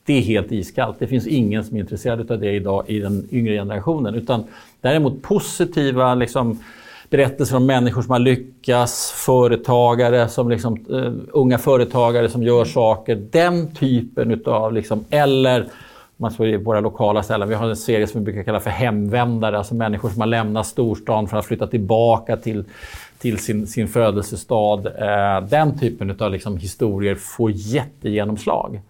Det 0.05 0.13
är 0.13 0.21
helt 0.21 0.51
iskallt. 0.51 0.99
Det 0.99 1.07
finns 1.07 1.27
ingen 1.27 1.63
som 1.63 1.75
är 1.75 1.79
intresserad 1.79 2.31
av 2.31 2.39
det 2.39 2.51
idag 2.51 2.83
i 2.87 2.99
den 2.99 3.27
yngre 3.31 3.53
generationen. 3.53 4.15
Utan 4.15 4.43
däremot 4.81 5.21
positiva 5.21 6.15
liksom, 6.15 6.59
berättelser 7.11 7.57
om 7.57 7.65
människor 7.65 8.01
som 8.01 8.11
har 8.11 8.19
lyckats, 8.19 9.11
företagare, 9.11 10.27
som 10.27 10.49
liksom, 10.49 10.85
uh, 10.89 11.13
unga 11.31 11.57
företagare 11.57 12.29
som 12.29 12.43
gör 12.43 12.65
saker. 12.65 13.15
Den 13.15 13.71
typen 13.71 14.31
utav, 14.31 14.73
liksom, 14.73 15.05
eller 15.09 15.67
man 16.17 16.31
så 16.31 16.45
i 16.45 16.57
våra 16.57 16.79
lokala 16.79 17.23
ställen. 17.23 17.49
Vi 17.49 17.55
har 17.55 17.69
en 17.69 17.75
serie 17.75 18.07
som 18.07 18.21
vi 18.21 18.25
brukar 18.25 18.43
kalla 18.43 18.59
för 18.59 18.69
hemvändare, 18.69 19.57
alltså 19.57 19.75
människor 19.75 20.09
som 20.09 20.21
har 20.21 20.27
lämnat 20.27 20.67
storstan 20.67 21.27
för 21.27 21.37
att 21.37 21.45
flytta 21.45 21.67
tillbaka 21.67 22.37
till, 22.37 22.63
till 23.19 23.37
sin, 23.37 23.67
sin 23.67 23.87
födelsestad. 23.87 24.87
Uh, 24.87 25.49
den 25.49 25.79
typen 25.79 26.15
av 26.19 26.31
liksom, 26.31 26.57
historier 26.57 27.15
får 27.15 27.51
jättegenomslag. 27.51 28.81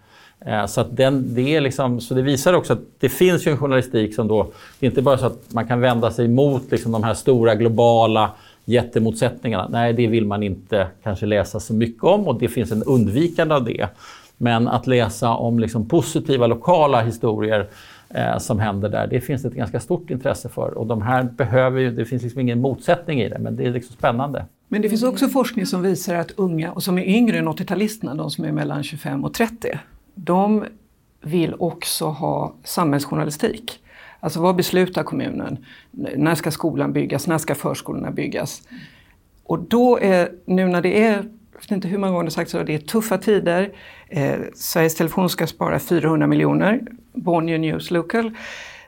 Eh, 0.46 0.66
så, 0.66 0.82
att 0.82 0.98
den, 0.98 1.36
det 1.36 1.56
är 1.56 1.62
liksom, 1.62 2.02
så 2.02 2.14
det 2.14 2.22
visar 2.22 2.54
också 2.54 2.74
att 2.74 2.82
det 3.00 3.10
finns 3.10 3.48
ju 3.48 3.52
en 3.52 3.58
journalistik 3.58 4.16
som 4.16 4.28
då... 4.28 4.52
Det 4.80 4.86
är 4.86 4.90
inte 4.90 5.02
bara 5.02 5.18
så 5.18 5.26
att 5.26 5.54
man 5.54 5.68
kan 5.68 5.80
vända 5.80 6.12
sig 6.12 6.28
mot 6.28 6.72
liksom 6.72 6.92
de 6.92 7.04
här 7.04 7.14
stora 7.14 7.56
globala 7.56 8.32
jättemotsättningarna. 8.66 9.68
Nej, 9.72 9.94
det 9.94 10.08
vill 10.08 10.26
man 10.26 10.44
inte 10.44 10.88
kanske 11.04 11.26
läsa 11.26 11.60
så 11.60 11.74
mycket 11.74 12.04
om 12.04 12.28
och 12.28 12.40
det 12.40 12.48
finns 12.48 12.72
en 12.72 12.84
undvikande 12.84 13.56
av 13.56 13.64
det. 13.64 13.88
Men 14.38 14.68
att 14.68 14.88
läsa 14.88 15.30
om 15.30 15.60
liksom 15.60 15.88
positiva 15.88 16.48
lokala 16.48 17.02
historier 17.02 17.68
eh, 18.10 18.38
som 18.38 18.60
händer 18.60 18.90
där, 18.90 19.08
det 19.08 19.22
finns 19.22 19.46
ett 19.46 19.54
ganska 19.54 19.80
stort 19.80 20.10
intresse 20.10 20.50
för. 20.50 20.78
Och 20.78 20.88
de 20.88 21.02
här 21.02 21.24
behöver 21.24 21.80
ju, 21.80 21.92
det 21.92 22.06
finns 22.06 22.24
liksom 22.24 22.42
ingen 22.42 22.62
motsättning 22.62 23.22
i 23.22 23.30
det, 23.30 23.40
men 23.40 23.56
det 23.56 23.66
är 23.66 23.72
liksom 23.72 23.96
spännande. 23.96 24.46
Men 24.68 24.82
det 24.82 24.90
finns 24.90 25.04
också 25.04 25.28
forskning 25.28 25.66
som 25.66 25.82
visar 25.82 26.16
att 26.16 26.32
unga, 26.32 26.72
och 26.72 26.84
som 26.84 26.98
är 26.98 27.04
yngre 27.04 27.38
än 27.38 27.48
80-talisterna, 27.48 28.18
de 28.18 28.32
som 28.32 28.46
är 28.46 28.52
mellan 28.52 28.84
25 28.84 29.26
och 29.26 29.34
30, 29.34 29.80
de 30.16 30.66
vill 31.22 31.56
också 31.60 32.06
ha 32.06 32.54
samhällsjournalistik. 32.64 33.80
Alltså 34.20 34.42
vad 34.42 34.56
beslutar 34.56 35.04
kommunen? 35.04 35.66
När 36.16 36.36
ska 36.36 36.52
skolan 36.52 36.94
byggas? 36.94 37.28
När 37.28 37.38
ska 37.38 37.56
förskolorna 37.56 38.12
byggas? 38.12 38.62
Och 39.44 39.60
då 39.60 40.00
är, 40.00 40.32
nu 40.46 40.68
när 40.68 40.82
det 40.82 41.04
är, 41.04 41.14
jag 41.54 41.60
vet 41.62 41.72
inte 41.72 41.88
hur 41.88 41.98
många 41.98 42.12
gånger 42.12 42.26
det 42.26 42.32
sagts, 42.32 42.52
det 42.52 42.74
är 42.74 42.78
tuffa 42.78 43.18
tider. 43.18 43.72
Eh, 44.08 44.40
Sveriges 44.56 44.96
Television 44.96 45.30
ska 45.30 45.48
spara 45.48 45.80
400 45.80 46.28
miljoner. 46.28 46.82
Bonnier 47.14 47.58
News 47.58 47.92
Local 47.92 48.32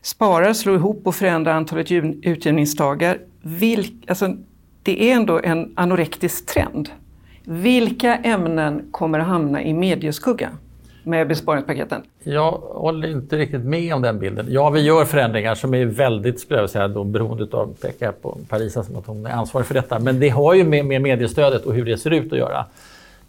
sparar, 0.01 0.53
slår 0.53 0.75
ihop 0.75 1.07
och 1.07 1.15
förändrar 1.15 1.53
antalet 1.53 1.91
utgivningsdagar. 1.91 3.19
Vilk, 3.41 3.93
alltså, 4.07 4.35
det 4.83 5.11
är 5.11 5.15
ändå 5.15 5.39
en 5.43 5.73
anorektisk 5.75 6.45
trend. 6.45 6.89
Vilka 7.43 8.15
ämnen 8.15 8.87
kommer 8.91 9.19
att 9.19 9.27
hamna 9.27 9.63
i 9.63 9.73
medieskugga? 9.73 10.49
Med 11.03 11.27
besparingspaketen? 11.27 12.01
Jag 12.23 12.51
håller 12.51 13.07
inte 13.07 13.37
riktigt 13.37 13.61
med 13.61 13.93
om 13.93 14.01
den 14.01 14.19
bilden. 14.19 14.45
Ja, 14.49 14.69
vi 14.69 14.81
gör 14.81 15.05
förändringar 15.05 15.55
som 15.55 15.73
är 15.73 15.85
väldigt, 15.85 16.39
skulle 16.39 16.59
jag 16.59 16.69
säga, 16.69 16.87
då, 16.87 17.03
beroende 17.03 17.57
av 17.57 17.75
peka 17.81 18.11
på 18.11 18.37
Parisa 18.49 18.83
som 18.83 18.95
att 18.95 19.07
hon 19.07 19.25
är 19.25 19.31
ansvarig 19.31 19.67
för 19.67 19.73
detta. 19.73 19.99
Men 19.99 20.19
det 20.19 20.29
har 20.29 20.53
ju 20.53 20.63
med, 20.63 20.85
med 20.85 21.01
mediestödet 21.01 21.65
och 21.65 21.73
hur 21.73 21.85
det 21.85 21.97
ser 21.97 22.11
ut 22.11 22.33
att 22.33 22.39
göra. 22.39 22.65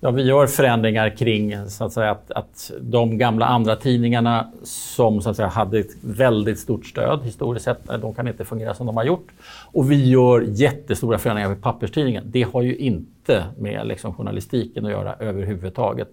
Ja, 0.05 0.11
vi 0.11 0.23
gör 0.23 0.47
förändringar 0.47 1.17
kring 1.17 1.69
så 1.69 1.85
att, 1.85 1.93
säga, 1.93 2.11
att, 2.11 2.31
att 2.31 2.71
de 2.81 3.19
gamla 3.19 3.47
andra 3.47 3.77
tidningarna 3.77 4.53
som 4.63 5.21
så 5.23 5.31
att 5.31 5.37
säga, 5.37 5.49
hade 5.49 5.79
ett 5.79 5.97
väldigt 6.01 6.59
stort 6.59 6.87
stöd 6.87 7.21
historiskt 7.23 7.65
sett, 7.65 7.79
de 8.01 8.15
kan 8.15 8.29
inte 8.29 8.45
fungera 8.45 8.75
som 8.75 8.87
de 8.87 8.97
har 8.97 9.05
gjort. 9.05 9.29
Och 9.73 9.91
vi 9.91 10.11
gör 10.11 10.45
jättestora 10.49 11.19
förändringar 11.19 11.49
med 11.49 11.63
papperstidningen. 11.63 12.25
Det 12.27 12.43
har 12.43 12.63
ju 12.63 12.77
inte 12.77 13.45
med 13.59 13.87
liksom, 13.87 14.15
journalistiken 14.15 14.85
att 14.85 14.91
göra 14.91 15.15
överhuvudtaget. 15.19 16.09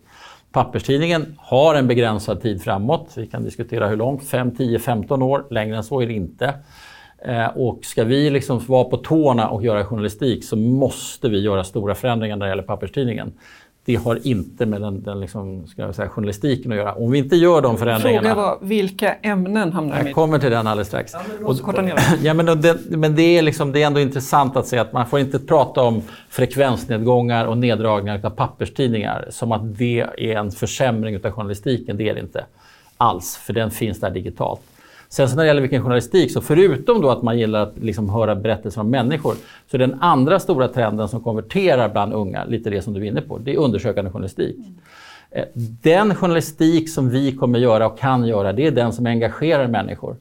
Papperstidningen 0.51 1.35
har 1.37 1.75
en 1.75 1.87
begränsad 1.87 2.41
tid 2.41 2.63
framåt. 2.63 3.13
Vi 3.17 3.27
kan 3.27 3.43
diskutera 3.43 3.87
hur 3.87 3.97
långt, 3.97 4.23
5, 4.23 4.55
10, 4.55 4.79
15 4.79 5.21
år. 5.21 5.45
Längre 5.49 5.77
än 5.77 5.83
så 5.83 6.01
är 6.01 6.07
det 6.07 6.13
inte. 6.13 6.53
Eh, 7.25 7.47
och 7.47 7.85
ska 7.85 8.03
vi 8.03 8.29
liksom 8.29 8.59
vara 8.67 8.83
på 8.83 8.97
tårna 8.97 9.49
och 9.49 9.63
göra 9.63 9.85
journalistik 9.85 10.45
så 10.45 10.55
måste 10.55 11.29
vi 11.29 11.39
göra 11.39 11.63
stora 11.63 11.95
förändringar 11.95 12.35
när 12.35 12.45
det 12.45 12.49
gäller 12.49 12.63
papperstidningen. 12.63 13.33
Det 13.86 13.95
har 13.95 14.27
inte 14.27 14.65
med 14.65 14.82
den, 14.82 15.03
den 15.03 15.19
liksom, 15.19 15.67
säga, 15.67 16.09
journalistiken 16.09 16.71
att 16.71 16.77
göra. 16.77 16.93
Om 16.93 17.11
vi 17.11 17.17
inte 17.17 17.36
gör 17.36 17.61
de 17.61 17.77
förändringarna... 17.77 18.29
Fråga 18.29 18.36
var, 18.36 18.57
vilka 18.61 19.13
ämnen 19.13 19.73
hamnar 19.73 19.95
Jag 19.95 20.03
med? 20.03 20.15
kommer 20.15 20.39
till 20.39 20.51
den 20.51 20.67
alldeles 20.67 20.88
strax. 20.88 21.13
Ja, 21.13 21.19
men 21.73 21.86
det. 21.86 21.95
ja, 22.23 22.34
men, 22.34 22.61
det, 22.61 22.77
men 22.89 23.15
det, 23.15 23.38
är 23.38 23.41
liksom, 23.41 23.71
det 23.71 23.84
är 23.84 23.88
ändå 23.88 23.99
intressant 23.99 24.57
att 24.57 24.67
se 24.67 24.77
att 24.77 24.93
man 24.93 25.07
får 25.07 25.19
inte 25.19 25.39
prata 25.39 25.82
om 25.82 26.01
frekvensnedgångar 26.29 27.45
och 27.45 27.57
neddragningar 27.57 28.25
av 28.25 28.29
papperstidningar 28.29 29.27
som 29.29 29.51
att 29.51 29.77
det 29.77 29.99
är 30.17 30.36
en 30.36 30.51
försämring 30.51 31.15
av 31.25 31.32
journalistiken. 31.32 31.97
Det 31.97 32.09
är 32.09 32.13
det 32.13 32.19
inte 32.19 32.45
alls, 32.97 33.38
för 33.38 33.53
den 33.53 33.71
finns 33.71 33.99
där 33.99 34.09
digitalt. 34.09 34.61
Sen 35.12 35.30
så 35.30 35.36
när 35.36 35.43
det 35.43 35.47
gäller 35.47 35.62
vilken 35.62 35.84
journalistik, 35.84 36.32
så 36.32 36.41
förutom 36.41 37.01
då 37.01 37.09
att 37.09 37.22
man 37.22 37.39
gillar 37.39 37.64
att 37.64 37.78
liksom 37.78 38.09
höra 38.09 38.36
berättelser 38.36 38.82
om 38.82 38.89
människor, 38.89 39.36
så 39.72 39.78
är 39.78 39.80
den 39.80 40.01
andra 40.01 40.39
stora 40.39 40.68
trenden 40.68 41.07
som 41.07 41.24
konverterar 41.24 41.89
bland 41.89 42.14
unga, 42.14 42.45
lite 42.45 42.70
det 42.70 42.82
som 42.82 42.93
du 42.93 43.01
är 43.01 43.05
inne 43.05 43.22
på, 43.22 43.38
det 43.38 43.53
är 43.53 43.57
undersökande 43.57 44.12
journalistik. 44.12 44.55
Eh, 45.32 45.45
den 45.82 46.16
journalistik 46.16 46.89
som 46.89 47.09
vi 47.09 47.32
kommer 47.32 47.59
göra 47.59 47.88
och 47.88 47.99
kan 47.99 48.26
göra, 48.26 48.53
det 48.53 48.68
är 48.68 48.72
den 48.72 48.93
som 48.93 49.05
engagerar 49.05 49.68
människor. 49.68 50.16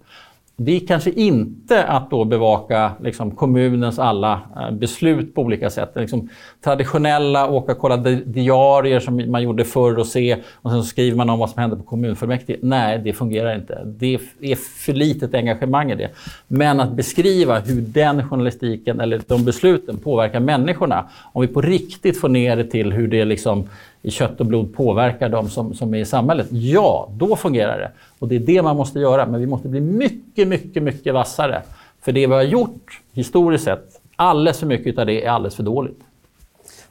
Det 0.62 0.76
är 0.76 0.86
kanske 0.86 1.10
inte 1.10 1.84
att 1.84 2.10
då 2.10 2.24
bevaka 2.24 2.92
liksom, 3.02 3.30
kommunens 3.30 3.98
alla 3.98 4.40
eh, 4.56 4.70
beslut 4.70 5.34
på 5.34 5.42
olika 5.42 5.70
sätt. 5.70 5.92
Liksom, 5.94 6.28
traditionella 6.64 7.50
åka 7.50 7.72
och 7.72 7.78
kolla 7.78 7.96
di- 7.96 8.22
diarier 8.24 9.00
som 9.00 9.30
man 9.30 9.42
gjorde 9.42 9.64
förr 9.64 9.98
och 9.98 10.06
se 10.06 10.36
och 10.54 10.70
sen 10.70 10.82
så 10.82 10.88
skriver 10.88 11.16
man 11.16 11.30
om 11.30 11.38
vad 11.38 11.50
som 11.50 11.60
hände 11.60 11.76
på 11.76 11.82
kommunfullmäktige. 11.82 12.58
Nej, 12.62 12.98
det 13.04 13.12
fungerar 13.12 13.54
inte. 13.54 13.82
Det 13.84 14.18
är 14.40 14.84
för 14.84 14.92
litet 14.92 15.34
engagemang 15.34 15.90
i 15.90 15.94
det. 15.94 16.10
Men 16.48 16.80
att 16.80 16.92
beskriva 16.92 17.58
hur 17.58 17.80
den 17.80 18.28
journalistiken 18.28 19.00
eller 19.00 19.20
de 19.26 19.44
besluten 19.44 19.98
påverkar 19.98 20.40
människorna. 20.40 21.04
Om 21.32 21.42
vi 21.42 21.48
på 21.48 21.60
riktigt 21.60 22.20
får 22.20 22.28
ner 22.28 22.56
det 22.56 22.64
till 22.64 22.92
hur 22.92 23.08
det 23.08 23.24
liksom 23.24 23.68
i 24.02 24.10
kött 24.10 24.40
och 24.40 24.46
blod 24.46 24.74
påverkar 24.74 25.28
de 25.28 25.48
som, 25.50 25.74
som 25.74 25.94
är 25.94 25.98
i 25.98 26.04
samhället, 26.04 26.46
ja, 26.50 27.08
då 27.12 27.36
fungerar 27.36 27.78
det. 27.78 27.90
Och 28.18 28.28
det 28.28 28.36
är 28.36 28.40
det 28.40 28.62
man 28.62 28.76
måste 28.76 28.98
göra, 28.98 29.26
men 29.26 29.40
vi 29.40 29.46
måste 29.46 29.68
bli 29.68 29.80
mycket, 29.80 30.48
mycket, 30.48 30.82
mycket 30.82 31.14
vassare. 31.14 31.62
För 32.00 32.12
det 32.12 32.26
vi 32.26 32.34
har 32.34 32.42
gjort 32.42 33.00
historiskt 33.12 33.64
sett, 33.64 34.00
alldeles 34.16 34.58
för 34.58 34.66
mycket 34.66 34.98
av 34.98 35.06
det 35.06 35.24
är 35.24 35.30
alldeles 35.30 35.54
för 35.54 35.62
dåligt. 35.62 36.00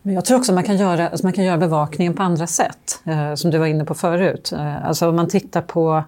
Men 0.01 0.15
jag 0.15 0.25
tror 0.25 0.37
också 0.37 0.53
man 0.53 0.63
kan 0.63 0.77
göra, 0.77 1.09
alltså 1.09 1.25
man 1.25 1.33
kan 1.33 1.45
göra 1.45 1.57
bevakningen 1.57 2.13
på 2.13 2.23
andra 2.23 2.47
sätt, 2.47 3.01
eh, 3.05 3.35
som 3.35 3.51
du 3.51 3.57
var 3.57 3.65
inne 3.65 3.85
på 3.85 3.93
förut. 3.93 4.51
Eh, 4.53 4.87
alltså 4.87 5.09
om 5.09 5.15
man 5.15 5.27
tittar 5.27 5.61
på 5.61 6.03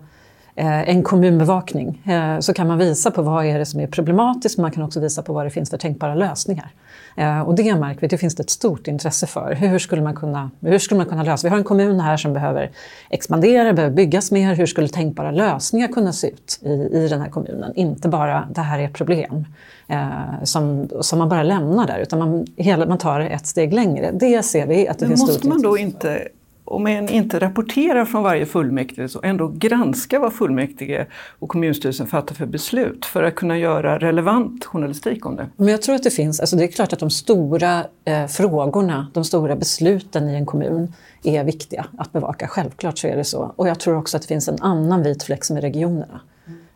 eh, 0.56 0.89
en 0.89 1.04
kommunbevakning 1.04 2.02
eh, 2.06 2.39
så 2.39 2.54
kan 2.54 2.68
man 2.68 2.78
visa 2.78 3.12
på 3.12 3.22
vad 3.22 3.45
är 3.45 3.60
det 3.60 3.66
som 3.66 3.80
är 3.80 3.88
problematiskt, 3.88 4.58
men 4.58 4.62
man 4.62 4.72
kan 4.72 4.84
också 4.84 4.99
visa 4.99 5.22
på 5.22 5.34
vad 5.34 5.45
det 5.45 5.49
finns 5.49 5.70
för 5.70 5.78
tänkbara 5.78 6.16
lösningar. 6.16 6.72
Eh, 7.16 7.41
och 7.41 7.55
det 7.55 7.76
märker 7.76 8.01
vi, 8.01 8.07
det 8.07 8.18
finns 8.18 8.36
det 8.36 8.43
ett 8.43 8.49
stort 8.49 8.88
intresse 8.88 9.28
för. 9.28 9.55
Hur 9.55 9.80
skulle 9.80 10.01
man 10.01 10.16
kunna, 10.16 10.51
hur 10.62 10.80
skulle 10.80 10.97
man 10.97 11.07
kunna 11.07 11.24
lösa? 11.24 11.47
Vi 11.47 11.49
har 11.49 11.57
en 11.57 11.64
kommun 11.64 11.99
här 11.99 12.18
som 12.18 12.34
behöver 12.34 12.72
expandera, 13.09 13.74
behöver 13.74 13.95
byggas 13.95 14.32
mer. 14.32 14.55
Hur 14.55 14.66
skulle 14.66 14.88
tänkbara 14.88 15.32
lösningar 15.32 15.88
kunna 15.88 16.14
se 16.14 16.28
ut 16.28 16.59
i, 16.62 16.70
i 16.72 17.07
den 17.07 17.22
här 17.22 17.30
kommunen? 17.30 17.74
Inte 17.76 18.09
bara 18.09 18.47
det 18.51 18.62
här 18.62 18.80
är 18.80 18.86
ett 18.86 18.93
problem 18.93 19.45
eh, 19.88 20.43
som, 20.43 20.89
som 21.01 21.20
man 21.20 21.30
bara 21.30 21.43
lämnar 21.43 21.88
där, 21.88 21.99
utan 21.99 22.20
man, 22.20 22.47
hela, 22.55 22.86
man 22.86 22.97
tar 22.97 23.20
det 23.20 23.28
ett 23.28 23.47
steg 23.47 23.74
längre. 23.74 24.12
Det 24.12 24.43
ser 24.43 24.68
vi 24.68 24.88
att 24.88 24.99
det 24.99 25.05
Men 25.05 25.09
finns 25.09 25.22
måste 25.22 25.39
stort 25.39 25.49
man 25.49 25.62
då 25.62 25.78
intresse 25.78 26.07
för. 26.09 26.18
inte, 26.18 26.28
om 26.72 26.84
man 26.84 27.09
inte 27.09 27.39
rapporterar 27.39 28.05
från 28.05 28.24
varje 28.24 28.45
fullmäktige, 28.45 29.07
så 29.07 29.19
ändå 29.24 29.47
granska 29.47 30.19
vad 30.19 30.34
fullmäktige 30.34 31.05
och 31.39 31.49
kommunstyrelsen 31.49 32.07
fattar 32.07 32.36
för 32.36 32.45
beslut 32.45 33.05
för 33.05 33.24
att 33.24 33.36
kunna 33.36 33.57
göra 33.57 33.99
relevant 33.99 34.65
journalistik 34.65 35.26
om 35.26 35.36
det? 35.36 35.49
Men 35.57 35.67
jag 35.67 35.82
tror 35.82 35.95
att 35.95 36.03
det 36.03 36.11
finns, 36.11 36.39
alltså 36.39 36.55
det 36.55 36.63
är 36.63 36.67
klart 36.67 36.93
att 36.93 36.99
de 36.99 37.09
stora 37.09 37.84
eh, 38.05 38.28
frågorna, 38.28 39.07
de 39.13 39.24
stora 39.24 39.55
besluten 39.55 40.30
i 40.30 40.36
en 40.36 40.45
kommun 40.45 40.93
är 41.24 41.43
viktiga 41.43 41.86
att 41.97 42.11
bevaka. 42.11 42.47
Självklart 42.47 42.97
så 42.97 43.07
är 43.07 43.17
det 43.17 43.24
så. 43.24 43.53
Och 43.55 43.67
jag 43.67 43.80
tror 43.80 43.97
också 43.97 44.17
att 44.17 44.24
det 44.24 44.28
finns 44.28 44.47
en 44.47 44.61
annan 44.61 45.03
vit 45.03 45.24
fläck 45.24 45.43
som 45.43 45.57
är 45.57 45.61
regionerna. 45.61 46.22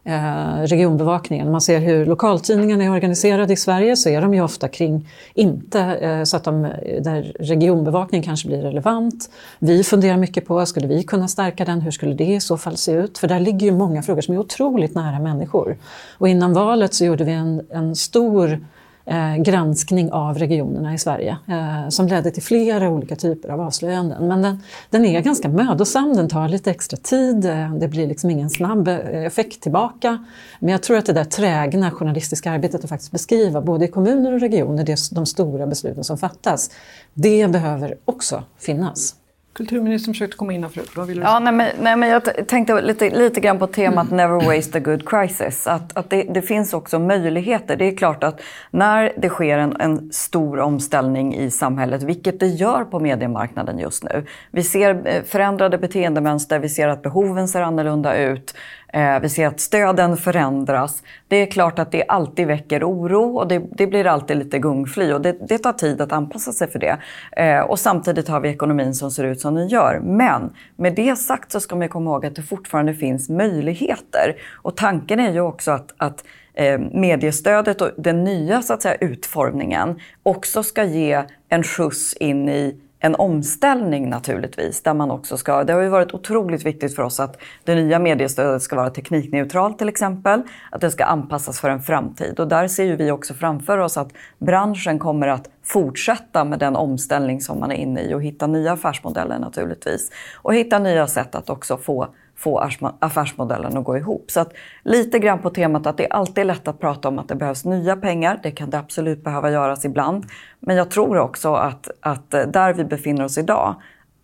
Eh, 0.07 0.61
regionbevakningen. 0.61 1.51
Man 1.51 1.61
ser 1.61 1.79
hur 1.79 2.05
lokaltidningarna 2.05 2.83
är 2.83 2.91
organiserade 2.91 3.53
i 3.53 3.55
Sverige 3.55 3.95
så 3.95 4.09
är 4.09 4.21
de 4.21 4.33
ju 4.33 4.41
ofta 4.41 4.67
kring, 4.67 5.09
inte 5.33 5.79
eh, 5.79 6.23
så 6.23 6.37
att 6.37 6.43
de, 6.43 6.61
där 7.01 7.35
regionbevakning 7.39 8.23
kanske 8.23 8.47
blir 8.47 8.61
relevant. 8.61 9.29
Vi 9.59 9.83
funderar 9.83 10.17
mycket 10.17 10.45
på, 10.45 10.65
skulle 10.65 10.87
vi 10.87 11.03
kunna 11.03 11.27
stärka 11.27 11.65
den? 11.65 11.81
Hur 11.81 11.91
skulle 11.91 12.13
det 12.13 12.33
i 12.33 12.39
så 12.39 12.57
fall 12.57 12.77
se 12.77 12.91
ut? 12.91 13.17
För 13.17 13.27
där 13.27 13.39
ligger 13.39 13.67
ju 13.67 13.71
många 13.71 14.01
frågor 14.01 14.21
som 14.21 14.33
är 14.33 14.39
otroligt 14.39 14.95
nära 14.95 15.19
människor. 15.19 15.77
Och 16.17 16.29
innan 16.29 16.53
valet 16.53 16.93
så 16.93 17.05
gjorde 17.05 17.23
vi 17.23 17.31
en, 17.31 17.61
en 17.69 17.95
stor 17.95 18.65
eh, 19.05 19.35
granskning 19.35 20.11
av 20.11 20.37
regionerna 20.37 20.93
i 20.93 20.97
Sverige 20.97 21.37
eh, 21.47 21.89
som 21.89 22.07
ledde 22.07 22.31
till 22.31 22.43
flera 22.43 22.89
olika 22.89 23.15
typer 23.15 23.49
av 23.49 23.61
avslöjanden. 23.61 24.27
Men 24.27 24.41
den, 24.41 24.61
den 24.89 25.05
är 25.05 25.21
ganska 25.21 25.49
mödosam, 25.49 26.13
den 26.13 26.29
tar 26.29 26.47
lite 26.47 26.71
extra 26.71 26.97
tid, 26.97 27.45
eh, 27.45 27.75
det 27.75 27.87
blir 27.87 28.07
liksom 28.07 28.29
ingen 28.29 28.49
snabb 28.49 28.87
eh, 28.87 29.25
effekt 29.25 29.61
tillbaka. 29.61 30.25
Men 30.59 30.69
jag 30.69 30.83
tror 30.83 30.97
att 30.97 31.05
det 31.05 31.13
där 31.13 31.23
trägna 31.23 31.91
journalistiska 31.91 32.51
arbetet 32.51 32.83
att 32.83 32.89
faktiskt 32.89 33.11
beskriva 33.11 33.61
både 33.61 33.85
i 33.85 33.87
kommuner 33.87 34.33
och 34.33 34.39
regioner 34.39 34.83
det, 34.83 34.97
de 35.11 35.25
stora 35.25 35.67
besluten 35.67 36.03
som 36.03 36.17
fattas, 36.17 36.71
det 37.13 37.51
behöver 37.51 37.95
också 38.05 38.43
finnas. 38.59 39.15
Kulturministern 39.55 40.13
försökte 40.13 40.37
komma 40.37 40.53
in 40.53 40.63
här 40.63 40.69
förut. 40.69 40.91
Vad 40.95 41.07
vill 41.07 41.17
du 41.17 41.23
Ja, 41.23 41.39
nej, 41.39 41.53
men, 41.53 41.67
nej, 41.81 41.95
men 41.95 42.09
jag 42.09 42.47
tänkte 42.47 42.81
lite, 42.81 43.09
lite 43.09 43.39
grann 43.39 43.59
på 43.59 43.67
temat 43.67 44.11
Never 44.11 44.55
waste 44.55 44.77
a 44.77 44.81
good 44.81 45.09
crisis. 45.09 45.67
Att, 45.67 45.97
att 45.97 46.09
det, 46.09 46.23
det 46.23 46.41
finns 46.41 46.73
också 46.73 46.99
möjligheter. 46.99 47.75
Det 47.75 47.85
är 47.85 47.97
klart 47.97 48.23
att 48.23 48.41
när 48.71 49.13
det 49.17 49.29
sker 49.29 49.57
en, 49.57 49.75
en 49.79 50.11
stor 50.11 50.59
omställning 50.59 51.35
i 51.35 51.51
samhället, 51.51 52.03
vilket 52.03 52.39
det 52.39 52.47
gör 52.47 52.83
på 52.85 52.99
mediemarknaden 52.99 53.79
just 53.79 54.03
nu. 54.03 54.25
Vi 54.51 54.63
ser 54.63 55.07
eh, 55.07 55.23
förändrade 55.23 55.77
beteendemönster, 55.77 56.59
vi 56.59 56.69
ser 56.69 56.87
att 56.87 57.01
behoven 57.01 57.47
ser 57.47 57.61
annorlunda 57.61 58.17
ut. 58.17 58.55
Eh, 58.95 59.19
vi 59.19 59.29
ser 59.29 59.47
att 59.47 59.59
stöden 59.59 60.17
förändras. 60.17 61.03
Det 61.27 61.35
är 61.35 61.45
klart 61.45 61.79
att 61.79 61.91
det 61.91 62.03
alltid 62.07 62.47
väcker 62.47 62.83
oro 62.83 63.37
och 63.37 63.47
det, 63.47 63.61
det 63.71 63.87
blir 63.87 64.07
alltid 64.07 64.37
lite 64.37 64.59
gungfly 64.59 65.13
och 65.13 65.21
det, 65.21 65.37
det 65.47 65.57
tar 65.57 65.73
tid 65.73 66.01
att 66.01 66.11
anpassa 66.11 66.51
sig 66.51 66.67
för 66.71 66.79
det. 66.79 66.97
Eh, 67.31 67.59
och 67.59 67.79
samtidigt 67.79 68.27
har 68.27 68.39
vi 68.39 68.49
ekonomin 68.49 68.95
som 68.95 69.11
ser 69.11 69.23
ut 69.23 69.41
som 69.41 69.55
den 69.55 69.67
gör. 69.67 69.99
Men 70.03 70.53
med 70.75 70.95
det 70.95 71.15
sagt 71.15 71.51
så 71.51 71.59
ska 71.59 71.75
man 71.75 71.89
komma 71.89 72.11
ihåg 72.11 72.25
att 72.25 72.35
det 72.35 72.41
fortfarande 72.41 72.93
finns 72.93 73.29
möjligheter. 73.29 74.35
Och 74.61 74.77
tanken 74.77 75.19
är 75.19 75.31
ju 75.31 75.41
också 75.41 75.71
att, 75.71 75.93
att 75.97 76.23
eh, 76.53 76.79
mediestödet 76.79 77.81
och 77.81 77.89
den 77.97 78.23
nya 78.23 78.61
så 78.61 78.73
att 78.73 78.81
säga, 78.81 78.95
utformningen 78.95 79.99
också 80.23 80.63
ska 80.63 80.83
ge 80.83 81.23
en 81.49 81.63
skjuts 81.63 82.13
in 82.13 82.49
i 82.49 82.79
en 83.05 83.15
omställning 83.15 84.09
naturligtvis. 84.09 84.83
Där 84.83 84.93
man 84.93 85.11
också 85.11 85.37
ska, 85.37 85.63
det 85.63 85.73
har 85.73 85.81
ju 85.81 85.89
varit 85.89 86.13
otroligt 86.13 86.65
viktigt 86.65 86.95
för 86.95 87.03
oss 87.03 87.19
att 87.19 87.37
det 87.63 87.75
nya 87.75 87.99
mediestödet 87.99 88.61
ska 88.61 88.75
vara 88.75 88.89
teknikneutralt 88.89 89.77
till 89.77 89.89
exempel. 89.89 90.41
Att 90.71 90.81
det 90.81 90.91
ska 90.91 91.05
anpassas 91.05 91.59
för 91.59 91.69
en 91.69 91.81
framtid. 91.81 92.39
Och 92.39 92.47
där 92.47 92.67
ser 92.67 92.83
ju 92.83 92.95
vi 92.95 93.11
också 93.11 93.33
framför 93.33 93.77
oss 93.77 93.97
att 93.97 94.09
branschen 94.37 94.99
kommer 94.99 95.27
att 95.27 95.49
fortsätta 95.63 96.43
med 96.43 96.59
den 96.59 96.75
omställning 96.75 97.41
som 97.41 97.59
man 97.59 97.71
är 97.71 97.75
inne 97.75 98.01
i 98.01 98.13
och 98.13 98.23
hitta 98.23 98.47
nya 98.47 98.71
affärsmodeller 98.71 99.39
naturligtvis. 99.39 100.11
Och 100.35 100.55
hitta 100.55 100.79
nya 100.79 101.07
sätt 101.07 101.35
att 101.35 101.49
också 101.49 101.77
få 101.77 102.07
få 102.35 102.69
affärsmodellen 102.99 103.77
att 103.77 103.83
gå 103.83 103.97
ihop. 103.97 104.31
Så 104.31 104.39
att 104.39 104.53
lite 104.83 105.19
grann 105.19 105.39
på 105.39 105.49
temat 105.49 105.87
att 105.87 105.97
det 105.97 106.07
alltid 106.07 106.37
är 106.37 106.45
lätt 106.45 106.67
att 106.67 106.79
prata 106.79 107.07
om 107.07 107.19
att 107.19 107.27
det 107.27 107.35
behövs 107.35 107.65
nya 107.65 107.95
pengar. 107.95 108.39
Det 108.43 108.51
kan 108.51 108.69
det 108.69 108.79
absolut 108.79 109.23
behöva 109.23 109.51
göras 109.51 109.85
ibland. 109.85 110.25
Men 110.59 110.75
jag 110.75 110.91
tror 110.91 111.17
också 111.17 111.53
att, 111.53 111.89
att 111.99 112.33
eh, 112.33 112.41
där 112.41 112.73
vi 112.73 112.83
befinner 112.83 113.23
oss 113.23 113.37
idag, 113.37 113.75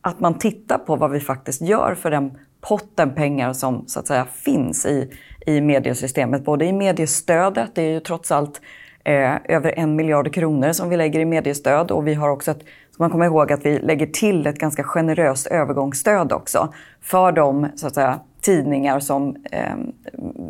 att 0.01 0.19
man 0.19 0.33
tittar 0.33 0.77
på 0.77 0.95
vad 0.95 1.11
vi 1.11 1.19
faktiskt 1.19 1.61
gör 1.61 1.95
för 1.95 2.11
den 2.11 2.37
potten 2.61 3.15
pengar 3.15 3.53
som 3.53 3.83
så 3.87 3.99
att 3.99 4.07
säga 4.07 4.25
finns 4.25 4.85
i, 4.85 5.11
i 5.45 5.61
mediesystemet. 5.61 6.45
Både 6.45 6.65
i 6.65 6.73
mediestödet, 6.73 7.75
det 7.75 7.81
är 7.81 7.89
ju 7.89 7.99
trots 7.99 8.31
allt 8.31 8.61
eh, 9.03 9.35
över 9.43 9.79
en 9.79 9.95
miljard 9.95 10.33
kronor 10.33 10.71
som 10.71 10.89
vi 10.89 10.97
lägger 10.97 11.19
i 11.19 11.25
mediestöd 11.25 11.91
och 11.91 12.07
vi 12.07 12.13
har 12.13 12.29
också 12.29 12.51
ett 12.51 12.63
ska 12.91 13.03
man 13.03 13.11
komma 13.11 13.25
ihåg 13.25 13.51
att 13.51 13.65
vi 13.65 13.79
lägger 13.79 14.05
till 14.05 14.47
ett 14.47 14.57
ganska 14.57 14.83
generöst 14.83 15.47
övergångsstöd 15.47 16.31
också 16.31 16.73
för 17.01 17.31
de 17.31 17.67
så 17.75 17.87
att 17.87 17.93
säga, 17.93 18.19
tidningar 18.41 18.99
som 18.99 19.35
eh, 19.51 19.75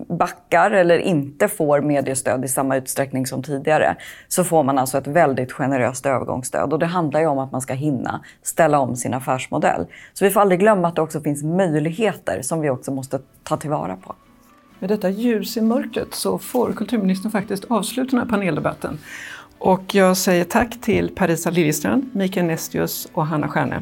backar 0.07 0.71
eller 0.71 0.97
inte 0.97 1.47
får 1.47 1.81
mediestöd 1.81 2.45
i 2.45 2.47
samma 2.47 2.77
utsträckning 2.77 3.25
som 3.25 3.43
tidigare. 3.43 3.95
Så 4.27 4.43
får 4.43 4.63
man 4.63 4.77
alltså 4.77 4.97
ett 4.97 5.07
väldigt 5.07 5.51
generöst 5.51 6.05
övergångsstöd. 6.05 6.73
Och 6.73 6.79
det 6.79 6.85
handlar 6.85 7.19
ju 7.19 7.27
om 7.27 7.39
att 7.39 7.51
man 7.51 7.61
ska 7.61 7.73
hinna 7.73 8.23
ställa 8.41 8.79
om 8.79 8.95
sin 8.95 9.13
affärsmodell. 9.13 9.85
Så 10.13 10.25
vi 10.25 10.31
får 10.31 10.41
aldrig 10.41 10.59
glömma 10.59 10.87
att 10.87 10.95
det 10.95 11.01
också 11.01 11.21
finns 11.21 11.43
möjligheter 11.43 12.41
som 12.41 12.61
vi 12.61 12.69
också 12.69 12.91
måste 12.91 13.19
ta 13.43 13.57
tillvara 13.57 13.95
på. 13.95 14.15
Med 14.81 14.89
detta 14.89 15.09
ljus 15.09 15.57
i 15.57 15.61
mörkret 15.61 16.13
så 16.13 16.37
får 16.37 16.73
kulturministern 16.73 17.31
faktiskt 17.31 17.65
avsluta 17.65 18.09
den 18.09 18.19
här 18.19 18.25
paneldebatten. 18.25 18.99
Och 19.57 19.95
jag 19.95 20.17
säger 20.17 20.43
tack 20.43 20.81
till 20.81 21.09
Parisa 21.15 21.49
Liljestrand, 21.49 22.09
Mikael 22.13 22.45
Nestius 22.45 23.07
och 23.13 23.25
Hanna 23.25 23.47
Stjärne. 23.47 23.81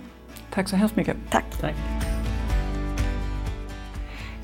Tack 0.53 0.69
så 0.69 0.75
hemskt 0.75 0.95
mycket. 0.95 1.17
Tack. 1.31 1.45
Tack. 1.61 1.75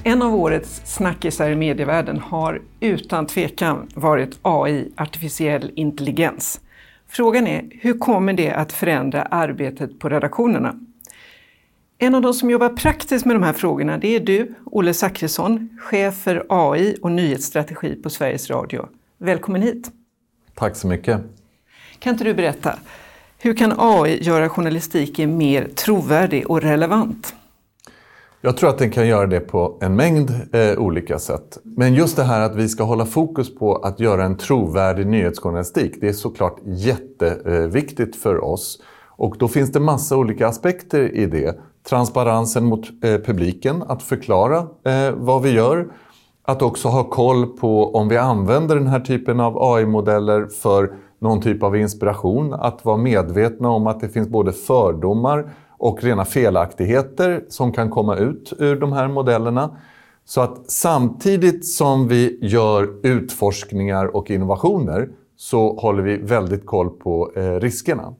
En 0.03 0.21
av 0.21 0.35
årets 0.35 0.81
snackisar 0.85 1.49
i 1.49 1.55
medievärlden 1.55 2.19
har 2.19 2.61
utan 2.79 3.27
tvekan 3.27 3.87
varit 3.95 4.39
AI, 4.41 4.91
artificiell 4.97 5.71
intelligens. 5.75 6.61
Frågan 7.07 7.47
är, 7.47 7.69
hur 7.71 7.97
kommer 7.97 8.33
det 8.33 8.51
att 8.51 8.73
förändra 8.73 9.21
arbetet 9.21 9.99
på 9.99 10.09
redaktionerna? 10.09 10.79
En 11.97 12.15
av 12.15 12.21
de 12.21 12.33
som 12.33 12.49
jobbar 12.49 12.69
praktiskt 12.69 13.25
med 13.25 13.35
de 13.35 13.43
här 13.43 13.53
frågorna 13.53 13.97
det 13.97 14.15
är 14.15 14.19
du, 14.19 14.55
Olle 14.65 14.93
Zackrisson, 14.93 15.69
chef 15.81 16.15
för 16.15 16.45
AI 16.49 16.97
och 17.01 17.11
nyhetsstrategi 17.11 17.95
på 17.95 18.09
Sveriges 18.09 18.49
Radio. 18.49 18.87
Välkommen 19.17 19.61
hit! 19.61 19.91
Tack 20.55 20.75
så 20.75 20.87
mycket! 20.87 21.21
Kan 21.99 22.13
inte 22.13 22.23
du 22.23 22.33
berätta, 22.33 22.79
hur 23.37 23.53
kan 23.53 23.73
AI 23.77 24.23
göra 24.23 24.49
journalistiken 24.49 25.37
mer 25.37 25.69
trovärdig 25.75 26.49
och 26.49 26.61
relevant? 26.61 27.33
Jag 28.41 28.57
tror 28.57 28.69
att 28.69 28.77
den 28.77 28.91
kan 28.91 29.07
göra 29.07 29.27
det 29.27 29.39
på 29.39 29.77
en 29.81 29.95
mängd 29.95 30.31
eh, 30.53 30.77
olika 30.77 31.19
sätt. 31.19 31.57
Men 31.63 31.93
just 31.93 32.15
det 32.15 32.23
här 32.23 32.41
att 32.41 32.55
vi 32.55 32.69
ska 32.69 32.83
hålla 32.83 33.05
fokus 33.05 33.55
på 33.55 33.75
att 33.75 33.99
göra 33.99 34.23
en 34.23 34.37
trovärdig 34.37 35.07
nyhetsjournalistik, 35.07 35.93
det 36.01 36.07
är 36.07 36.13
såklart 36.13 36.59
jätteviktigt 36.65 38.15
för 38.15 38.43
oss. 38.43 38.81
Och 39.17 39.35
då 39.39 39.47
finns 39.47 39.71
det 39.71 39.79
massa 39.79 40.17
olika 40.17 40.47
aspekter 40.47 41.15
i 41.15 41.25
det. 41.25 41.59
Transparensen 41.89 42.65
mot 42.65 43.03
eh, 43.03 43.17
publiken, 43.17 43.83
att 43.87 44.03
förklara 44.03 44.57
eh, 44.57 45.11
vad 45.15 45.41
vi 45.41 45.51
gör. 45.51 45.87
Att 46.43 46.61
också 46.61 46.87
ha 46.87 47.03
koll 47.03 47.45
på 47.45 47.95
om 47.95 48.09
vi 48.09 48.17
använder 48.17 48.75
den 48.75 48.87
här 48.87 48.99
typen 48.99 49.39
av 49.39 49.57
AI-modeller 49.63 50.47
för 50.47 50.93
någon 51.19 51.41
typ 51.41 51.63
av 51.63 51.75
inspiration. 51.75 52.53
Att 52.53 52.85
vara 52.85 52.97
medvetna 52.97 53.69
om 53.69 53.87
att 53.87 53.99
det 53.99 54.09
finns 54.09 54.29
både 54.29 54.51
fördomar 54.51 55.49
och 55.77 56.03
rena 56.03 56.25
felaktigheter 56.25 57.45
som 57.49 57.71
kan 57.71 57.89
komma 57.89 58.15
ut 58.15 58.53
ur 58.59 58.75
de 58.75 58.93
här 58.93 59.07
modellerna. 59.07 59.77
Så 60.25 60.41
att 60.41 60.71
samtidigt 60.71 61.67
som 61.67 62.07
vi 62.07 62.39
gör 62.41 62.89
utforskningar 63.03 64.15
och 64.15 64.31
innovationer 64.31 65.09
så 65.37 65.73
håller 65.73 66.03
vi 66.03 66.17
väldigt 66.17 66.65
koll 66.65 66.89
på 66.89 67.31
eh, 67.35 67.59
riskerna. 67.59 68.13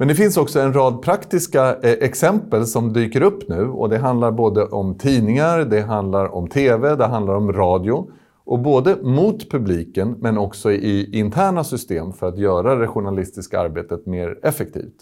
Men 0.00 0.08
det 0.08 0.14
finns 0.14 0.36
också 0.36 0.60
en 0.60 0.72
rad 0.72 1.02
praktiska 1.02 1.76
eh, 1.82 1.90
exempel 1.90 2.66
som 2.66 2.92
dyker 2.92 3.22
upp 3.22 3.48
nu 3.48 3.68
och 3.68 3.88
det 3.88 3.98
handlar 3.98 4.32
både 4.32 4.64
om 4.64 4.98
tidningar, 4.98 5.58
det 5.58 5.80
handlar 5.80 6.34
om 6.34 6.48
TV, 6.48 6.96
det 6.96 7.06
handlar 7.06 7.34
om 7.34 7.52
radio. 7.52 8.10
Och 8.44 8.58
både 8.58 8.96
mot 9.02 9.50
publiken 9.50 10.16
men 10.18 10.38
också 10.38 10.72
i 10.72 11.18
interna 11.18 11.64
system 11.64 12.12
för 12.12 12.28
att 12.28 12.38
göra 12.38 12.74
det 12.74 12.86
journalistiska 12.86 13.60
arbetet 13.60 14.06
mer 14.06 14.38
effektivt. 14.42 14.96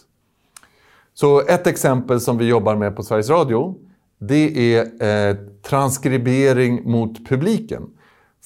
Så 1.14 1.40
ett 1.40 1.66
exempel 1.66 2.20
som 2.20 2.38
vi 2.38 2.49
jobbar 2.49 2.76
med 2.76 2.96
på 2.96 3.03
Sveriges 3.03 3.30
Radio 3.30 3.74
det 4.18 4.74
är 4.74 4.80
eh, 5.30 5.36
transkribering 5.62 6.90
mot 6.90 7.28
publiken. 7.28 7.82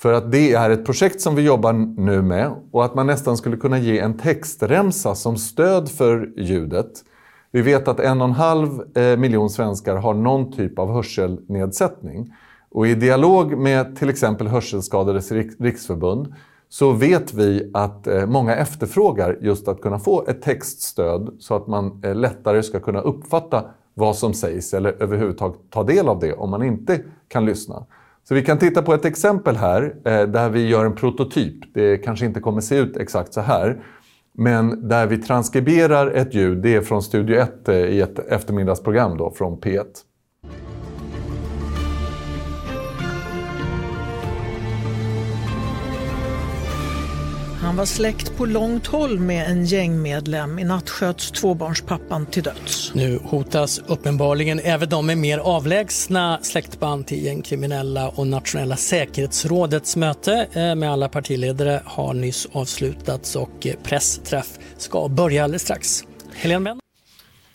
För 0.03 0.13
att 0.13 0.33
det 0.33 0.53
är 0.53 0.71
ett 0.71 0.85
projekt 0.85 1.21
som 1.21 1.35
vi 1.35 1.43
jobbar 1.43 1.73
nu 1.73 2.23
med 2.23 2.51
och 2.71 2.85
att 2.85 2.95
man 2.95 3.07
nästan 3.07 3.37
skulle 3.37 3.57
kunna 3.57 3.79
ge 3.79 3.99
en 3.99 4.19
textremsa 4.19 5.15
som 5.15 5.37
stöd 5.37 5.89
för 5.89 6.33
ljudet. 6.37 6.91
Vi 7.51 7.63
vet 7.63 7.89
att 7.89 8.01
en 8.01 8.21
och 8.21 8.29
en 8.29 8.35
halv 8.35 8.97
eh, 8.97 9.17
miljon 9.17 9.51
svenskar 9.51 9.97
har 9.97 10.15
någon 10.15 10.53
typ 10.53 10.79
av 10.79 10.93
hörselnedsättning. 10.93 12.35
Och 12.71 12.87
i 12.87 12.95
dialog 12.95 13.59
med 13.59 13.97
till 13.97 14.09
exempel 14.09 14.47
Hörselskadades 14.47 15.33
riksförbund 15.59 16.35
så 16.69 16.93
vet 16.93 17.35
vi 17.35 17.71
att 17.75 18.07
eh, 18.07 18.27
många 18.27 18.57
efterfrågar 18.57 19.39
just 19.41 19.69
att 19.69 19.81
kunna 19.81 19.99
få 19.99 20.25
ett 20.27 20.43
textstöd 20.43 21.37
så 21.39 21.55
att 21.55 21.67
man 21.67 22.01
eh, 22.05 22.15
lättare 22.15 22.63
ska 22.63 22.81
kunna 22.81 23.01
uppfatta 23.01 23.65
vad 23.95 24.17
som 24.17 24.35
sägs 24.35 24.75
eller 24.75 25.03
överhuvudtaget 25.03 25.61
ta 25.71 25.83
del 25.83 26.09
av 26.09 26.19
det 26.19 26.33
om 26.33 26.51
man 26.51 26.63
inte 26.63 27.01
kan 27.29 27.45
lyssna. 27.45 27.87
Så 28.29 28.35
vi 28.35 28.43
kan 28.43 28.59
titta 28.59 28.83
på 28.83 28.95
ett 28.95 29.05
exempel 29.05 29.57
här 29.57 29.95
eh, 30.05 30.23
där 30.23 30.49
vi 30.49 30.69
gör 30.69 30.85
en 30.85 30.95
prototyp. 30.95 31.75
Det 31.75 31.97
kanske 31.97 32.27
inte 32.27 32.41
kommer 32.41 32.61
se 32.61 32.77
ut 32.77 32.97
exakt 32.97 33.35
så 33.35 33.41
här. 33.41 33.85
Men 34.35 34.89
där 34.89 35.07
vi 35.07 35.19
transkriberar 35.19 36.11
ett 36.11 36.35
ljud, 36.35 36.59
det 36.59 36.75
är 36.75 36.81
från 36.81 37.03
Studio 37.03 37.37
1 37.37 37.69
eh, 37.69 37.75
i 37.75 38.01
ett 38.01 38.19
eftermiddagsprogram 38.19 39.17
då, 39.17 39.31
från 39.31 39.61
P1. 39.61 39.87
Han 47.63 47.77
var 47.77 47.85
släkt 47.85 48.37
på 48.37 48.47
långt 48.47 48.87
håll 48.87 49.19
med 49.19 49.51
en 49.51 49.65
gängmedlem. 49.65 50.59
I 50.59 50.65
natt 50.65 50.91
sköts 50.91 51.31
tvåbarnspappan 51.31 52.27
till 52.27 52.43
döds. 52.43 52.95
Nu 52.95 53.21
hotas 53.25 53.79
uppenbarligen 53.87 54.61
även 54.61 54.89
de 54.89 55.07
med 55.07 55.19
mer 55.19 55.39
avlägsna 55.39 56.39
släktband 56.43 57.07
till 57.07 57.25
gängkriminella 57.25 58.09
och 58.09 58.27
Nationella 58.27 58.77
säkerhetsrådets 58.77 59.97
möte 59.97 60.49
eh, 60.53 60.75
med 60.75 60.93
alla 60.93 61.09
partiledare 61.09 61.83
har 61.85 62.15
nyss 62.15 62.49
avslutats 62.53 63.37
och 63.37 63.67
pressträff 63.83 64.59
ska 64.77 65.09
börja 65.09 65.45
alldeles 65.45 65.63
strax. 65.63 66.05
Helene 66.35 66.61
Menn? 66.61 66.81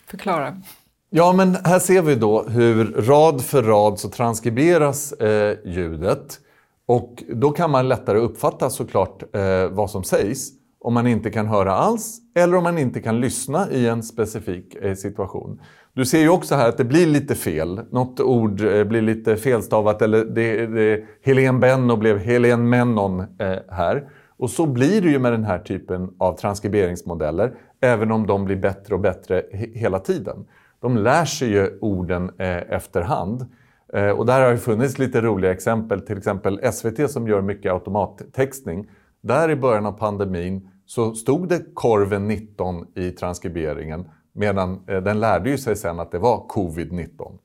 Förklara. 0.06 0.62
Ja, 1.10 1.32
men 1.32 1.56
här 1.64 1.78
ser 1.78 2.02
vi 2.02 2.14
då 2.14 2.42
hur 2.42 2.84
rad 2.84 3.44
för 3.44 3.62
rad 3.62 4.00
så 4.00 4.08
transkriberas 4.08 5.12
eh, 5.12 5.56
ljudet. 5.64 6.40
Och 6.88 7.24
då 7.28 7.50
kan 7.50 7.70
man 7.70 7.88
lättare 7.88 8.18
uppfatta 8.18 8.70
såklart 8.70 9.22
eh, 9.36 9.68
vad 9.70 9.90
som 9.90 10.04
sägs 10.04 10.48
om 10.80 10.94
man 10.94 11.06
inte 11.06 11.30
kan 11.30 11.46
höra 11.46 11.72
alls 11.72 12.18
eller 12.34 12.56
om 12.56 12.62
man 12.62 12.78
inte 12.78 13.00
kan 13.00 13.20
lyssna 13.20 13.70
i 13.70 13.88
en 13.88 14.02
specifik 14.02 14.74
eh, 14.74 14.94
situation. 14.94 15.60
Du 15.94 16.06
ser 16.06 16.20
ju 16.20 16.28
också 16.28 16.54
här 16.54 16.68
att 16.68 16.76
det 16.76 16.84
blir 16.84 17.06
lite 17.06 17.34
fel. 17.34 17.80
Något 17.90 18.20
ord 18.20 18.60
eh, 18.60 18.84
blir 18.84 19.02
lite 19.02 19.36
felstavat 19.36 20.02
eller 20.02 20.24
det, 20.24 20.66
det, 20.66 21.04
Helen 21.22 21.60
Benno 21.60 21.96
blev 21.96 22.18
Helen 22.18 22.68
Mennon 22.68 23.20
eh, 23.20 23.58
här. 23.68 24.08
Och 24.38 24.50
så 24.50 24.66
blir 24.66 25.00
det 25.00 25.08
ju 25.08 25.18
med 25.18 25.32
den 25.32 25.44
här 25.44 25.58
typen 25.58 26.10
av 26.18 26.36
transkriberingsmodeller 26.36 27.54
även 27.80 28.12
om 28.12 28.26
de 28.26 28.44
blir 28.44 28.56
bättre 28.56 28.94
och 28.94 29.00
bättre 29.00 29.42
hela 29.74 29.98
tiden. 29.98 30.44
De 30.80 30.96
lär 30.96 31.24
sig 31.24 31.48
ju 31.48 31.78
orden 31.80 32.30
eh, 32.38 32.56
efterhand. 32.56 33.46
Eh, 33.92 34.10
och 34.10 34.26
där 34.26 34.40
har 34.40 34.50
det 34.50 34.58
funnits 34.58 34.98
lite 34.98 35.20
roliga 35.20 35.52
exempel, 35.52 36.00
till 36.00 36.18
exempel 36.18 36.72
SVT 36.72 37.10
som 37.10 37.28
gör 37.28 37.40
mycket 37.40 37.72
automattextning. 37.72 38.90
Där 39.20 39.50
i 39.50 39.56
början 39.56 39.86
av 39.86 39.92
pandemin 39.92 40.70
så 40.86 41.14
stod 41.14 41.48
det 41.48 41.74
korven 41.74 42.28
19 42.28 42.86
i 42.94 43.10
transkriberingen 43.10 44.08
medan 44.32 44.80
eh, 44.86 45.02
den 45.02 45.20
lärde 45.20 45.50
ju 45.50 45.58
sig 45.58 45.76
sen 45.76 46.00
att 46.00 46.10
det 46.10 46.18
var 46.18 46.46
covid-19. 46.48 47.38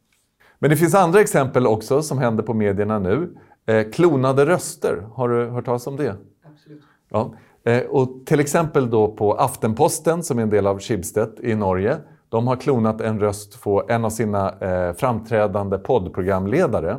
Men 0.59 0.69
det 0.69 0.77
finns 0.77 0.95
andra 0.95 1.21
exempel 1.21 1.67
också 1.67 2.01
som 2.01 2.17
händer 2.17 2.43
på 2.43 2.53
medierna 2.53 2.99
nu. 2.99 3.37
Eh, 3.65 3.91
klonade 3.91 4.45
röster, 4.45 5.07
har 5.13 5.29
du 5.29 5.45
hört 5.45 5.65
talas 5.65 5.87
om 5.87 5.97
det? 5.97 6.15
Absolut. 6.51 6.83
Ja. 7.09 7.33
Och 7.89 8.25
till 8.25 8.39
exempel 8.39 8.89
då 8.89 9.11
på 9.11 9.33
Aftenposten 9.33 10.23
som 10.23 10.39
är 10.39 10.43
en 10.43 10.49
del 10.49 10.67
av 10.67 10.79
Schibsted 10.79 11.39
i 11.43 11.55
Norge 11.55 11.97
de 12.33 12.47
har 12.47 12.55
klonat 12.55 13.01
en 13.01 13.19
röst 13.19 13.63
på 13.63 13.83
en 13.87 14.05
av 14.05 14.09
sina 14.09 14.49
eh, 14.59 14.93
framträdande 14.93 15.77
poddprogramledare. 15.77 16.97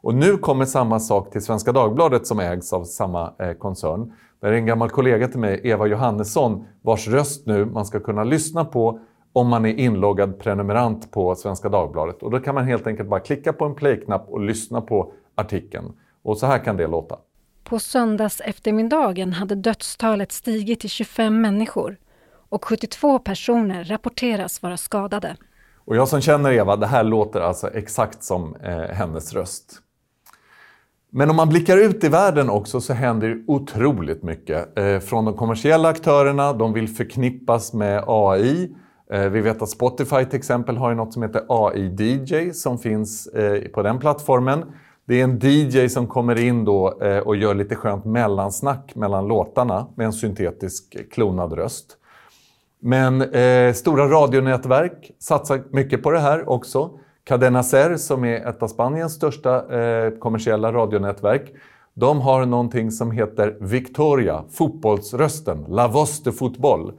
Och 0.00 0.14
nu 0.14 0.36
kommer 0.36 0.64
samma 0.64 1.00
sak 1.00 1.30
till 1.30 1.44
Svenska 1.44 1.72
Dagbladet 1.72 2.26
som 2.26 2.40
ägs 2.40 2.72
av 2.72 2.84
samma 2.84 3.32
eh, 3.38 3.52
koncern. 3.52 4.12
Där 4.40 4.48
är 4.48 4.52
en 4.52 4.66
gammal 4.66 4.90
kollega 4.90 5.28
till 5.28 5.40
mig, 5.40 5.60
Eva 5.64 5.86
Johannesson, 5.86 6.64
vars 6.82 7.08
röst 7.08 7.46
nu 7.46 7.64
man 7.64 7.86
ska 7.86 8.00
kunna 8.00 8.24
lyssna 8.24 8.64
på 8.64 9.00
om 9.32 9.48
man 9.48 9.66
är 9.66 9.74
inloggad 9.74 10.38
prenumerant 10.38 11.10
på 11.10 11.34
Svenska 11.34 11.68
Dagbladet. 11.68 12.22
Och 12.22 12.30
då 12.30 12.40
kan 12.40 12.54
man 12.54 12.64
helt 12.64 12.86
enkelt 12.86 13.08
bara 13.08 13.20
klicka 13.20 13.52
på 13.52 13.64
en 13.64 13.74
play-knapp 13.74 14.28
och 14.28 14.40
lyssna 14.40 14.80
på 14.80 15.12
artikeln. 15.34 15.92
Och 16.22 16.38
så 16.38 16.46
här 16.46 16.58
kan 16.58 16.76
det 16.76 16.86
låta. 16.86 17.16
På 17.64 17.78
söndags 17.78 18.40
eftermiddagen 18.40 19.32
hade 19.32 19.54
dödstalet 19.54 20.32
stigit 20.32 20.80
till 20.80 20.90
25 20.90 21.40
människor 21.40 21.96
och 22.54 22.64
72 22.64 23.18
personer 23.18 23.84
rapporteras 23.84 24.62
vara 24.62 24.76
skadade. 24.76 25.36
Och 25.84 25.96
jag 25.96 26.08
som 26.08 26.20
känner 26.20 26.52
Eva, 26.52 26.76
det 26.76 26.86
här 26.86 27.04
låter 27.04 27.40
alltså 27.40 27.70
exakt 27.70 28.22
som 28.22 28.56
eh, 28.56 28.78
hennes 28.78 29.32
röst. 29.32 29.80
Men 31.10 31.30
om 31.30 31.36
man 31.36 31.48
blickar 31.48 31.78
ut 31.78 32.04
i 32.04 32.08
världen 32.08 32.50
också 32.50 32.80
så 32.80 32.92
händer 32.92 33.28
det 33.28 33.44
otroligt 33.46 34.22
mycket. 34.22 34.78
Eh, 34.78 34.98
från 34.98 35.24
de 35.24 35.34
kommersiella 35.34 35.88
aktörerna, 35.88 36.52
de 36.52 36.72
vill 36.72 36.88
förknippas 36.88 37.72
med 37.72 38.04
AI. 38.06 38.74
Eh, 39.12 39.28
vi 39.28 39.40
vet 39.40 39.62
att 39.62 39.70
Spotify 39.70 40.24
till 40.24 40.38
exempel 40.38 40.76
har 40.76 40.94
något 40.94 41.12
som 41.12 41.22
heter 41.22 41.42
AI-DJ 41.48 42.52
som 42.52 42.78
finns 42.78 43.26
eh, 43.26 43.68
på 43.68 43.82
den 43.82 43.98
plattformen. 43.98 44.64
Det 45.06 45.20
är 45.20 45.24
en 45.24 45.38
DJ 45.42 45.88
som 45.88 46.06
kommer 46.06 46.40
in 46.40 46.64
då 46.64 47.02
eh, 47.02 47.18
och 47.18 47.36
gör 47.36 47.54
lite 47.54 47.76
skönt 47.76 48.04
mellansnack 48.04 48.94
mellan 48.94 49.28
låtarna 49.28 49.86
med 49.96 50.06
en 50.06 50.12
syntetisk 50.12 50.94
eh, 50.94 51.02
klonad 51.12 51.52
röst. 51.52 51.98
Men 52.86 53.22
eh, 53.22 53.72
stora 53.72 54.08
radionätverk 54.08 55.10
satsar 55.18 55.62
mycket 55.70 56.02
på 56.02 56.10
det 56.10 56.18
här 56.18 56.48
också. 56.48 56.90
Cadena 57.24 57.62
Ser 57.62 57.96
som 57.96 58.24
är 58.24 58.48
ett 58.48 58.62
av 58.62 58.68
Spaniens 58.68 59.12
största 59.12 59.80
eh, 59.80 60.10
kommersiella 60.10 60.72
radionätverk. 60.72 61.52
De 61.94 62.20
har 62.20 62.46
någonting 62.46 62.90
som 62.90 63.10
heter 63.10 63.56
Victoria, 63.60 64.44
fotbollsrösten, 64.50 65.64
La 65.68 65.88
Voz 65.88 66.22
de 66.22 66.32
Fotboll. 66.32 66.92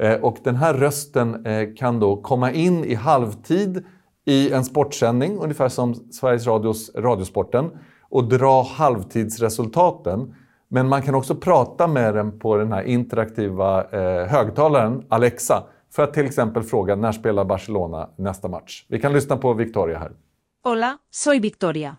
Eh, 0.00 0.14
och 0.14 0.36
den 0.44 0.56
här 0.56 0.74
rösten 0.74 1.46
eh, 1.46 1.68
kan 1.76 2.00
då 2.00 2.16
komma 2.16 2.52
in 2.52 2.84
i 2.84 2.94
halvtid 2.94 3.84
i 4.24 4.52
en 4.52 4.64
sportsändning, 4.64 5.38
ungefär 5.38 5.68
som 5.68 5.94
Sveriges 5.94 6.46
Radios 6.46 6.94
Radiosporten, 6.94 7.70
och 8.10 8.24
dra 8.24 8.62
halvtidsresultaten 8.62 10.34
Men 10.74 10.88
man 10.88 11.02
kan 11.02 11.14
också 11.14 11.34
prata 11.34 11.86
med 11.86 12.14
den 12.14 12.38
på 12.38 12.56
den 12.56 12.72
här 12.72 12.82
interaktiva 12.82 13.86
högtalaren 14.26 15.06
Alexa 15.08 15.66
för 15.90 16.02
att 16.02 16.14
till 16.14 16.26
exempel 16.26 16.62
fråga 16.62 16.96
när 16.96 17.12
spelar 17.12 17.44
Barcelona 17.44 18.10
nästa 18.16 18.48
match. 18.48 18.84
Vi 18.88 19.00
kan 19.00 19.12
lyssna 19.12 19.36
på 19.36 19.54
Victoria 19.54 19.98
här. 19.98 20.12
Hola, 20.64 20.98
soy 21.10 21.40
Victoria. 21.40 21.96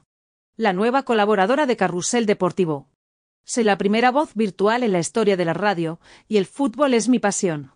La 0.57 0.73
nueva 0.73 1.01
colaboradora 1.01 1.65
de 1.65 1.75
Carrusel 1.75 2.25
Deportivo. 2.25 2.87
Soy 3.45 3.63
la 3.63 3.77
primera 3.77 4.11
voz 4.11 4.33
virtual 4.33 4.83
en 4.83 4.91
la 4.91 4.99
historia 4.99 5.37
de 5.37 5.45
la 5.45 5.53
radio, 5.53 5.99
y 6.27 6.37
el 6.37 6.45
fútbol 6.45 6.93
es 6.93 7.07
mi 7.09 7.19
pasión. 7.19 7.71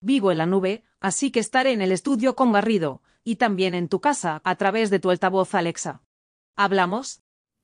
Vivo 0.00 0.30
en 0.32 0.38
la 0.38 0.46
nube, 0.46 0.82
así 1.00 1.30
que 1.30 1.40
estaré 1.40 1.72
en 1.72 1.82
el 1.82 1.92
estudio 1.92 2.34
con 2.34 2.52
Garrido, 2.52 3.02
y 3.24 3.36
también 3.36 3.74
en 3.74 3.88
tu 3.88 4.00
casa 4.00 4.40
a 4.44 4.54
través 4.54 4.90
de 4.90 4.98
tu 4.98 5.10
altavoz 5.10 5.54
Alexa. 5.54 6.00
¿Hablamos? 6.56 7.20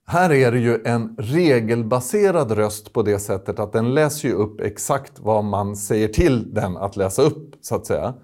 Här 0.06 0.32
är 0.32 0.52
det 0.52 0.58
ju 0.58 0.82
en 0.84 1.16
regelbaserad 1.18 2.52
röst 2.52 2.92
på 2.92 3.02
det 3.02 3.18
sättet 3.18 3.58
att 3.58 3.72
den 3.72 3.94
läser 3.94 4.28
ju 4.28 4.34
upp 4.34 4.60
exakt 4.60 5.12
vad 5.20 5.44
man 5.44 5.76
säger 5.76 6.08
till 6.08 6.54
den 6.54 6.76
att 6.76 6.96
läsa 6.96 7.22
upp, 7.22 7.54
så 7.60 7.74
att 7.74 7.86
säga. 7.86 8.14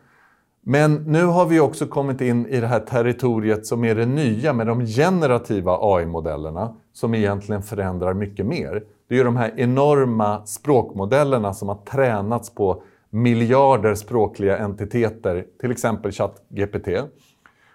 Men 0.62 0.94
nu 0.94 1.24
har 1.24 1.46
vi 1.46 1.60
också 1.60 1.86
kommit 1.86 2.20
in 2.20 2.46
i 2.46 2.60
det 2.60 2.66
här 2.66 2.80
territoriet 2.80 3.66
som 3.66 3.84
är 3.84 3.94
det 3.94 4.06
nya 4.06 4.52
med 4.52 4.66
de 4.66 4.86
generativa 4.86 5.78
AI-modellerna 5.80 6.76
som 6.92 7.14
egentligen 7.14 7.62
förändrar 7.62 8.14
mycket 8.14 8.46
mer. 8.46 8.82
Det 9.08 9.14
är 9.14 9.18
ju 9.18 9.24
de 9.24 9.36
här 9.36 9.52
enorma 9.56 10.46
språkmodellerna 10.46 11.54
som 11.54 11.68
har 11.68 11.78
tränats 11.90 12.54
på 12.54 12.82
miljarder 13.10 13.94
språkliga 13.94 14.58
entiteter, 14.58 15.46
till 15.60 15.70
exempel 15.70 16.12
ChatGPT. 16.12 16.88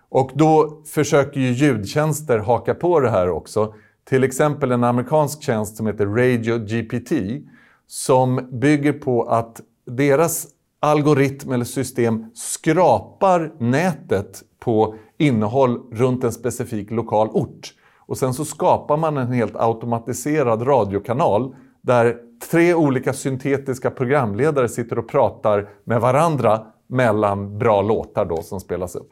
Och 0.10 0.32
då 0.34 0.82
försöker 0.86 1.40
ju 1.40 1.52
ljudtjänster 1.52 2.40
haka 2.40 2.74
på 2.74 3.00
det 3.00 3.10
här 3.10 3.30
också. 3.30 3.74
Till 4.10 4.24
exempel 4.24 4.72
en 4.72 4.84
amerikansk 4.84 5.44
tjänst 5.44 5.78
som 5.78 5.88
heter 5.88 6.06
Radio 6.06 6.58
GPT 6.58 7.12
som 7.88 8.50
bygger 8.52 8.94
på 8.94 9.24
att 9.24 9.62
deras 9.86 10.48
algoritm 10.80 11.52
eller 11.52 11.66
system 11.66 12.26
skrapar 12.34 13.54
nätet 13.58 14.44
på 14.60 14.96
innehåll 15.18 15.80
runt 15.92 16.24
en 16.24 16.32
specifik 16.32 16.92
lokal 16.92 17.28
ort. 17.28 17.74
Och 18.08 18.18
sen 18.18 18.34
så 18.34 18.46
skapar 18.46 18.98
man 18.98 19.18
en 19.18 19.32
helt 19.32 19.56
automatiserad 19.56 20.68
radiokanal 20.68 21.56
där 21.82 22.18
tre 22.52 22.74
olika 22.74 23.14
syntetiska 23.14 23.92
programledare 23.92 24.70
sitter 24.70 25.00
och 25.00 25.08
pratar 25.08 25.70
med 25.84 26.02
varandra 26.02 26.66
mellan 26.88 27.58
bra 27.58 27.82
låtar 27.82 28.26
då 28.26 28.42
som 28.42 28.60
spelas 28.60 28.96
upp. 28.96 29.12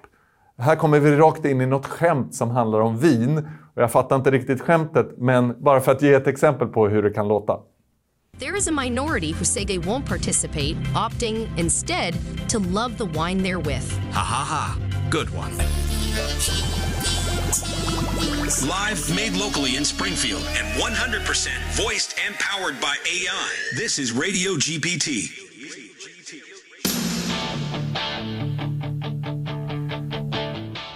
Här 0.58 0.76
kommer 0.76 1.00
vi 1.00 1.16
rakt 1.16 1.46
in 1.46 1.62
i 1.62 1.66
något 1.66 1.86
skämt 1.86 2.36
som 2.36 2.50
handlar 2.50 2.80
om 2.80 2.98
vin. 2.98 3.48
Och 3.76 3.82
jag 3.82 3.92
fattar 3.92 4.16
inte 4.16 4.32
riktigt 4.32 4.62
skämtet, 4.62 5.08
men 5.18 5.64
bara 5.64 5.82
för 5.82 5.92
att 5.92 6.02
ge 6.02 6.14
ett 6.14 6.28
exempel 6.28 6.68
på 6.68 6.88
hur 6.88 7.04
det 7.04 7.10
kan 7.10 7.28
låta. 7.28 7.60
There 8.40 8.58
is 8.58 8.68
a 8.68 8.72
minority 8.72 9.32
who 9.32 9.46
say 9.46 9.66
they 9.66 9.78
won't 9.78 10.08
participate, 10.08 10.76
opting 10.96 11.48
instead 11.58 12.16
to 12.50 12.60
love 12.60 12.98
the 12.98 13.06
wine 13.06 13.44
they're 13.44 13.62
with. 13.62 14.00
Ha 14.14 14.22
ha 14.22 14.44
ha. 14.44 14.76
Good 15.12 15.30
one. 15.30 15.52
Live 18.68 19.16
made 19.16 19.38
locally 19.40 19.76
in 19.76 19.86
Springfield 19.86 20.44
and 20.58 20.68
100% 20.82 21.50
voiced 21.74 22.16
and 22.26 22.36
powered 22.40 22.80
by 22.82 22.96
AI. 23.06 23.50
This 23.78 24.00
is 24.00 24.12
Radio 24.12 24.56
GPT. 24.56 25.43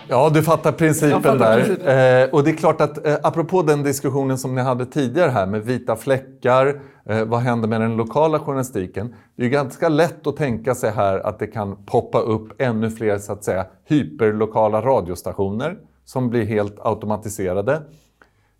Ja, 0.10 0.30
du 0.30 0.44
fattar 0.44 0.72
principen 0.72 1.24
fattar 1.24 1.38
där. 1.38 1.64
principen. 1.64 1.88
Eh, 1.88 2.30
och 2.30 2.44
det 2.44 2.50
är 2.50 2.56
klart 2.56 2.82
att 2.82 3.06
eh, 3.06 3.16
apropå 3.24 3.62
den 3.62 3.84
diskussionen 3.84 4.38
som 4.38 4.56
ni 4.56 4.62
hade 4.62 4.86
tidigare 4.86 5.30
här 5.30 5.46
med 5.46 5.62
vita 5.62 5.96
fläckar, 5.96 6.82
eh, 7.06 7.26
vad 7.26 7.40
händer 7.40 7.68
med 7.68 7.82
den 7.82 7.96
lokala 7.96 8.40
journalistiken? 8.40 9.16
Det 9.36 9.46
är 9.46 9.50
ganska 9.50 9.90
lätt 9.90 10.28
att 10.28 10.38
tänka 10.38 10.76
sig 10.76 10.92
här 10.92 11.20
att 11.20 11.40
det 11.40 11.48
kan 11.48 11.86
poppa 11.86 12.20
upp 12.20 12.62
ännu 12.62 12.90
fler 12.90 13.18
så 13.18 13.34
att 13.34 13.44
säga 13.44 13.66
hyperlokala 13.86 14.82
radiostationer 14.82 15.78
som 16.06 16.30
blir 16.30 16.46
helt 16.46 16.76
automatiserade. 16.80 17.82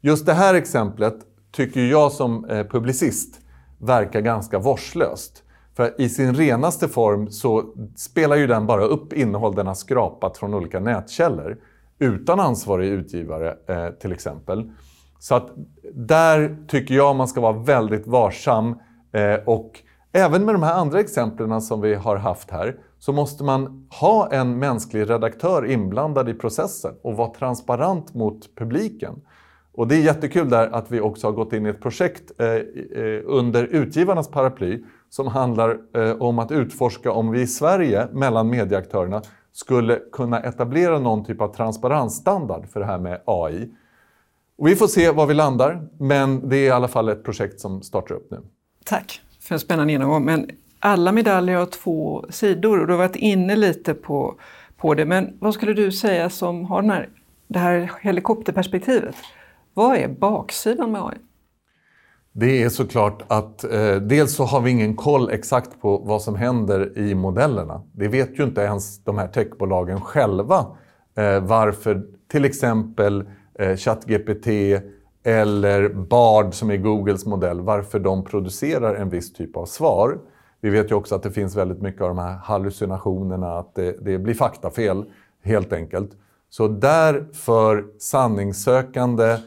Just 0.02 0.26
det 0.26 0.34
här 0.34 0.54
exemplet 0.54 1.16
tycker 1.52 1.82
jag 1.82 2.12
som 2.12 2.46
eh, 2.46 2.64
publicist 2.64 3.40
verkar 3.78 4.22
ganska 4.22 4.60
vårdslöst. 4.60 5.44
För 5.78 6.02
i 6.02 6.10
sin 6.10 6.36
renaste 6.36 6.88
form 6.88 7.32
så 7.32 7.74
spelar 7.96 8.36
ju 8.36 8.48
den 8.48 8.66
bara 8.66 8.84
upp 8.84 9.14
innehåll 9.14 9.56
den 9.56 9.68
har 9.68 9.74
skrapat 9.74 10.38
från 10.38 10.54
olika 10.54 10.80
nätkällor. 10.80 11.58
Utan 12.00 12.40
ansvarig 12.40 12.90
utgivare 12.90 13.58
eh, 13.68 13.90
till 13.90 14.12
exempel. 14.12 14.72
Så 15.20 15.36
att 15.36 15.50
där 15.94 16.58
tycker 16.68 16.96
jag 16.96 17.16
man 17.16 17.28
ska 17.28 17.42
vara 17.42 17.58
väldigt 17.58 18.08
varsam. 18.08 18.76
Eh, 19.12 19.36
och 19.46 19.80
även 20.12 20.46
med 20.46 20.56
de 20.56 20.64
här 20.64 20.74
andra 20.74 21.00
exemplen 21.00 21.62
som 21.62 21.82
vi 21.82 21.96
har 21.96 22.16
haft 22.16 22.52
här 22.52 22.76
så 23.00 23.14
måste 23.14 23.44
man 23.44 23.88
ha 24.00 24.32
en 24.32 24.60
mänsklig 24.60 25.10
redaktör 25.10 25.66
inblandad 25.66 26.30
i 26.30 26.34
processen 26.34 26.94
och 27.02 27.18
vara 27.18 27.34
transparent 27.34 28.14
mot 28.14 28.56
publiken. 28.56 29.22
Och 29.74 29.88
det 29.88 29.96
är 29.96 30.02
jättekul 30.02 30.50
där 30.50 30.68
att 30.68 30.92
vi 30.92 31.00
också 31.02 31.28
har 31.28 31.32
gått 31.32 31.54
in 31.54 31.66
i 31.66 31.70
ett 31.70 31.82
projekt 31.82 32.32
eh, 32.38 32.48
eh, 32.48 33.22
under 33.26 33.64
utgivarnas 33.64 34.28
paraply 34.28 34.84
som 35.10 35.28
handlar 35.28 35.78
eh, 35.94 36.12
om 36.12 36.40
att 36.40 36.52
utforska 36.52 37.12
om 37.12 37.32
vi 37.32 37.42
i 37.42 37.48
Sverige, 37.48 38.08
mellan 38.12 38.50
medieaktörerna, 38.50 39.22
skulle 39.54 40.00
kunna 40.12 40.40
etablera 40.40 41.00
någon 41.00 41.26
typ 41.26 41.42
av 41.42 41.54
transparensstandard 41.54 42.70
för 42.70 42.80
det 42.80 42.86
här 42.86 42.98
med 42.98 43.22
AI. 43.26 43.70
Och 44.58 44.68
vi 44.68 44.76
får 44.76 44.88
se 44.88 45.12
var 45.12 45.26
vi 45.26 45.34
landar, 45.34 45.88
men 45.98 46.50
det 46.50 46.58
är 46.58 46.68
i 46.68 46.72
alla 46.72 46.88
fall 46.88 47.10
ett 47.10 47.24
projekt 47.24 47.60
som 47.60 47.82
startar 47.82 48.16
upp 48.16 48.32
nu. 48.32 48.38
Tack 48.84 49.22
för 49.40 49.56
en 49.56 49.60
spännande 49.60 49.94
genomgång. 49.94 50.26
Men 50.26 50.50
alla 50.80 51.12
medaljer 51.12 51.58
har 51.58 51.66
två 51.66 52.26
sidor 52.30 52.80
och 52.80 52.88
du 52.88 52.94
har 52.94 52.98
varit 52.98 53.16
inne 53.16 53.56
lite 53.56 53.94
på, 53.94 54.36
på 54.78 54.94
det. 54.94 55.06
Men 55.06 55.38
vad 55.40 55.54
skulle 55.54 55.74
du 55.74 55.92
säga 55.92 56.30
som 56.30 56.66
har 56.66 56.82
den 56.82 56.92
här, 56.92 57.10
det 57.48 57.60
här 57.60 57.92
helikopterperspektivet? 58.02 59.16
Vad 59.74 59.98
är 59.98 60.08
baksidan 60.08 60.92
med 60.92 61.02
AI? 61.02 61.18
Det 62.40 62.64
är 62.64 62.70
såklart 62.70 63.24
att 63.28 63.64
eh, 63.64 63.96
dels 63.96 64.36
så 64.36 64.44
har 64.44 64.62
vi 64.62 64.72
ingen 64.72 64.96
koll 64.96 65.30
exakt 65.30 65.82
på 65.82 65.98
vad 65.98 66.22
som 66.22 66.36
händer 66.36 66.98
i 66.98 67.16
modellerna. 67.16 67.82
Det 67.92 68.08
vet 68.08 68.40
ju 68.40 68.44
inte 68.44 68.62
ens 68.62 69.04
de 69.04 69.18
här 69.18 69.28
techbolagen 69.28 70.02
själva 70.02 70.66
eh, 71.16 71.40
varför 71.40 72.04
till 72.32 72.46
exempel 72.46 73.30
eh, 73.60 73.76
ChatGPT 73.76 74.48
eller 75.24 75.90
Bard 75.90 76.54
som 76.54 76.72
är 76.72 76.78
Googles 76.78 77.26
modell, 77.26 77.62
varför 77.62 78.00
de 78.00 78.24
producerar 78.24 78.96
en 78.96 79.10
viss 79.10 79.34
typ 79.34 79.58
av 79.58 79.66
svar. 79.66 80.20
Vi 80.62 80.70
vet 80.70 80.92
ju 80.92 80.96
också 80.96 81.16
att 81.16 81.24
det 81.24 81.32
finns 81.32 81.56
väldigt 81.56 81.82
mycket 81.82 82.02
av 82.02 82.08
de 82.08 82.18
här 82.18 82.36
hallucinationerna, 82.44 83.58
att 83.58 83.76
det, 83.76 84.06
det 84.06 84.18
blir 84.18 84.34
faktafel 84.34 85.06
helt 85.44 85.74
enkelt. 85.74 86.12
Så 86.50 86.68
därför 86.68 87.86
sanningssökande 88.00 89.38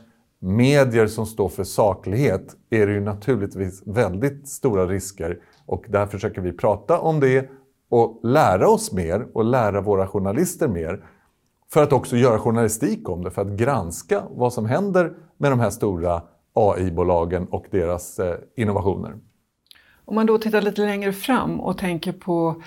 medier 0.40 1.06
som 1.06 1.26
står 1.26 1.48
för 1.48 1.64
saklighet 1.64 2.56
är 2.70 2.86
det 2.86 2.92
ju 2.92 3.00
naturligtvis 3.00 3.82
väldigt 3.86 4.48
stora 4.48 4.86
risker 4.86 5.38
och 5.66 5.84
där 5.88 6.06
försöker 6.06 6.40
vi 6.40 6.52
prata 6.52 6.98
om 6.98 7.20
det 7.20 7.50
och 7.88 8.20
lära 8.22 8.68
oss 8.68 8.92
mer 8.92 9.26
och 9.34 9.44
lära 9.44 9.80
våra 9.80 10.06
journalister 10.06 10.68
mer 10.68 11.04
för 11.72 11.82
att 11.82 11.92
också 11.92 12.16
göra 12.16 12.38
journalistik 12.38 13.08
om 13.08 13.24
det, 13.24 13.30
för 13.30 13.42
att 13.42 13.48
granska 13.48 14.22
vad 14.30 14.52
som 14.52 14.66
händer 14.66 15.12
med 15.36 15.52
de 15.52 15.60
här 15.60 15.70
stora 15.70 16.22
AI-bolagen 16.52 17.46
och 17.46 17.66
deras 17.70 18.18
eh, 18.18 18.38
innovationer. 18.56 19.16
Om 20.04 20.14
man 20.14 20.26
då 20.26 20.38
tittar 20.38 20.62
lite 20.62 20.80
längre 20.82 21.12
fram 21.12 21.60
och 21.60 21.78
tänker 21.78 22.12
på 22.12 22.62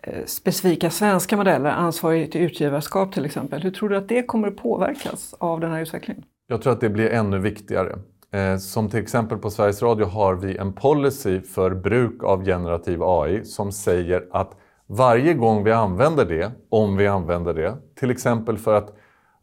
eh, 0.00 0.24
specifika 0.26 0.90
svenska 0.90 1.36
modeller, 1.36 1.70
ansvarigt 1.70 2.36
utgivarskap 2.36 3.12
till 3.12 3.24
exempel. 3.24 3.62
Hur 3.62 3.70
tror 3.70 3.88
du 3.88 3.96
att 3.96 4.08
det 4.08 4.22
kommer 4.22 4.48
att 4.48 4.56
påverkas 4.56 5.34
av 5.38 5.60
den 5.60 5.70
här 5.70 5.80
utvecklingen? 5.80 6.24
Jag 6.46 6.62
tror 6.62 6.72
att 6.72 6.80
det 6.80 6.90
blir 6.90 7.10
ännu 7.10 7.38
viktigare. 7.38 7.98
Eh, 8.32 8.56
som 8.56 8.88
till 8.88 9.00
exempel 9.00 9.38
på 9.38 9.50
Sveriges 9.50 9.82
Radio 9.82 10.06
har 10.06 10.34
vi 10.34 10.56
en 10.56 10.72
policy 10.72 11.40
för 11.40 11.74
bruk 11.74 12.22
av 12.22 12.44
generativ 12.44 13.02
AI 13.02 13.44
som 13.44 13.72
säger 13.72 14.28
att 14.32 14.56
varje 14.86 15.34
gång 15.34 15.64
vi 15.64 15.72
använder 15.72 16.24
det, 16.24 16.52
om 16.68 16.96
vi 16.96 17.06
använder 17.06 17.54
det, 17.54 17.76
till 17.94 18.10
exempel 18.10 18.58
för 18.58 18.74
att 18.74 18.96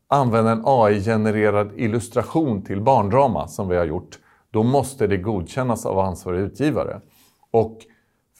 använda 0.08 0.52
en 0.52 0.62
AI-genererad 0.66 1.72
illustration 1.76 2.62
till 2.64 2.82
barndrama 2.82 3.47
som 3.47 3.68
vi 3.68 3.78
har 3.78 3.86
gjort, 3.86 4.20
då 4.52 4.64
måste 4.64 5.08
det 5.08 5.18
godkännas 5.18 5.86
av 5.86 6.00
ansvarig 6.00 6.39
utgivare. 6.39 7.02
Och 7.52 7.78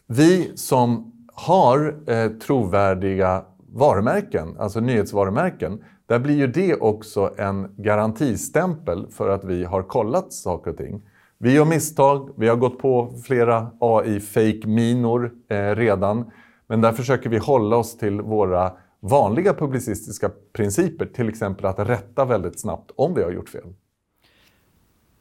vi 0.07 0.57
som 0.57 1.14
har 1.34 1.95
eh, 2.07 2.30
trovärdiga 2.30 3.45
varumärken, 3.74 4.55
alltså 4.60 4.80
nyhetsvarumärken, 4.80 5.84
där 6.10 6.20
blir 6.20 6.36
ju 6.36 6.47
det 6.47 6.76
också 6.76 7.34
en 7.38 7.76
garantistämpel 7.78 9.07
för 9.12 9.30
att 9.30 9.43
vi 9.43 9.64
har 9.64 9.84
kollat 9.84 10.34
saker 10.34 10.72
och 10.72 10.78
ting. 10.78 11.01
Vi 11.38 11.53
gör 11.53 11.66
misstag, 11.66 12.30
vi 12.38 12.47
har 12.47 12.55
gått 12.55 12.80
på 12.80 13.14
flera 13.24 13.72
AI-fake-minor 13.80 15.32
eh, 15.49 15.76
redan. 15.76 16.32
Men 16.68 16.82
där 16.82 16.91
försöker 16.91 17.30
vi 17.30 17.38
hålla 17.38 17.76
oss 17.78 17.97
till 17.97 18.22
våra 18.22 18.72
vanliga 18.99 19.53
publicistiska 19.53 20.32
principer. 20.53 21.05
Till 21.05 21.30
exempel 21.30 21.66
att 21.66 21.80
rätta 21.80 22.26
väldigt 22.26 22.60
snabbt 22.60 22.91
om 22.95 23.14
vi 23.14 23.24
har 23.24 23.32
gjort 23.32 23.49
fel. 23.49 23.74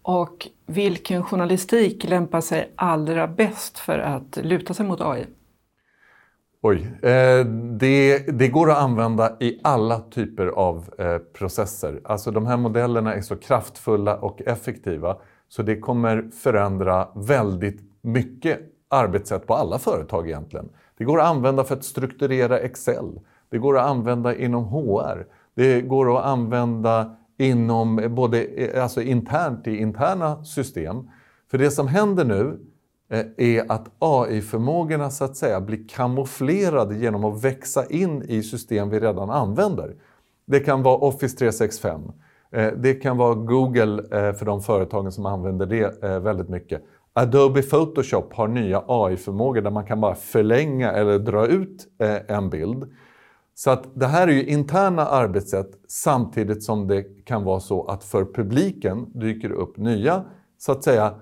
Och 0.03 0.49
vilken 0.67 1.23
journalistik 1.23 2.05
lämpar 2.05 2.41
sig 2.41 2.73
allra 2.75 3.29
bäst 3.29 3.79
för 3.79 3.99
att 3.99 4.37
luta 4.37 4.75
sig 4.75 4.87
mot 4.87 5.01
AI? 5.01 5.27
Oj. 6.63 6.87
Eh, 7.03 7.47
det, 7.81 8.19
det, 8.19 8.49
går 8.49 8.71
att 8.71 8.79
använda 8.79 9.37
i 9.41 9.61
alla 9.65 10.01
typer 10.01 10.47
av 10.47 10.95
eh, 10.99 11.19
processer. 11.19 12.01
Alltså 12.05 12.31
de 12.31 12.47
här 12.47 12.57
modellerna 12.57 13.15
är 13.15 13.21
så 13.21 13.37
kraftfulla 13.37 14.17
och 14.17 14.43
effektiva 14.43 15.17
så 15.49 15.63
det 15.63 15.79
kommer 15.79 16.31
förändra 16.43 17.09
väldigt 17.15 17.81
mycket 18.03 18.61
arbetssätt 18.89 19.47
på 19.47 19.55
alla 19.55 19.79
företag 19.79 20.29
egentligen. 20.29 20.69
Det 20.99 21.05
går 21.05 21.21
att 21.21 21.27
använda 21.27 21.65
för 21.65 21.77
att 21.77 21.85
strukturera 21.85 22.59
Excel. 22.59 23.21
Det 23.51 23.59
går 23.59 23.79
att 23.79 23.91
använda 23.91 24.37
inom 24.37 24.65
HR. 24.65 25.27
Det 25.55 25.81
går 25.81 26.19
att 26.19 26.25
använda 26.25 27.17
inom 27.39 27.99
eh, 27.99 28.09
både 28.09 28.45
eh, 28.45 28.83
alltså 28.83 29.03
internt 29.03 29.67
i 29.67 29.77
interna 29.77 30.45
system. 30.45 31.11
För 31.51 31.59
det 31.59 31.71
som 31.71 31.89
händer 31.89 32.25
nu 32.25 32.59
Eh, 33.11 33.27
är 33.37 33.73
att 33.73 33.91
AI-förmågorna 33.99 35.11
så 35.11 35.25
att 35.25 35.37
säga 35.37 35.61
blir 35.61 35.89
kamouflerade 35.89 36.97
genom 36.97 37.25
att 37.25 37.45
växa 37.45 37.87
in 37.87 38.23
i 38.23 38.43
system 38.43 38.91
vi 38.91 39.01
redan 39.01 39.31
använder. 39.31 39.95
Det 40.47 40.61
kan 40.61 40.83
vara 40.83 40.97
Office 40.97 41.37
365. 41.37 42.01
Eh, 42.53 42.73
det 42.77 42.95
kan 42.95 43.17
vara 43.17 43.35
Google 43.35 44.03
eh, 44.03 44.35
för 44.35 44.45
de 44.45 44.63
företagen 44.63 45.13
som 45.13 45.27
använder 45.27 45.67
det 45.67 46.03
väldigt 46.21 46.49
mycket. 46.49 46.83
Adobe 47.13 47.63
Photoshop 47.63 48.35
har 48.35 48.49
nya 48.49 48.85
AI-förmågor 48.89 49.61
där 49.61 49.71
man 49.71 49.87
kan 49.87 50.01
bara 50.01 50.15
förlänga 50.15 50.93
eller 50.93 51.19
dra 51.19 51.47
ut 51.47 51.87
en 52.29 52.51
bild. 52.51 52.85
Så 53.55 53.71
att 53.71 53.85
det 53.95 54.07
här 54.07 54.29
är 54.29 54.33
ju 54.33 54.45
interna 54.45 55.07
arbetssätt 55.07 55.71
samtidigt 55.89 56.65
som 56.65 56.89
det 56.89 57.03
kan 57.25 57.45
vara 57.45 57.61
så 57.61 57.85
att 57.85 58.05
för 58.05 58.25
publiken 58.25 59.19
dyker 59.21 59.49
det 59.49 59.55
upp 59.55 59.77
nya 59.77 60.25
så 60.59 60.73
att 60.73 60.85
säga 60.85 61.15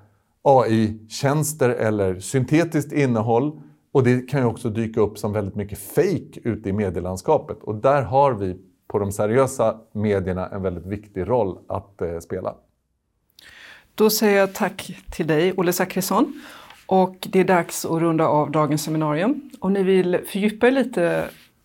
AI-tjänster 0.47 1.68
eller 1.68 2.20
syntetiskt 2.20 2.92
innehåll. 2.92 3.61
Och 3.92 4.05
det 4.05 4.30
kan 4.30 4.40
ju 4.40 4.47
också 4.47 4.70
dyka 4.70 5.01
upp 5.01 5.18
som 5.18 5.32
väldigt 5.32 5.55
mycket 5.55 5.78
fake 5.78 6.40
ute 6.42 6.68
i 6.68 6.72
medielandskapet. 6.72 7.62
Och 7.62 7.74
där 7.74 8.03
har 8.03 8.32
vi 8.34 8.57
på 8.88 8.99
de 8.99 9.12
seriösa 9.12 9.80
medierna 9.92 10.49
en 10.49 10.62
väldigt 10.62 10.86
viktig 10.86 11.28
roll 11.28 11.59
att 11.68 12.03
eh, 12.03 12.18
spela. 12.18 12.55
Då 13.94 14.11
säger 14.11 14.38
jag 14.38 14.55
tack 14.55 14.97
till 15.11 15.26
dig, 15.26 15.53
Olle 15.57 15.72
Zackrisson. 15.72 16.42
Och 16.86 17.28
det 17.30 17.40
är 17.40 17.44
dags 17.44 17.84
att 17.84 18.01
runda 18.01 18.26
av 18.26 18.51
dagens 18.51 18.82
seminarium. 18.82 19.51
Om 19.59 19.72
ni 19.72 19.82
vill 19.82 20.18
fördjupa 20.26 20.66
er 20.66 20.70
lite 20.70 21.24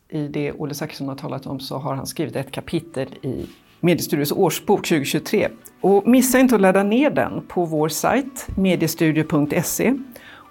i 0.09 0.27
det 0.27 0.51
Olle 0.51 0.73
Zackrisson 0.73 1.07
har 1.07 1.15
talat 1.15 1.45
om 1.45 1.59
så 1.59 1.77
har 1.77 1.95
han 1.95 2.07
skrivit 2.07 2.36
ett 2.36 2.51
kapitel 2.51 3.07
i 3.21 3.45
Mediestudios 3.79 4.32
årsbok 4.32 4.88
2023. 4.88 5.49
Och 5.82 6.07
missa 6.07 6.39
inte 6.39 6.55
att 6.55 6.61
ladda 6.61 6.84
ner 6.84 7.09
den 7.09 7.41
på 7.47 7.65
vår 7.65 7.89
sajt 7.89 8.47
mediestudio.se. 8.55 9.93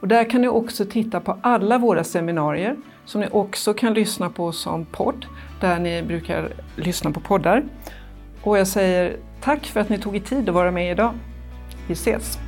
Och 0.00 0.08
där 0.08 0.30
kan 0.30 0.40
ni 0.40 0.48
också 0.48 0.84
titta 0.84 1.20
på 1.20 1.38
alla 1.42 1.78
våra 1.78 2.04
seminarier 2.04 2.76
som 3.04 3.20
ni 3.20 3.28
också 3.30 3.74
kan 3.74 3.94
lyssna 3.94 4.30
på 4.30 4.52
som 4.52 4.84
podd, 4.84 5.26
där 5.60 5.78
ni 5.78 6.02
brukar 6.02 6.48
lyssna 6.76 7.10
på 7.10 7.20
poddar. 7.20 7.64
Och 8.42 8.58
jag 8.58 8.66
säger 8.66 9.16
tack 9.40 9.66
för 9.66 9.80
att 9.80 9.88
ni 9.88 9.98
tog 9.98 10.16
er 10.16 10.20
tid 10.20 10.48
att 10.48 10.54
vara 10.54 10.70
med 10.70 10.92
idag. 10.92 11.14
Vi 11.86 11.92
ses! 11.92 12.38